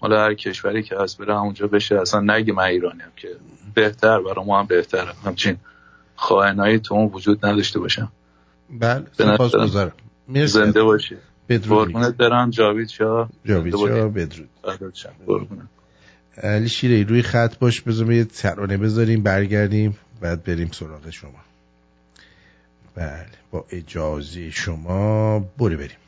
[0.00, 2.00] حالا هر کشوری که هست بره اونجا بشه.
[2.00, 3.28] اصلا نگه من ایرانیم که
[3.74, 5.12] بهتر برای ما هم بهتره.
[5.24, 5.56] همچین
[6.16, 8.12] خواهنایی تو اون وجود نداشته باشم.
[8.70, 9.92] بله سپاس گذارم
[10.44, 11.16] زنده باشی.
[11.48, 12.50] بدرود برم.
[12.50, 13.28] جاوید شاه.
[13.44, 14.08] جاوید شاه.
[14.08, 14.48] بدرود.
[16.42, 21.30] علی شیره روی خط باش بذاریم یه ترانه بذاریم برگردیم بعد بریم سراغ شما.
[22.94, 25.98] بله با اجازه شما برو بریم.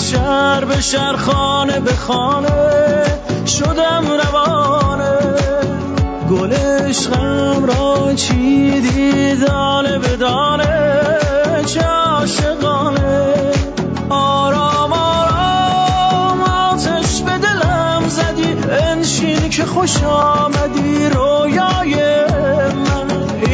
[0.00, 3.04] چشمت شهر به شهر خانه به خانه
[3.46, 5.18] شدم روانه.
[6.30, 13.34] گل عشقم را چیدی دانه به دانه چه عاشقانه.
[14.10, 21.94] آرام آرام آتش به دلم زدی انشین که خوش آمدی رویای
[22.74, 23.09] من.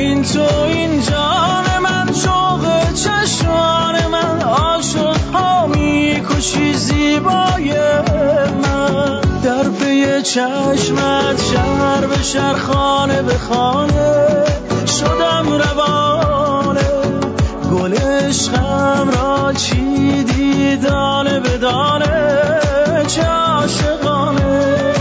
[0.07, 4.43] این تو این جان من شوق چشمان من.
[4.43, 7.74] عاشق ها می‌کشی زیبای
[8.62, 9.20] من.
[9.45, 14.45] در پی چشمت شهر به شهر خانه به خانه.
[14.87, 16.91] شدم روانه.
[17.73, 24.93] گل عشقم را چیدی دانه به دانه چه عاشقانه.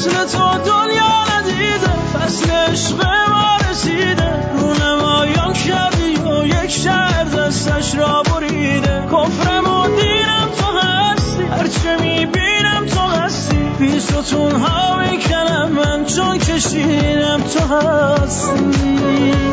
[0.00, 4.32] مثل تو دنیا ندیده فصل عشق ما رسیده.
[4.60, 9.06] رونمایان کردی و یک شهر دستش را بریده.
[9.12, 11.42] کفرم و دینم تو هستی.
[11.42, 13.56] هرچه می‌بینم تو هستی.
[13.78, 19.00] بی ستون ها می‌کنم من چون کشیدم تو هستی.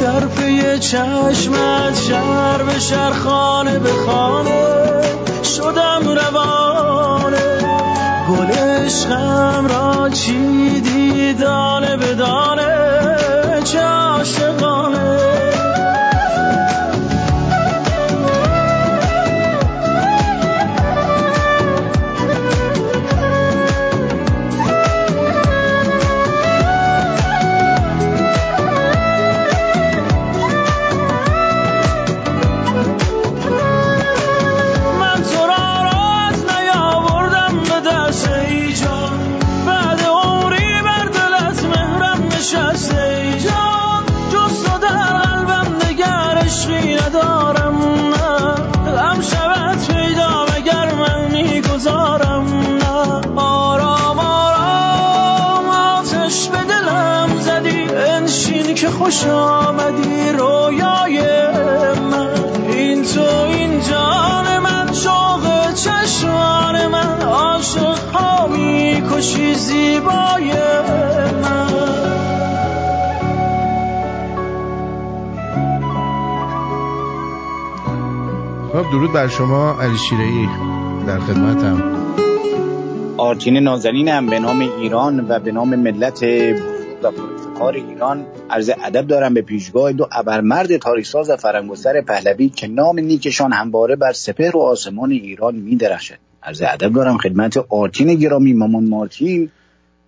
[0.02, 5.02] در پی چشمت شهر به شهر خانه به خانه
[5.44, 7.47] شدم روانه.
[8.48, 15.18] گل عشقم را چیدی دانه به دانه چه عاشقانه.
[58.88, 61.20] که خوش آمدی رویای
[62.12, 62.30] من؟
[62.70, 67.22] این تو این جان من شوق چشمان من.
[67.22, 70.54] عاشق ها می‌کشی زیبای
[71.42, 71.68] من.
[78.74, 80.48] خب درود بر شما علی شیره ای
[81.08, 81.84] در خدمتم.
[83.18, 87.12] آرتین نازنینم به نام ایران و به نام ملت بزرگ و
[87.58, 93.00] پرافتخار ایران عرض ادب دارم به پیشگاه دو ابرمرد تاریخساز و فرهنگ‌گستر پهلوی که نام
[93.00, 96.18] نیکشان همواره بر سپهر و آسمان ایران میدرخشد.
[96.44, 99.52] عرض ادب دارم خدمت آرتین گرامی مامان مارتین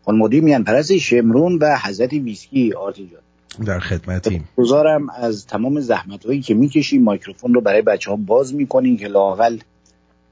[0.06, 2.74] خانواده میهن پرست شمرون و حضرت ویسکی.
[2.74, 3.66] آرتین جان.
[3.66, 4.50] در خدمتیم.
[4.56, 9.08] گزارم از تمام زحمت هایی که می‌کشی microphone رو برای بچه ها باز می‌کنین که
[9.08, 9.58] لاقل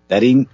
[0.09, 0.47] در این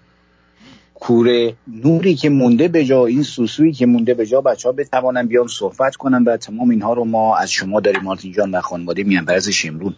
[1.04, 5.28] کوره نوری که مونده به جا این سوسویی که مونده به جا بچه ها بتوانن
[5.28, 8.08] بیان صحبت کنن و تمام اینها رو ما از شما داریم.
[8.08, 9.26] آرتین جان و خانواده میهن.
[9.26, 9.96] پرست شمرون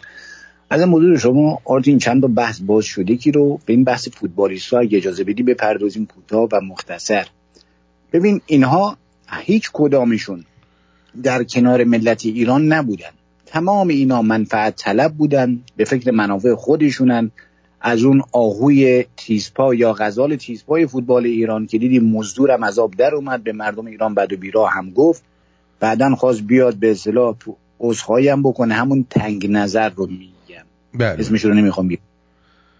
[0.70, 4.80] از موضوع شما آرتین چند تا بحث باز شده که رو به این بحث فوتبالیستا
[4.80, 7.28] اگه اجازه بدی بپردازیم کوتاه و مختصر.
[8.14, 8.98] ببین اینها
[9.32, 10.46] هیچ کدامشون
[11.24, 13.12] در کنار ملت ایران نبودن.
[13.46, 17.32] تمام اینا منفعت طلب بودن به فکر منافع خودشونن.
[17.88, 23.16] از اون آهوی تیزپا یا غزال تیزپای فوتبال ایران که دیدیم مزدورم از آب در
[23.16, 25.24] اومد به مردم ایران بد و بیراه هم گفت.
[25.80, 27.36] بعدا خواست بیاد به اصطلاح
[28.32, 30.66] هم بکنه همون تنگ نظر رو میگم.
[30.94, 31.20] بله.
[31.20, 31.98] اسمش رو نمی‌خوام بگم.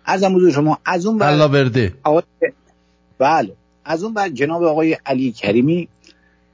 [0.06, 1.94] ارزم حضور شما از اون الله برده.
[2.04, 2.24] آقای-
[3.18, 3.54] بله.
[3.86, 5.88] از اون بعد جناب آقای علی کریمی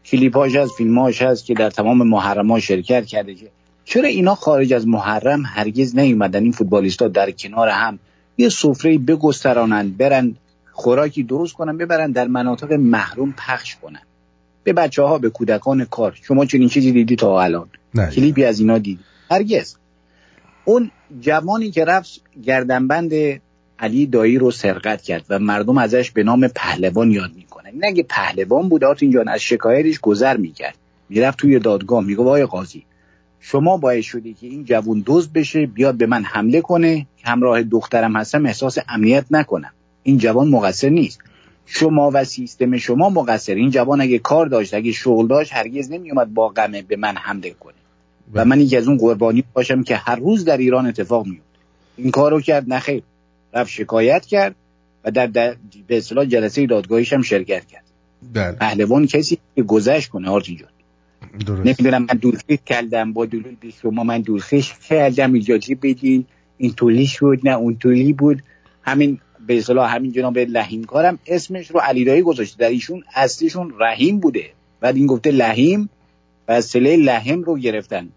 [0.05, 3.51] کلیپاش هست فیلماش هست که در تمام محرم ها شرکت کرده که
[3.85, 7.99] چرا اینا خارج از محرم هرگز نیومدن؟ این فوتبالیستا در کنار هم
[8.37, 10.35] یه سفره بگسترانند برن
[10.71, 14.01] خوراکی درست کنن ببرن در مناطق محروم پخش کنن.
[14.63, 16.19] به بچه ها به کودکان کار.
[16.23, 17.67] شما چنین چیزی دیدی تا الان.
[18.15, 18.99] کلیپی از اینا دیدی.
[19.31, 19.75] هرگز.
[20.65, 23.11] اون جوانی که رفت گردنبند
[23.79, 28.03] علی دایی رو سرقت کرد و مردم ازش به نام پهلوان یاد می‌کنن این اگه
[28.03, 30.75] پهلوان بود آرتین جان از شکایتش گذر می‌کرد.
[31.09, 32.85] می‌رفت توی دادگاه میگه آقای قاضی
[33.41, 38.15] شما باعث شدی که این جوون دزد بشه بیاد به من حمله کنه همراه دخترم
[38.15, 39.72] هستم احساس امنیت نکنم.
[40.03, 41.19] این جوان مقصر نیست.
[41.65, 43.55] شما و سیستم شما مقصر.
[43.55, 47.49] این جوان اگه کار داشت اگه شغل داشت هرگز نمیومد با غمه به من حمله
[47.49, 47.73] کنه.
[48.34, 51.45] و من یکی از اون قربانی باشم که هر روز در ایران اتفاق میفته
[51.97, 53.03] این کارو کرد نخیر
[53.53, 54.55] رفت شکایت کرد
[55.03, 55.55] و در, در
[55.88, 57.84] به اصطلاح جلسه دادگاهیش هم شرکت کرد.
[58.34, 58.51] بله.
[58.51, 60.69] پهلوان کسی که گذشت کنه آرتین جان.
[61.45, 61.65] درست.
[61.65, 66.25] نمی‌دونم من دورخیش کردم با دلول به شما من دورخیش کردم اجازه بدین.
[66.57, 68.43] این طولی شد نه اون طولی بود.
[68.81, 72.57] همین به اصطلاح همین جناب لحیم کارم اسمش رو علیرایی گذاشته.
[72.57, 74.45] در ایشون اصلیشون رحیم بوده.
[74.79, 75.89] بعد این گفته لحیم
[76.47, 78.09] و سله لحم رو گرفتن.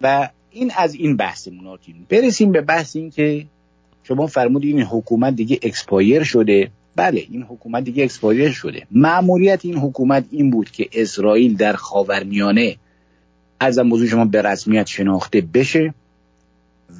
[0.00, 3.46] و این از این بحثمون آرتین برسیم به بحث این که
[4.02, 6.70] شما فرمودید این حکومت دیگه expire شده.
[6.98, 8.86] بله این حکومت دیگه expire شده.
[8.90, 12.76] مأموریت این حکومت این بود که اسرائیل در خاورمیانه
[13.60, 15.94] از موضوع شما به رسمیت شناخته بشه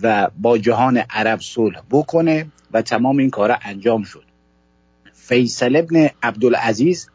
[0.02, 4.24] و با جهان عرب صلح بکنه و تمام این کارا انجام شد.
[5.12, 7.08] فیصل ابن عبدالعزیز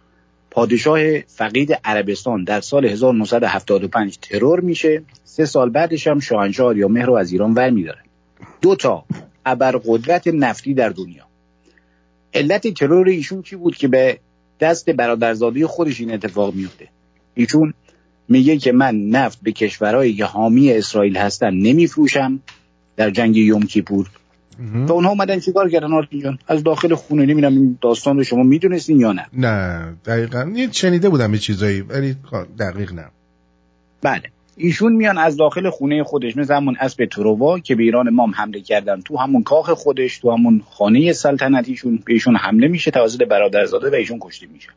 [0.52, 5.04] پادشاه فقید عربستان در سال 1975 ترور میشه.
[5.24, 8.00] سه سال بعدش هم شاهنشاه یا مهر از ایران ور میداره
[8.62, 9.06] دو تا
[9.46, 11.33] ابرقدرت نفتی در دنیا.
[12.34, 14.20] علت ترور ایشون چی بود که به
[14.60, 16.88] دست برادرزاده خودش این اتفاق میفته؟
[17.34, 17.74] ایشون
[18.30, 22.40] میگه که من نفت به کشورهایی که حامی اسرائیل هستن نمیفروشم
[22.96, 24.10] در جنگ یوم کیپور.
[24.88, 28.44] و اونها اومدن چیکار کردن آرتین جان؟ از داخل خونه نمی‌دونم این داستان رو شما
[28.44, 30.52] می‌دونستین یا نه؟ نه دقیقا.
[30.56, 32.16] یه شنیده بودم یه چیزایی ولی
[32.60, 33.06] دقیق نه.
[34.02, 34.24] بله.
[34.58, 38.62] ایشون میان از داخل خونه خودش مثل همون اسب تروا که به ایران مام حمله
[38.62, 43.90] کردن تو همون کاخ خودش تو همون خانه سلطنتیشون به ایشون حمله میشه توسط برادرزاده
[43.90, 44.70] و ایشون کشته میشه.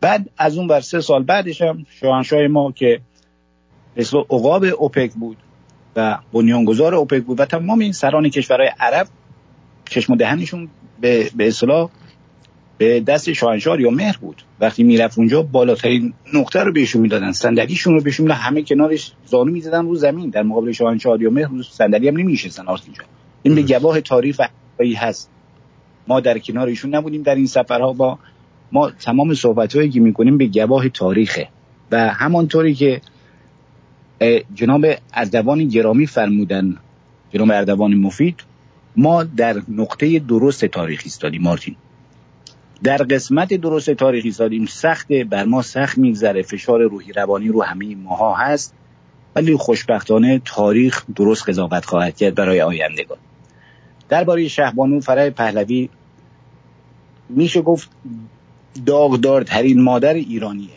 [0.00, 3.00] بعد از اون بر سه سال بعدش هم شاهنشاه ما که
[3.96, 5.36] مثل عقاب اوپک بود
[5.96, 9.08] و بنیانگذار اوپک بود و تمام این سران کشورهای عرب
[9.90, 10.68] چشم و دهنشون
[11.00, 11.90] به به اصطلاح
[12.78, 14.42] به دست شاهنشاه یا مهر بود.
[14.60, 17.32] وقتی می‌رفت اونجا بالاترین نقطه رو بهشون می‌دادن.
[17.32, 20.30] صندلیشون رو بهشون همه کنارش زانو می‌زدن رو زمین.
[20.30, 23.06] در مقابل شاهنشاه یا مهر صندلی هم نمیشستن آرتین جان
[23.42, 24.40] این به گواه تاریخ
[24.96, 25.30] هست.
[26.08, 27.92] ما در کنار ایشون نبودیم در این سفرها.
[27.92, 28.18] با
[28.72, 31.48] ما تمام صحبتهایی که می‌کنیم به گواه تاریخه.
[31.90, 33.00] و همانطوری که
[34.54, 36.76] جناب اردوان گرامی فرمودن
[37.34, 38.40] جناب اردوان مفید
[38.96, 41.76] ما در نقطه درست تاریخی استادیم مارتین
[42.82, 46.42] در قسمت درست تاریخی استادیم سخت بر ما سخت میگذره.
[46.42, 48.74] فشار روحی روانی رو همه ماها هست
[49.36, 53.18] ولی خوشبختانه تاریخ درست قضاوت خواهد کرد برای آیندگان.
[54.08, 55.88] درباره شهبانو فرای پهلوی
[57.28, 57.90] میشه گفت
[58.86, 60.68] داغدارترین مادر ایرانیه.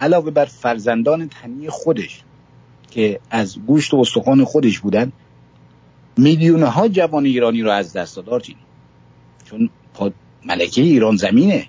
[0.00, 2.22] علاوه بر فرزندان تنی خودش
[2.90, 5.12] که از گوشت و استخوان خودش بودن
[6.16, 8.42] میلیون ها جوان ایرانی رو از دست داد.
[9.44, 9.70] چون
[10.44, 11.66] ملکه ایران زمینه.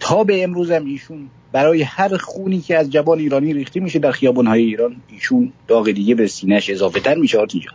[0.00, 4.10] تا به امروز هم ایشون برای هر خونی که از جوان ایرانی ریخته میشه در
[4.10, 7.74] خیابانهای ایران ایشون داغ دیگه به سینهش اضافه تر میشه آرتین جان.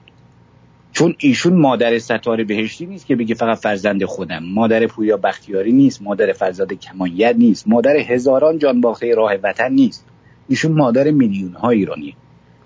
[0.91, 4.43] چون ایشون مادر ستاره بهشتی نیست که بگه فقط فرزند خودم.
[4.43, 10.05] مادر پویا بختیاری نیست مادر فرزاد کمانیت نیست مادر هزاران جان باخته راه وطن نیست.
[10.49, 12.13] ایشون مادر میلیون ها ایرانیه.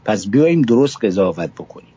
[0.05, 1.93] پس بیایم درست قضاوت بکنیم.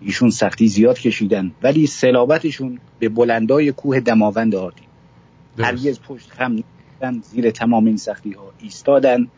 [0.00, 4.86] ایشون سختی زیاد کشیدن ولی سلابتشون به بلندای کوه دماوند آردیم
[5.58, 6.56] هرگز پشت خم
[7.22, 9.28] زیر تمام این سختی ها ایستادن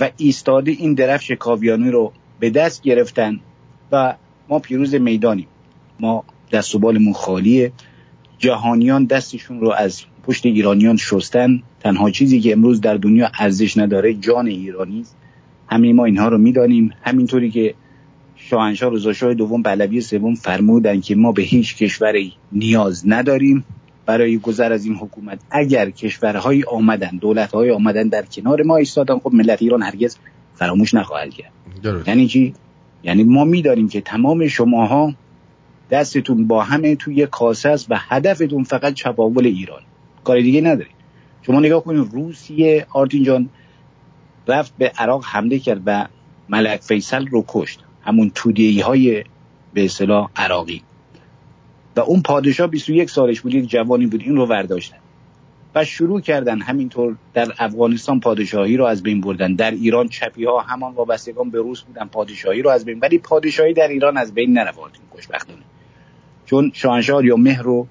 [0.00, 3.40] و ایستاده این درفش کاویانی رو به دست گرفتن
[3.92, 4.14] و
[4.48, 5.46] ما پیروز می‌دانیم.
[6.00, 7.72] ما دست و بالمون خالیه.
[8.38, 11.62] جهانیان دستشون رو از پشت ایرانیان شستن.
[11.80, 15.04] تنها چیزی که امروز در دنیا ارزش نداره جان ایرانی
[15.68, 16.90] همه ما اینها رو می‌دانیم.
[17.02, 17.74] همینطوری که
[18.38, 23.64] شاهنشاه رضا دوم پهلوی سوم فرمودن که ما به هیچ کشوری نیاز نداریم.
[24.06, 29.30] برای گذر از این حکومت اگر کشورهایی آمدن دولتهایی آمدن در کنار ما ایستادن خب
[29.32, 30.16] ملت ایران هرگز
[30.54, 31.52] فراموش نخواهد کرد.
[32.08, 32.54] یعنی چی؟
[33.02, 35.14] یعنی ما می‌دانیم که تمام شماها
[35.90, 39.82] دستتون با همه توی کاسه است و هدفتون فقط چپاول ایران.
[40.24, 40.90] کار دیگه نداری
[41.42, 43.48] شما نگاه کنید روسیه آرتین جان
[44.46, 46.06] رفت به عراق حمله کرد و
[46.48, 47.84] ملک فیصل رو کشت.
[48.08, 49.24] همون تودیهی های
[49.74, 50.82] به اصطلاح عراقی.
[51.96, 54.96] و اون پادشاه 21 سالش بود یک جوانی بود این رو ورداشتن.
[55.74, 59.54] و شروع کردن همینطور در افغانستان پادشاهی رو از بین بردن.
[59.54, 62.98] در ایران چپی ها همان وابستگان به روس بودن پادشاهی رو از بین.
[63.00, 65.62] ولی پادشاهی در ایران از بین نرفت خوشبختانه.
[66.46, 67.86] چون شاهنشاه آریامهر رو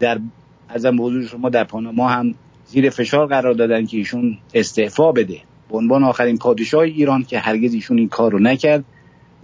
[0.00, 0.20] در
[0.68, 2.34] عرضم حضور شما در پاناما هم
[2.66, 5.40] زیر فشار قرار دادن که ایشون استعفا بده.
[5.70, 8.84] به عنوان آخرین پادشاه ایران که هرگز ایشون این کار رو نکرد.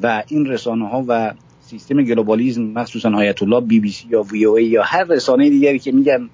[0.03, 4.65] و این رسانه ها و سیستم globalism مخصوصا آیت الله بی بی سی یا VOA
[4.65, 6.31] یا هر رسانه دیگری که میگن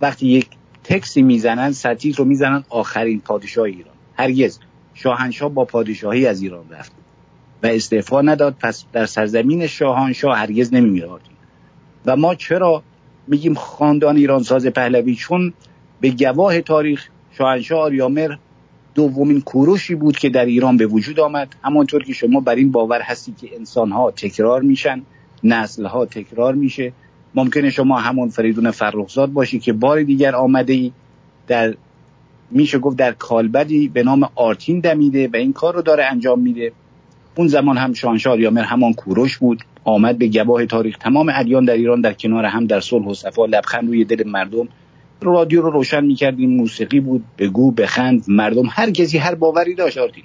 [0.00, 0.48] وقتی یک
[0.84, 3.94] تکسی می‌زنن ستیت رو می‌زنن آخرین پادشاه ایران.
[4.14, 4.58] هرگز.
[4.94, 6.92] شاهنشاه با پادشاهی از ایران رفت
[7.62, 8.56] و استعفا نداد.
[8.60, 11.08] پس در سرزمین شاهنشاه هرگز نمیمیره.
[12.06, 12.82] و ما چرا
[13.26, 15.52] میگیم خاندان ایران ساز پهلوی؟ چون
[16.00, 17.08] به گواه تاریخ
[17.38, 18.36] شاهنشاه آریامر
[18.94, 21.56] دومین کوروشی بود که در ایران به وجود آمد.
[21.64, 25.02] همانطور که شما بر این باور هستی که انسان ها تکرار میشن
[25.44, 26.92] نسل ها تکرار میشه.
[27.34, 30.92] ممکنه شما همون فریدون فرخزاد باشی که بار دیگر آمده ای
[31.46, 31.74] در
[32.50, 36.72] میشه گفت در کالبدی به نام آرتین دمیده و این کار رو داره انجام میده.
[37.36, 39.64] اون زمان هم شاهنشاه آریامر همان کوروش بود.
[39.84, 43.46] آمد به گواه تاریخ تمام ادیان در ایران در کنار هم در صلح و صفا
[43.46, 44.68] لبخند روی دل مردم
[45.20, 50.24] رادیو رو روشن می‌کردیم موسیقی بود بگو بخند مردم هر کسی هر باوری داشت آرتین.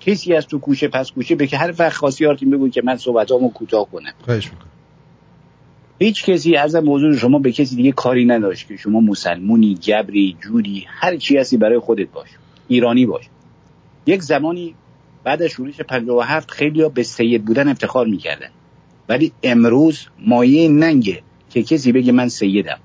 [0.00, 2.96] کسی از تو کوچه پس کوچه به که هر وقت خاصی آرتین بگو که من
[2.96, 4.12] صحبتامو کوتاه کنم.
[4.24, 4.68] خواهش می‌کنم.
[5.98, 10.84] هیچ کسی از موضوع شما به کسی دیگه کاری نداشت که شما مسلمونی جبری جودی
[10.88, 12.28] هر چی هستی برای خودت باش
[12.68, 13.24] ایرانی باش.
[14.06, 14.74] یک زمانی
[15.24, 18.48] بعد از شورش 57 خیلی ها به سید بودن افتخار می‌کردن.
[19.08, 22.78] ولی امروز مایه ننگه که کسی بگه من سیدم.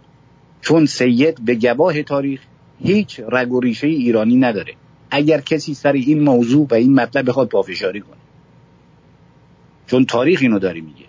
[0.61, 2.41] چون سید به گواه تاریخ
[2.83, 4.73] هیچ رگ و ریشه ایرانی نداره.
[5.11, 8.15] اگر کسی سر این موضوع و این مطلب بخواد پافشاری کنه.
[9.87, 11.05] چون تاریخ اینو داره میگه.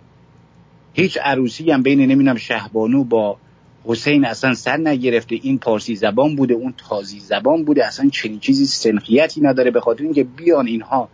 [0.93, 3.37] هیچ عروسی هم بین نمی‌دونم شهبانو با
[3.85, 5.39] حسین اصلا سر نگرفته.
[5.43, 7.87] این پارسی زبان بوده اون تازی زبان بوده.
[7.87, 9.71] اصلا چنین چیزی سنخیتی نداره.
[9.71, 11.09] به خاطر اینکه بیان اینها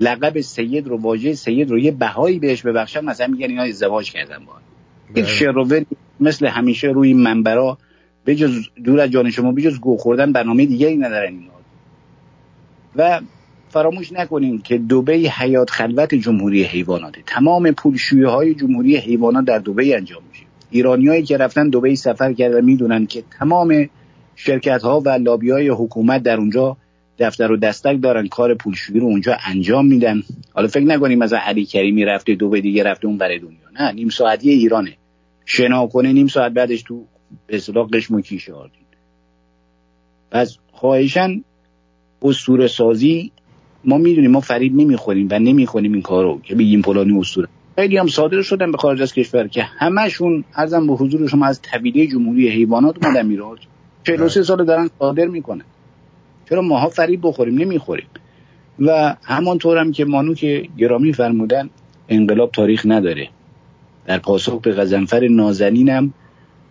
[0.00, 4.38] لقب سید رو واژه سید رو یه بهایی بهش ببخشن مثلا میگن اینا ازدواج کردن
[4.44, 4.52] با
[5.20, 5.84] یک شروور
[6.20, 7.78] مثل همیشه روی منبرا
[8.26, 11.52] بجز دور از جان شما بجز گو خوردن برنامه دیگری ندارن اینا.
[12.96, 13.20] و
[13.68, 19.96] فراموش نکنیم که دوبه حیات خلوت جمهوری حیوانات تمام پولشویی های جمهوری حیوانات در دوبه
[19.96, 20.44] انجام میشه.
[20.70, 23.88] ایرانیایی که رفتن دوبه سفر کردن می‌دونن که تمام
[24.36, 26.76] شرکت ها و لابی های حکومت در اونجا
[27.18, 30.22] دفتر و دستک دارن کار پولشویی رو اونجا انجام میدن.
[30.54, 33.70] حالا فکر نکنیم مثلا علی کریمی رفته دو دیگه رفته اون برای دنیا.
[33.80, 34.96] نه نیم ساعتی ایرانه.
[35.52, 37.04] شنا کنه نیم ساعت بعدش تو
[37.46, 38.82] به اصطلاح قشم و کیشه آردین
[40.30, 41.44] پس خواهشن
[42.22, 43.32] اسطوره سازی
[43.84, 47.48] ما می‌دونیم ما فریب نمی‌خوریم و نمی‌خوریم این کارو که بگیم فلانی اسطوره.
[47.74, 51.62] خیلی هم صادر شدن به خارج از کشور که همشون ارزم به حضور شما از
[51.62, 53.58] طویله جمهوری حیوانات اومدن میراد
[54.06, 55.64] 43 سال دارن صادر می‌کنن.
[56.48, 58.06] چرا ماها فریب بخوریم؟ نمی‌خوریم.
[58.78, 61.70] و همانطور هم که مانو که گرامی فرمودن
[62.08, 63.28] انقلاب تاریخ نداره.
[64.06, 66.14] در پاسخ به غزنفر نازنینم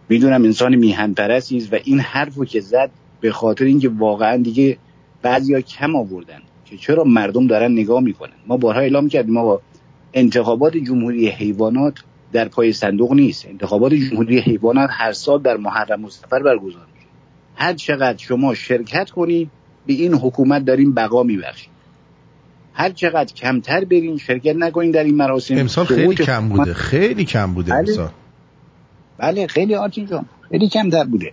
[0.09, 2.91] می‌دونم انسان میهن پرستی و این حرفو که زد
[3.21, 4.77] به خاطر اینکه واقعا دیگه
[5.21, 8.33] بعضیا کم آوردن که چرا مردم دارن نگاه می‌کنن.
[8.47, 9.61] ما بارها اعلام کردیم ما با
[10.13, 11.93] انتخابات جمهوری حیوانات
[12.31, 13.45] در پای صندوق نیست.
[13.45, 17.07] انتخابات جمهوری حیوانات هر سال در محرم مصطفر برگزار میشه.
[17.55, 19.49] هر چقدر شما شرکت کنید
[19.85, 21.71] به این حکومت داریم بقا میبخشیم.
[22.79, 25.57] هر چقدر کمتر برین شرکت نکنین در این مراسم.
[25.57, 27.79] امسال خیلی کم بوده خیلی کم بوده بله.
[27.79, 28.09] امسال.
[29.17, 31.31] بله خیلی آرتین جان خیلی کمتر بوده.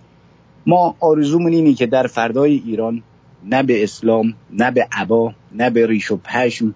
[0.67, 3.03] ما آرزومون اینه که در فردای ایران
[3.45, 6.75] نه به اسلام نه به عبا نه به ریش و پشم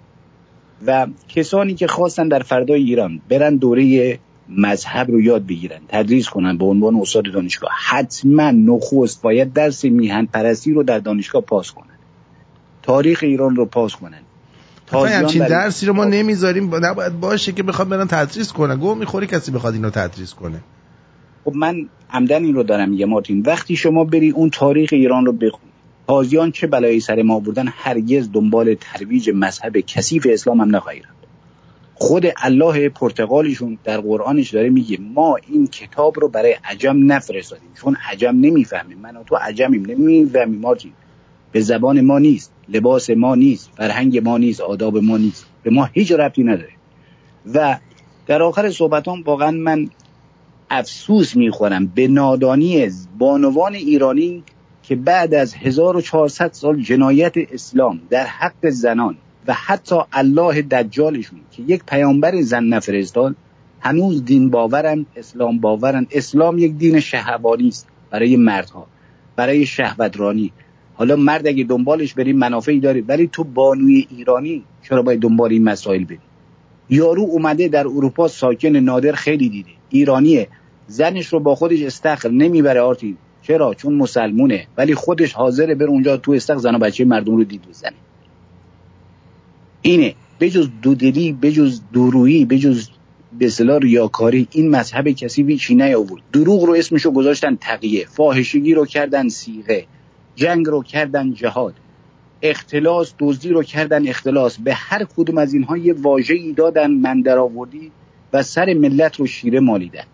[0.87, 4.19] و کسانی که خواستن در فردای ایران برن دوره
[4.49, 7.71] مذهب رو یاد بگیرن تدریس کنن به عنوان استاد دانشگاه.
[7.87, 11.87] حتما نخست باید درس میهن پرستی رو در دانشگاه پاس کنن.
[12.83, 14.21] تاریخ ایران رو پاس کنن.
[14.93, 16.75] همچین درسی رو ما نمی‌ذاریم.
[16.75, 20.61] نباید باشه که بخواد برن تدریس کنن گو می‌خوری کسی بخواد اینو تدریس کنه.
[21.45, 25.33] خب من عمدن این رو دارم میگم مارتین وقتی شما بری اون تاریخ ایران رو
[25.33, 25.73] بخونی
[26.07, 31.03] تازیان چه بلایی سر ما بردن؟ هرگز دنبال ترویج مذهب کثیف اسلام هم نخواهی
[31.95, 37.69] خود الله پرتغالیشون در قرآنش داره میگه ما این کتاب رو برای عجم نفرستادیم.
[37.81, 38.99] چون عجم نمی‌فهمیم.
[38.99, 39.87] من و تو عجمیم.
[39.87, 40.93] نمی‌فهمیم مارتین
[41.53, 45.47] به زبان ما نیست لباس ما نیست فرهنگ ما نیست آداب ما نیست.
[45.63, 46.73] به ما هیچ ربطی نداره.
[47.55, 47.79] و
[48.27, 49.89] در آخر صحبتام واقعا من
[50.71, 54.43] افسوس می‌خورم به نادانی بانوان ایرانی
[54.83, 59.17] که بعد از 1400 سال جنایت اسلام در حق زنان
[59.47, 63.37] و حتی الله دجالشون که یک پیامبر زن نفرستاد
[63.81, 66.07] هنوز دین باورن اسلام باورن.
[66.11, 68.87] اسلام یک دین شهوانی است برای مردها
[69.37, 70.53] برای شهوترانی.
[71.01, 75.65] حالا مرد اگه دنبالش بریم منافعی داری ولی تو بانوی ایرانی چرا باید دنبال این
[75.65, 76.19] مسائل بری
[76.91, 80.49] یارو اومده در اروپا ساکن نادر خیلی دیده ایرانیه.
[80.87, 84.67] زنش رو با خودش استخر نمی‌بره آرتین چرا؟ چون مسلمونه.
[84.77, 87.97] ولی خودش حاضره بره اونجا تو استخر زن و بچه مردم رو دید بزنه.
[89.83, 90.15] اینه.
[90.41, 92.89] بجز دودلی بجز دورویی بجز
[93.39, 98.07] به اصطلاح ریاکاری این مذهب کسی هیچی نیاورد دروغ رو اسمشو گذاشتن تقیه.
[98.07, 99.87] فاحشگی رو کردن سیغه.
[100.41, 101.75] جنگ رو کردن جهاد.
[102.43, 104.59] اختلاس دزدی رو کردن اختلاس.
[104.59, 107.23] به هر کدوم از اینها یه واژه‌ای دادن من
[108.33, 110.05] و سر ملت رو شیره مالیدن.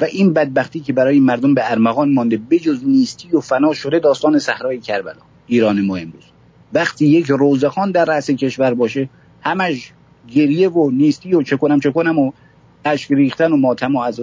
[0.00, 4.38] و این بدبختی که برای مردم به ارمغان مانده بجز نیستی و فنا شده داستان
[4.38, 6.24] صحرای کربلا ایران ما امروز.
[6.72, 9.08] وقتی یک روزخان در رأس کشور باشه
[9.40, 9.92] همش
[10.28, 12.32] گریه و نیستی و چه کنم چه کنم و
[12.84, 14.20] اشک ریختن و ماتم و از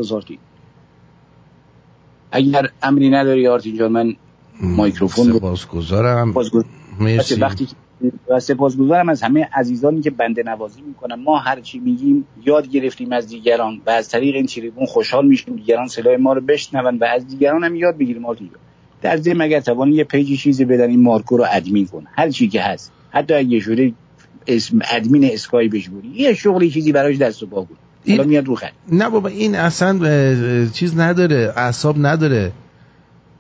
[2.31, 4.15] اگر امری نداری آرتین جان من
[4.61, 6.33] مایکروفون سپاسگزارم.
[6.99, 7.35] مرسی.
[7.35, 7.67] وقتی
[8.29, 11.15] و سپاسگزارم از همه عزیزانی که بنده نوازی می‌کنن.
[11.15, 15.55] ما هر چی میگیم یاد گرفتیم از دیگران و از طریق این تریبون خوشحال میشیم.
[15.55, 18.49] دیگران صدای ما رو بشنون و از دیگران هم یاد بگیریم آرتین
[19.01, 22.03] در ضمن اگر توانی یه پیجی چیزی بدن این مارکو رو ادمین کن.
[22.11, 22.91] هر چی که هست.
[23.11, 23.93] حتی اگه شده
[24.47, 27.75] اسم ادمین اسکای بهش بودی یه شغلی چیزی براش دست و پا کن.
[28.03, 28.23] این...
[28.23, 28.73] میاد رو خرد.
[28.91, 29.99] نه بابا این اصلا
[30.73, 32.51] چیز نداره اعصاب نداره.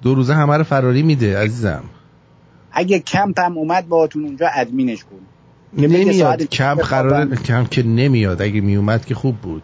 [0.01, 1.83] دو روزه همه رو فراری میده عزیزم.
[2.71, 5.19] اگه کمپ هم اومد باهاتون اونجا ادمینش کن.
[5.73, 6.43] نمیاد.
[6.43, 8.41] کمپ قرار کمپ که نمیاد.
[8.41, 9.63] اگه میومد که خوب بود.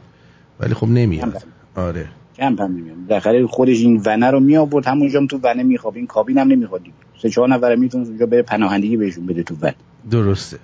[0.59, 1.43] ولی خب نمیاد.
[1.75, 2.07] آره.
[2.37, 5.95] کمپ هم نمیاد داخل خودش این ونه رو می آورد همونجا تو ونه میخواب.
[5.95, 6.81] این کابین هم نمی‌خواد
[7.21, 9.73] سه چهار نفر می‌تونه اونجا بره پناهندگی بهشون بده تو ون
[10.11, 10.59] درسته.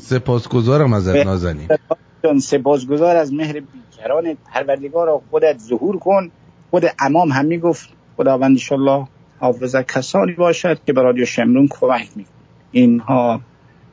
[0.00, 1.68] سپاسگزارم از نازنین.
[2.40, 5.22] سپاسگزار از مهر بیکران پروردگار.
[5.30, 6.30] خودت ظهور کن.
[6.70, 9.06] خود امام هم می‌گفت خداوند انشالله
[9.38, 12.26] حافظ کسانی باشد که به رادیو شمرون کمک می
[12.72, 13.40] اینها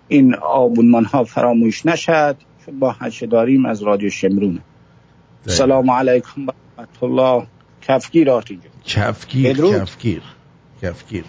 [0.07, 2.35] این آبونمان ها فراموش نشد.
[2.65, 4.59] چون با هچه داریم از رادیو شمرون.
[5.45, 7.47] سلام علیکم و رحمت الله
[7.81, 10.21] کفگیر آرتین کفگیر کفگیر
[10.81, 11.23] کفگیر.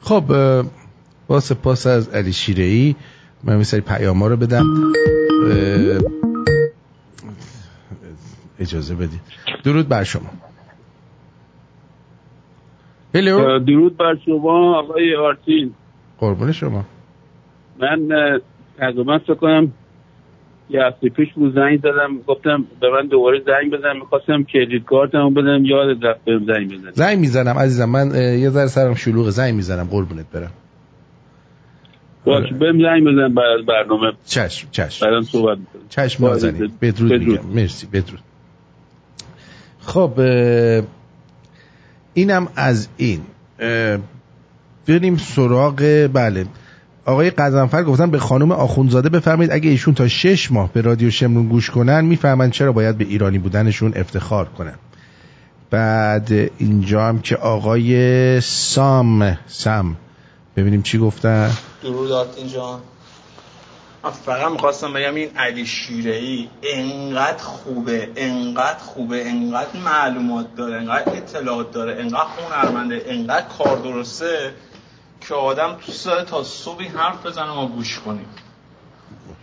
[0.00, 0.24] خب
[1.28, 2.94] با سپاس از علی شیره ای
[3.44, 4.92] من میسری پیام رو بدم.
[8.60, 9.20] اجازه بدید.
[9.64, 10.30] درود بر شما.
[13.14, 15.74] هلو درود بر شما آقای آرتین.
[16.18, 16.84] قربون شما.
[17.80, 18.08] من
[18.78, 19.72] تقریبا فکر کنم
[20.70, 25.30] یه هفته پیش بود زنگ دادم گفتم به من دوباره زنگ بزنم می‌خواستم کردیت کارتمو
[25.30, 29.54] بدم یاد رفت بهم زنگ بزنم زنگ می‌زنم عزیزم من یه ذره سرم شلوغ زنگ
[29.54, 30.50] می‌زنم قربونت برم.
[32.24, 32.58] باش آره.
[32.58, 34.12] بهم زنگ بزن بعد برنامه.
[34.26, 35.06] چشم چشم.
[35.06, 37.44] بعدم صحبت می‌کنم چشم نازنین بدرود, بدرود.
[37.44, 37.46] میگم.
[37.54, 38.20] مرسی بدرود.
[39.80, 40.12] خب
[42.14, 43.20] اینم از این.
[44.86, 46.46] بریم سراغ بله.
[47.04, 51.48] آقای قزنفر گفتن به خانم آخونزاده بفرمایید اگه ایشون تا شش ماه به رادیو شمرون
[51.48, 54.74] گوش کنن می‌فهمن چرا باید به ایرانی بودنشون افتخار کنن.
[55.70, 59.96] بعد اینجا هم که آقای سام سم
[60.56, 61.50] ببینیم چی گفتن.
[61.82, 62.80] درود آرتین جان.
[64.08, 71.12] فقط می‌خواستم بگم این علی شیره ای انقدر خوبه انقدر خوبه انقدر معلومات داره انقدر
[71.12, 74.54] اطلاعات داره انقدر هنرمنده انقدر کار درسته
[75.20, 78.26] که آدم تو تا صبحی حرف بزنه ما گوش کنیم.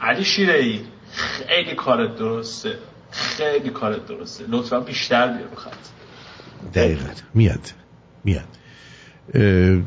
[0.02, 2.78] علی شیره ای خیلی کارت درسته
[3.12, 4.44] خیلی کارت درسته.
[4.48, 5.72] لطفا بیشتر بیا بخط
[6.74, 7.06] دقیقا.
[7.34, 7.72] میاد
[8.24, 8.48] میاد.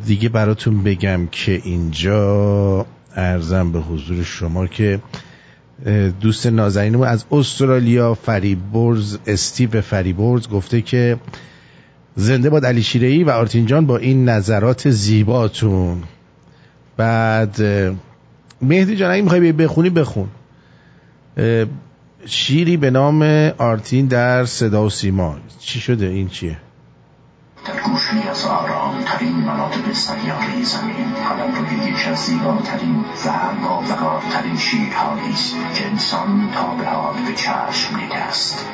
[0.06, 2.86] دیگه براتون بگم که اینجا
[3.16, 5.00] ارزم به حضور شما که
[6.20, 11.16] دوست نازنینمون از استرالیا فریبرز استیو فریبرز گفته که
[12.16, 16.02] زنده باد علی شیرهی و آرتین جان با این نظرات زیباتون.
[16.96, 17.62] بعد
[18.62, 20.28] مهدی جان اگه می‌خوای بخونی بخون.
[22.26, 23.22] شیری به نام
[23.58, 25.36] آرتین در صدا و سیما.
[25.58, 26.56] چی شده؟ این چیه؟
[29.92, 31.14] سیاره زمین.
[31.56, 33.30] روی یکی از زیباترین و
[33.64, 38.66] باوقارترین شیرهایی است که انسان تا به حال به چشم دیده است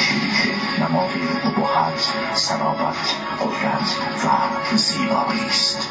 [0.00, 1.10] شیری که نمای
[1.44, 2.96] ابهت صلابت
[3.40, 5.88] قدرت و زیبایی است.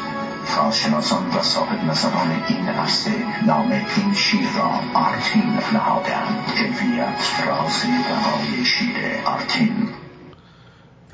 [0.56, 3.10] کارشناسان و صاحب نظران این عرصه
[3.46, 9.88] نام این شیر را آرتین نهادند کیفیت راز بهای شیر آرتین.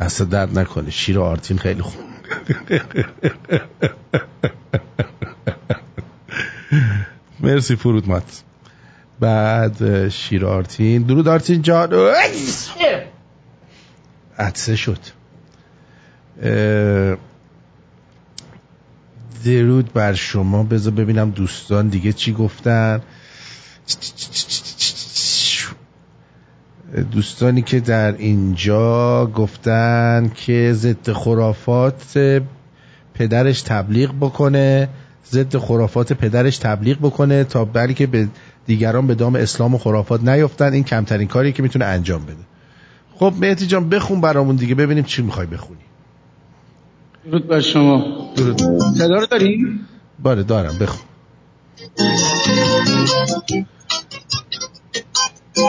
[0.00, 0.90] دست درد نکنه.
[0.90, 2.10] شیر آرتین خیلی خوب.
[7.40, 8.42] مرسی فرود مات
[9.20, 11.92] بعد شیر آرتین درود آرتین جان
[14.38, 14.98] عدسه شد
[19.44, 23.02] درود بر شما بذار ببینم دوستان دیگه چی گفتن
[27.12, 32.42] دوستانی که در اینجا گفتن که ضد خرافات
[33.14, 34.88] پدرش تبلیغ بکنه
[35.30, 38.28] ضد خرافات پدرش تبلیغ بکنه تا بلکه به
[38.66, 40.72] دیگران به دام اسلام و خرافات نیفتن.
[40.72, 42.44] این کمترین کاری که می‌تونه انجام بده.
[43.14, 45.80] خب مهدی جان بخون برامون دیگه ببینیم چی می‌خوای بخونی.
[47.24, 48.04] درود بر شما.
[48.36, 48.58] درود.
[48.98, 49.80] صدا رو داری؟
[50.22, 50.78] باره دارم.
[50.78, 51.00] بخون.
[55.56, 55.66] همین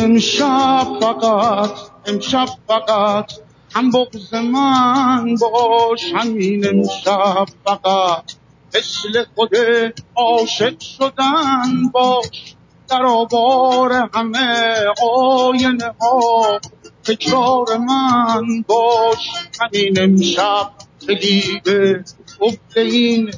[0.00, 1.70] امشب فقط
[2.06, 3.32] امشب فقط
[3.74, 6.00] هم بغز من باش.
[6.14, 8.32] همین امشب فقط
[8.74, 9.50] مثل خود
[10.16, 12.56] عاشق شدن باش.
[12.88, 16.60] در آبار همه آینه ها
[17.04, 19.30] تکرار من باش
[19.60, 20.70] همین امشب
[21.06, 21.68] کلید
[22.40, 23.30] قبل این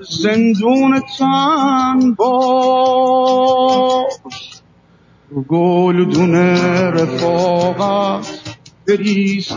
[0.00, 4.12] زندون تن باش.
[5.48, 6.34] گلدون
[6.94, 8.40] رفاقت
[8.88, 9.52] بریز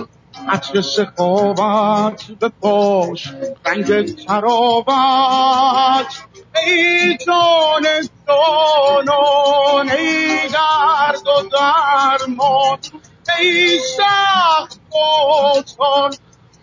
[0.49, 3.33] عطر سخاوت به پاش
[3.65, 4.85] رنگ تراوت
[6.65, 7.83] ای جان
[8.27, 12.77] جانان ای درد و درمان
[13.39, 16.11] ای سخت باتان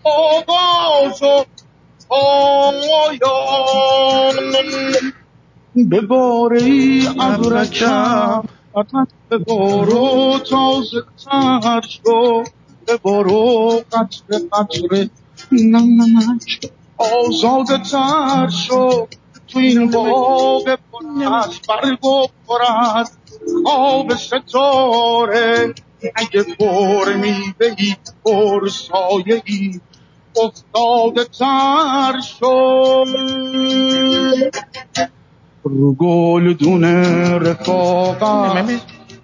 [0.04, 1.44] آغاز و
[2.08, 3.22] پایان.
[5.74, 8.42] به باره ای ابرکم
[9.28, 12.44] به بارو تازه تر شو
[12.86, 15.08] به بارو قطر قطر
[15.52, 18.48] نم نمک آزاده تر
[19.54, 22.62] تو این باغ پر از برگ و پر
[22.92, 23.12] از
[23.64, 25.74] خواب ستاره
[26.14, 29.80] اگه پر میوه ای پر سایه ای
[30.44, 33.04] افتاده تر شو
[35.64, 36.84] رو گلدون
[37.34, 38.82] رفاقت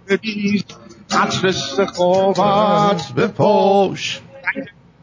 [0.08, 0.64] بریز
[1.10, 4.20] عطر سخاوت به پاش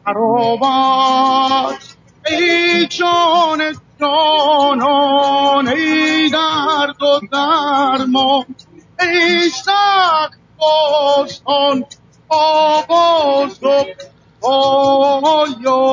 [0.04, 1.96] تراوت
[2.30, 3.62] ای جان
[4.00, 8.44] جانان ای درد و درمان
[9.00, 11.84] ای سخت بازان
[12.28, 13.84] آغاز و
[14.40, 15.88] پایان.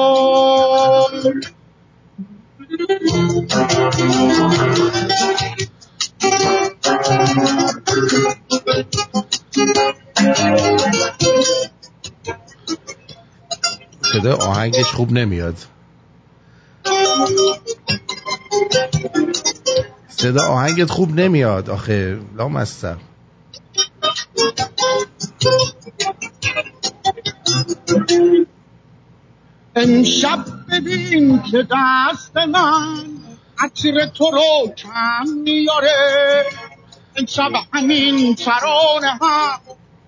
[14.14, 15.56] صدا آهنگش خوب نمیاد.
[20.08, 21.70] صدا آهنگت خوب نمیاد.
[21.70, 22.96] آخه لامستر
[29.76, 33.06] امشب ببین که دست من
[33.60, 36.46] عطر تو رو کم میاره.
[37.16, 39.60] امشب همین ترانه هم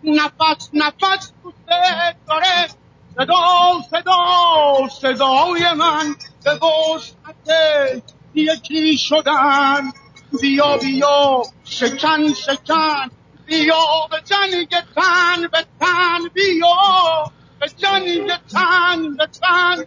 [0.04, 1.32] نفس نفس
[1.68, 2.68] دل داره.
[3.16, 3.34] صدا
[3.92, 6.16] صدا صدای من
[6.48, 8.04] به وسعت
[8.34, 9.92] یکی شدن.
[10.42, 13.10] بیا بیا شکن شکن.
[13.46, 16.30] بیا به جنگ تن به تن.
[16.34, 16.76] بیا
[17.60, 19.84] به جنگ تن به تن.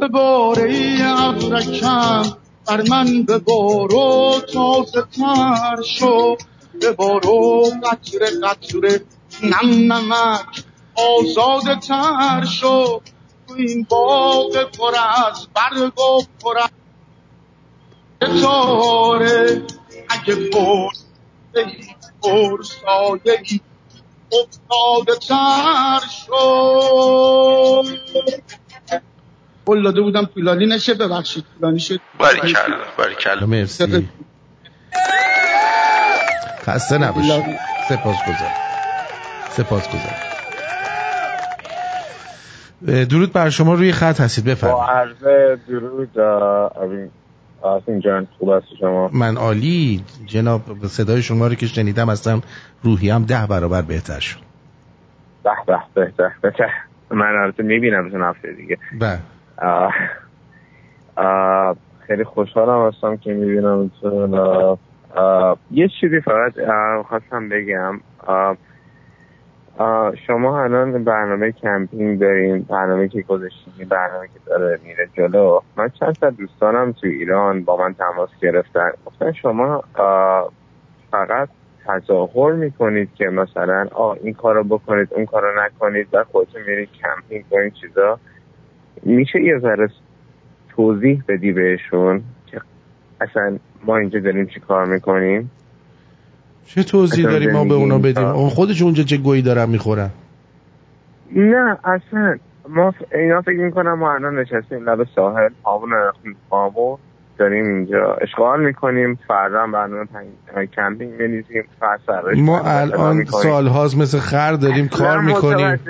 [0.00, 6.36] به باره ابرکم بر من به بارو تازه تر شو.
[6.80, 9.00] به بارو قطر قطر
[9.42, 10.64] نم نمک.
[10.94, 13.00] آزاده تر شو.
[13.50, 14.94] تو این باغ پر
[15.28, 16.70] از برگ و پر از
[18.42, 19.62] تاره
[20.10, 20.90] اگه پر
[21.56, 21.64] ای
[22.22, 23.60] پر سایه ای
[24.32, 26.34] افتاده تر شو
[29.66, 32.00] قول داده بودم طولانی نشه ببخشید طولانی شد.
[32.18, 34.08] باریکلا باریکلا مرسی
[36.66, 37.26] خسته نباش
[37.88, 38.56] سپاس گذار
[39.48, 40.29] سپاس گذار
[42.86, 46.18] درود بر شما روی خط هستید با بفرمایید عرض درود
[47.62, 50.04] آسین جان خوب هستی شما؟ من عالی.
[50.26, 52.40] جناب صدای شما رو که شنیدم اصلا
[52.82, 54.38] روحیم ده برابر بهتر شد.
[55.44, 56.70] به به بهتر بهتر
[57.10, 58.78] من البته می‌بینم چون هفته دیگه.
[59.00, 59.18] بله.
[62.06, 63.90] خیلی خوشحالم هستم که می‌بینم
[65.70, 66.52] یه چیزی فقط
[67.08, 68.00] خواستم بگم.
[68.26, 68.56] آه،
[70.26, 75.60] شما الان برنامه کمپینگ داریم برنامه که گذاشتیم برنامه که داره میره جلو.
[75.76, 78.90] من چند تا دوستانم تو ایران با من تماس گرفتن.
[79.06, 79.84] گفتن شما
[81.10, 81.48] فقط
[81.86, 87.44] تظاهر می‌کنید که مثلا آه این کارو بکنید اون کارو نکنید و خودتون میرید کمپینگ
[87.50, 88.18] و این چیزا.
[89.02, 89.88] میشه یه ذره
[90.68, 92.60] توضیح بدی بهشون که
[93.20, 95.50] اصلا ما اینجا داریم چی کار می‌کنیم؟
[96.66, 100.10] چه توضیح داریم ما به اونا بدیم؟ خودش اونجا چه گویی دارن می‌خورن؟
[101.36, 102.38] نه اصلا
[102.68, 102.94] ما.
[103.14, 105.90] اینا فکر می‌کنم ما الان نشستیم لب ساحل آبون
[106.50, 106.98] پامون
[107.38, 109.18] داریم اینجا اشغال می‌کنیم.
[109.28, 110.06] فردا هم برنامه.
[110.76, 111.64] کمپینگ میریزیم.
[111.80, 115.80] فرسرش ما الان سالهاست مثل خر داریم کار می‌کنیم.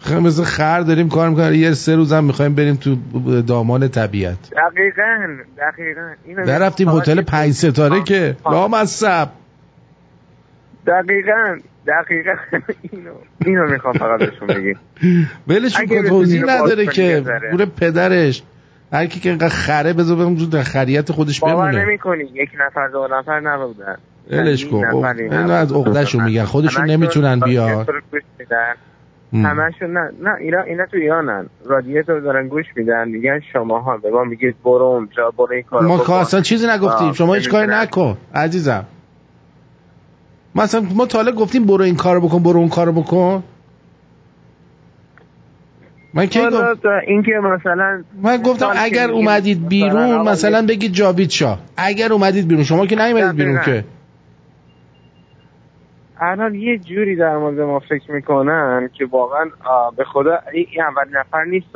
[0.00, 1.52] خ- مثل خر داریم کار می‌کنیم.
[1.52, 2.96] یه سه روزم می‌خوایم بریم تو
[3.42, 4.38] دامان طبیعت.
[4.50, 6.42] دقیقا دقیقا.
[6.44, 9.28] در رفتیم هتل پنج ستاره که لامصب.
[10.86, 12.32] دقیقا دقیقا.
[12.92, 13.10] اینو
[13.46, 14.78] اینو می‌خوام فقط بهشون بگیم.
[15.48, 17.24] ولش کن توضیح نداره که.
[17.50, 18.42] پور پدرش.
[18.92, 21.84] هر کی که اینقدر خره بذار تو در خریت خودش باور بمونه.
[21.84, 22.24] نمی‌کنی.
[22.34, 23.96] یک نفر دو نفر نبودن.
[24.30, 24.70] ولش کن.
[24.80, 25.52] چندین خب، نفری اینو.
[25.52, 26.44] از عقدهشون میگن.
[26.44, 27.86] خودشون نمی‌تونن بیان.
[29.32, 31.46] همشون نه نه اینا اینا تو ایرانن.
[31.66, 33.08] رادیاتور دارن گوش میدن.
[33.08, 36.04] میگن شما ها به ما میگید برو اونجا برو این کارو ما.
[36.04, 37.12] که اصلا چیزی نگفتیم.
[37.12, 37.66] شما هیچ کاری.
[37.70, 38.84] نکن عزیزم.
[40.54, 43.42] مثلا ما تا حالا گفتیم برو این کارو بکن برو اون کارو بکن.
[46.14, 51.30] من کی گفت؟ تا اینکه مثلا من گفتم که اگر اومدید بیرون مثلا بگید جاوید
[51.30, 53.60] شاه اگر اومدید بیرون شما که نیومدید بیرون.
[53.64, 53.84] که.
[56.20, 59.44] الان یه جوری در مورد ما فکر می‌کنن که واقعا
[59.96, 61.68] به خدا این این اول نفر نیست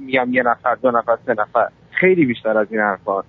[0.00, 3.22] میگم یه نفر دو نفر سه نفر خیلی بیشتر از این حرفا.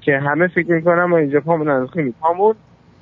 [0.00, 2.54] که همه فکر می‌کنن ما اینجا پامون انداختیم پامون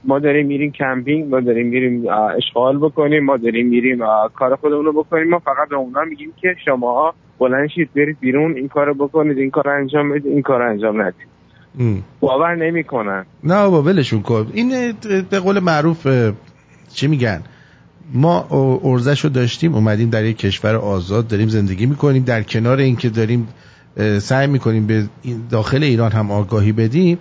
[0.05, 2.05] ما داریم میریم کمپینگ ما داریم میریم
[2.37, 3.99] اشغال بکنیم ما داریم میریم
[4.35, 5.29] کار خودمون رو بکنیم.
[5.29, 9.51] ما فقط به اونا میگیم که شما بلند شید برید بیرون این کارو بکنید این
[9.51, 12.03] کار انجام بدید این کار انجام ندید.
[12.21, 13.27] باور نمی‌کنن.
[13.45, 14.47] نه بابا ولشون کن.
[14.53, 14.93] این
[15.31, 16.07] به قول معروف
[16.95, 17.41] چی میگن؟
[18.15, 18.47] ما
[18.85, 22.23] ارزش رو داشتیم اومدیم در یک کشور آزاد داریم زندگی می‌کنیم.
[22.23, 23.49] در کنار اینکه داریم
[24.19, 25.03] سعی می‌کنیم به
[25.51, 27.19] داخل ایران هم آگاهی بدیم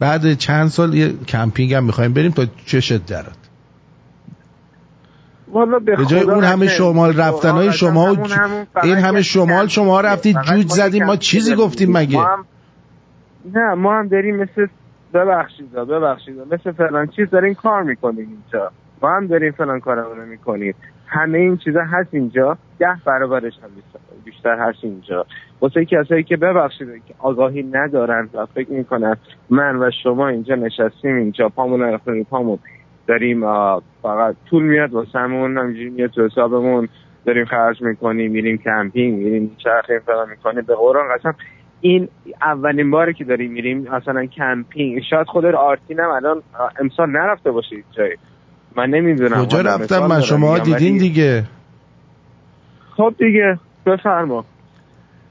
[0.00, 3.12] بعد چند سال یه کمپینگ هم می‌خوایم بریم تا چشت
[5.52, 6.68] والا به جای اون همه.
[6.68, 11.54] شمال رفتنهای واقعا شما ج- این همه شمال شما رفتید جوج زدیم ما چیزی.
[11.54, 12.44] گفتیم مگه؟ هم-
[13.54, 14.66] نه ما هم داریم مثل
[15.14, 18.70] ببخشید ببخشید مثل فلان چیز داریم کار می‌کنیم اینجا.
[19.02, 20.74] ما هم داریم فلان کارمونو می‌کنیم.
[21.08, 22.58] همه این چیزا هست اینجا.
[22.78, 23.68] ده برابرش هم
[24.24, 25.26] بیشتر- هست اینجا.
[25.60, 29.16] واسه کسایی که ببخشید که آگاهی ندارن و فکر می‌کنن
[29.50, 32.58] من و شما اینجا نشستیم اینجا پامون رو پامون
[33.06, 33.40] داریم
[34.02, 36.88] فقط طول میاد واسه همون همینجوری میاد تو حسابمون.
[37.24, 40.64] داریم خرج می‌کنیم میریم کمپینگ میریم چرخه فلان می‌کنیم.
[40.64, 41.34] به قرآن قسم
[41.80, 42.08] این
[42.42, 45.02] اولین باره که داریم میریم مثلا کمپینگ.
[45.10, 46.42] شاید خود آرتین هم الان
[46.80, 48.16] امسال نرفته باشه هیچ جایی.
[48.76, 51.44] من نمی‌دونم کجا رفتم من شما دیدین دیگه.
[52.96, 54.44] خب دیگه بفرما.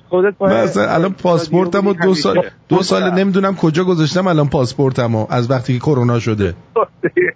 [0.09, 5.27] خودت اصلا الان پاسپورتم رو دو سال دو سال نمی‌دونم کجا گذاشتم الان پاسپورتم رو
[5.29, 6.53] از وقتی که کرونا شده.
[6.73, 7.33] خب دیگه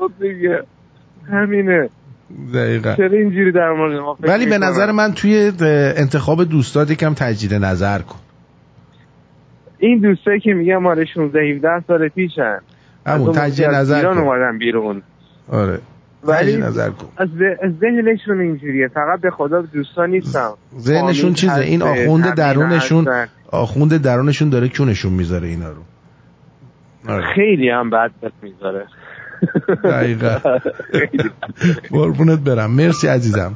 [0.00, 1.88] خب همینه.
[2.54, 2.94] دقیقا.
[2.96, 5.52] چرا اینجوری در مورد ما فکر ولی به؟ نظر من توی
[5.96, 8.18] انتخاب دوستات یکم تجدید نظر کن.
[9.78, 12.58] این دوستایی که میگم مال 16 17 سال پیشن.
[13.06, 15.02] همون از نظر ایران اومدن بیرون.
[15.48, 15.78] آره.
[16.24, 17.08] ولی نظر کن.
[17.16, 17.28] از
[17.80, 18.88] ذهنشون اینجوریه.
[18.88, 20.54] فقط به خدا دوستان نیستم.
[20.78, 23.08] ذهنشون چیزه؟ این هسته، آخوند همین درونشون.
[23.52, 25.82] آخوند درونشون داره کونشون می‌ذاره اینا رو.
[27.08, 27.24] آره.
[27.34, 28.10] خیلی هم بد
[28.42, 28.86] می‌ذاره.
[29.84, 30.38] دقیقا.
[31.90, 32.70] قربونت برم.
[32.70, 33.54] مرسی عزیزم.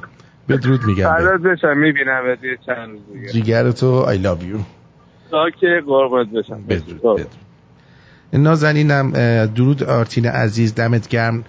[0.49, 1.05] بدرود میگم.
[1.05, 1.07] بهت.
[1.07, 2.37] فردا بشم می‌بینم
[2.67, 3.29] چند روز دیگه.
[3.33, 4.61] جیگر تو I love you.
[5.61, 7.27] که قربت بشم بدرود.
[8.33, 9.11] نازنینم
[9.47, 11.45] درود آرتین عزیز دمت گرم.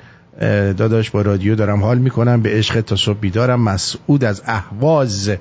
[0.77, 2.41] داداش با رادیو دارم حال می‌کنم.
[2.41, 3.61] به عشق تا صبح بیدارم.
[3.61, 5.31] مسعود از اهواز.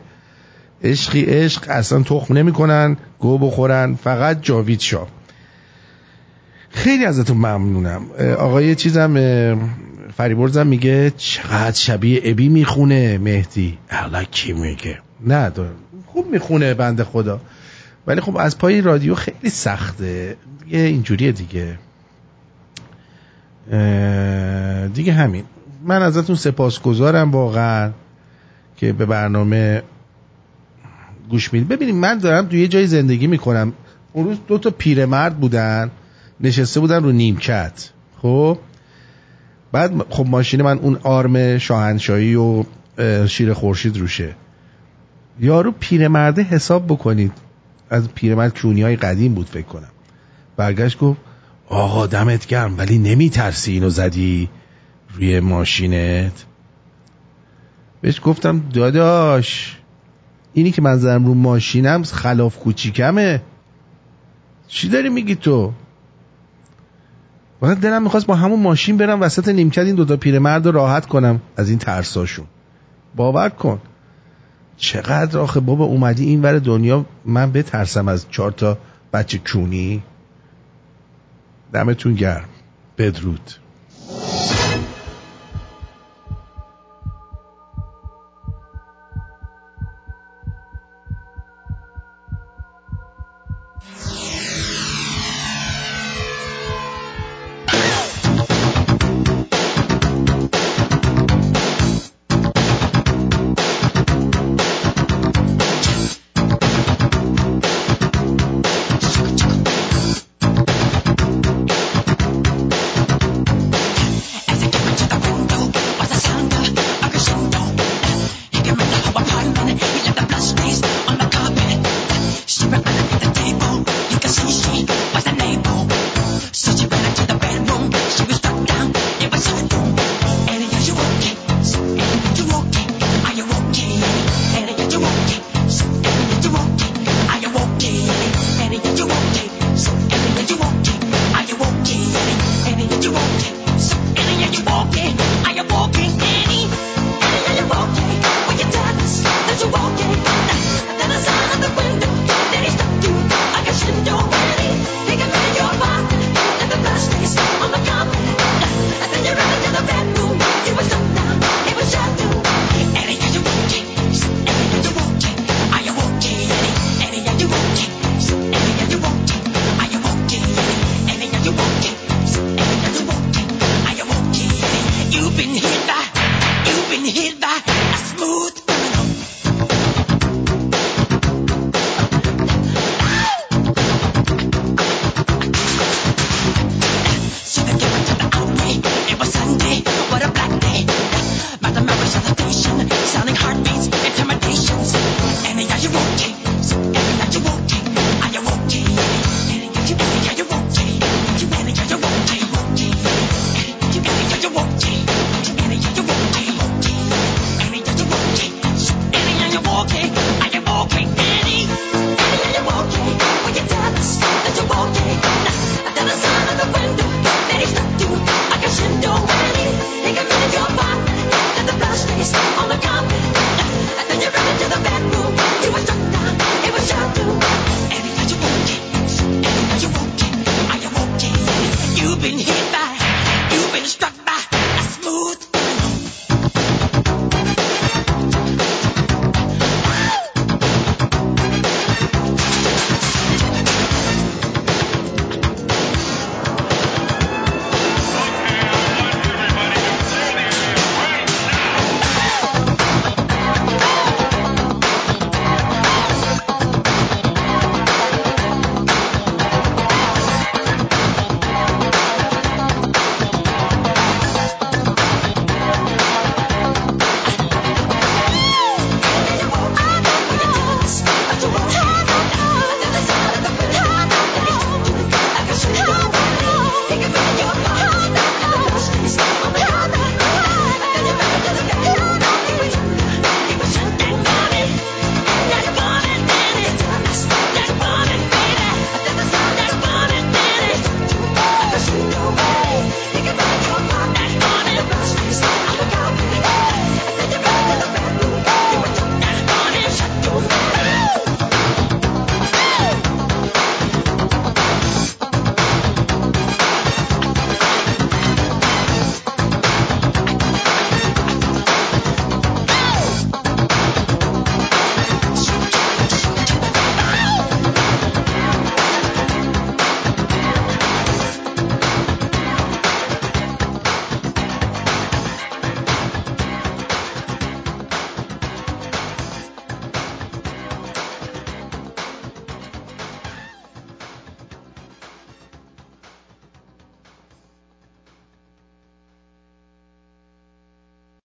[0.85, 5.09] عشقی عشق اصلا تخم نمی‌کنن گو بخورن فقط جاوید شاه.
[6.71, 8.03] خیلی ازتون ممنونم.
[8.39, 9.15] آقای چیزم
[10.17, 13.19] فریبرزم میگه چقدر شبیه ابی می‌خونه.
[13.19, 14.99] مهدی حالا کی میگه.
[15.27, 15.53] نه.
[16.07, 17.41] خوب می‌خونه بنده خدا.
[18.07, 20.37] ولی خب از پای رادیو خیلی سخته.
[20.69, 21.79] یه اینجوریه دیگه.
[24.95, 25.45] دیگه همین.
[25.85, 27.91] من ازتون سپاسگزارم واقعا
[28.77, 29.83] که به برنامه
[31.31, 31.69] گوش می‌دید.
[31.69, 33.73] ببینید من دارم توی یه جای زندگی می‌کنم.
[34.13, 35.91] اون روز دو تا پیرمرد بودن
[36.41, 37.91] نشسته بودن رو نیمکت.
[38.23, 38.59] خب؟
[39.73, 42.65] بعد خب ماشین من اون آرم شاهنشاهی و
[43.27, 44.35] شیر خورشید روشه.
[45.41, 47.33] یارو پیرمرده حساب بکنید.
[47.91, 49.91] از پیرمرد کونی های قدیم بود فکر کنم.
[50.57, 51.21] برگشت گفت
[51.69, 54.49] آقا دمت گرم ولی نمی ترسی اینو زدی
[55.15, 56.45] روی ماشینت؟
[58.01, 59.77] بهش گفتم داداش
[60.55, 63.43] اینی که من زدم رو ماشینم خلاف کوچیکمه.
[64.69, 65.73] چی داری میگی تو؟
[67.61, 71.41] من دلم می‌خواست با همون ماشین برم وسط نیمکت این دوتا پیرمرد رو راحت کنم
[71.57, 72.47] از این ترساشون.
[73.17, 73.81] باور کن.
[74.81, 78.79] چقدر آخه بابا اومدی این ور دنیا من بترسم از چهار تا
[79.13, 80.03] بچه کونی
[81.73, 82.49] دمتون گرم.
[82.99, 83.51] بدرود.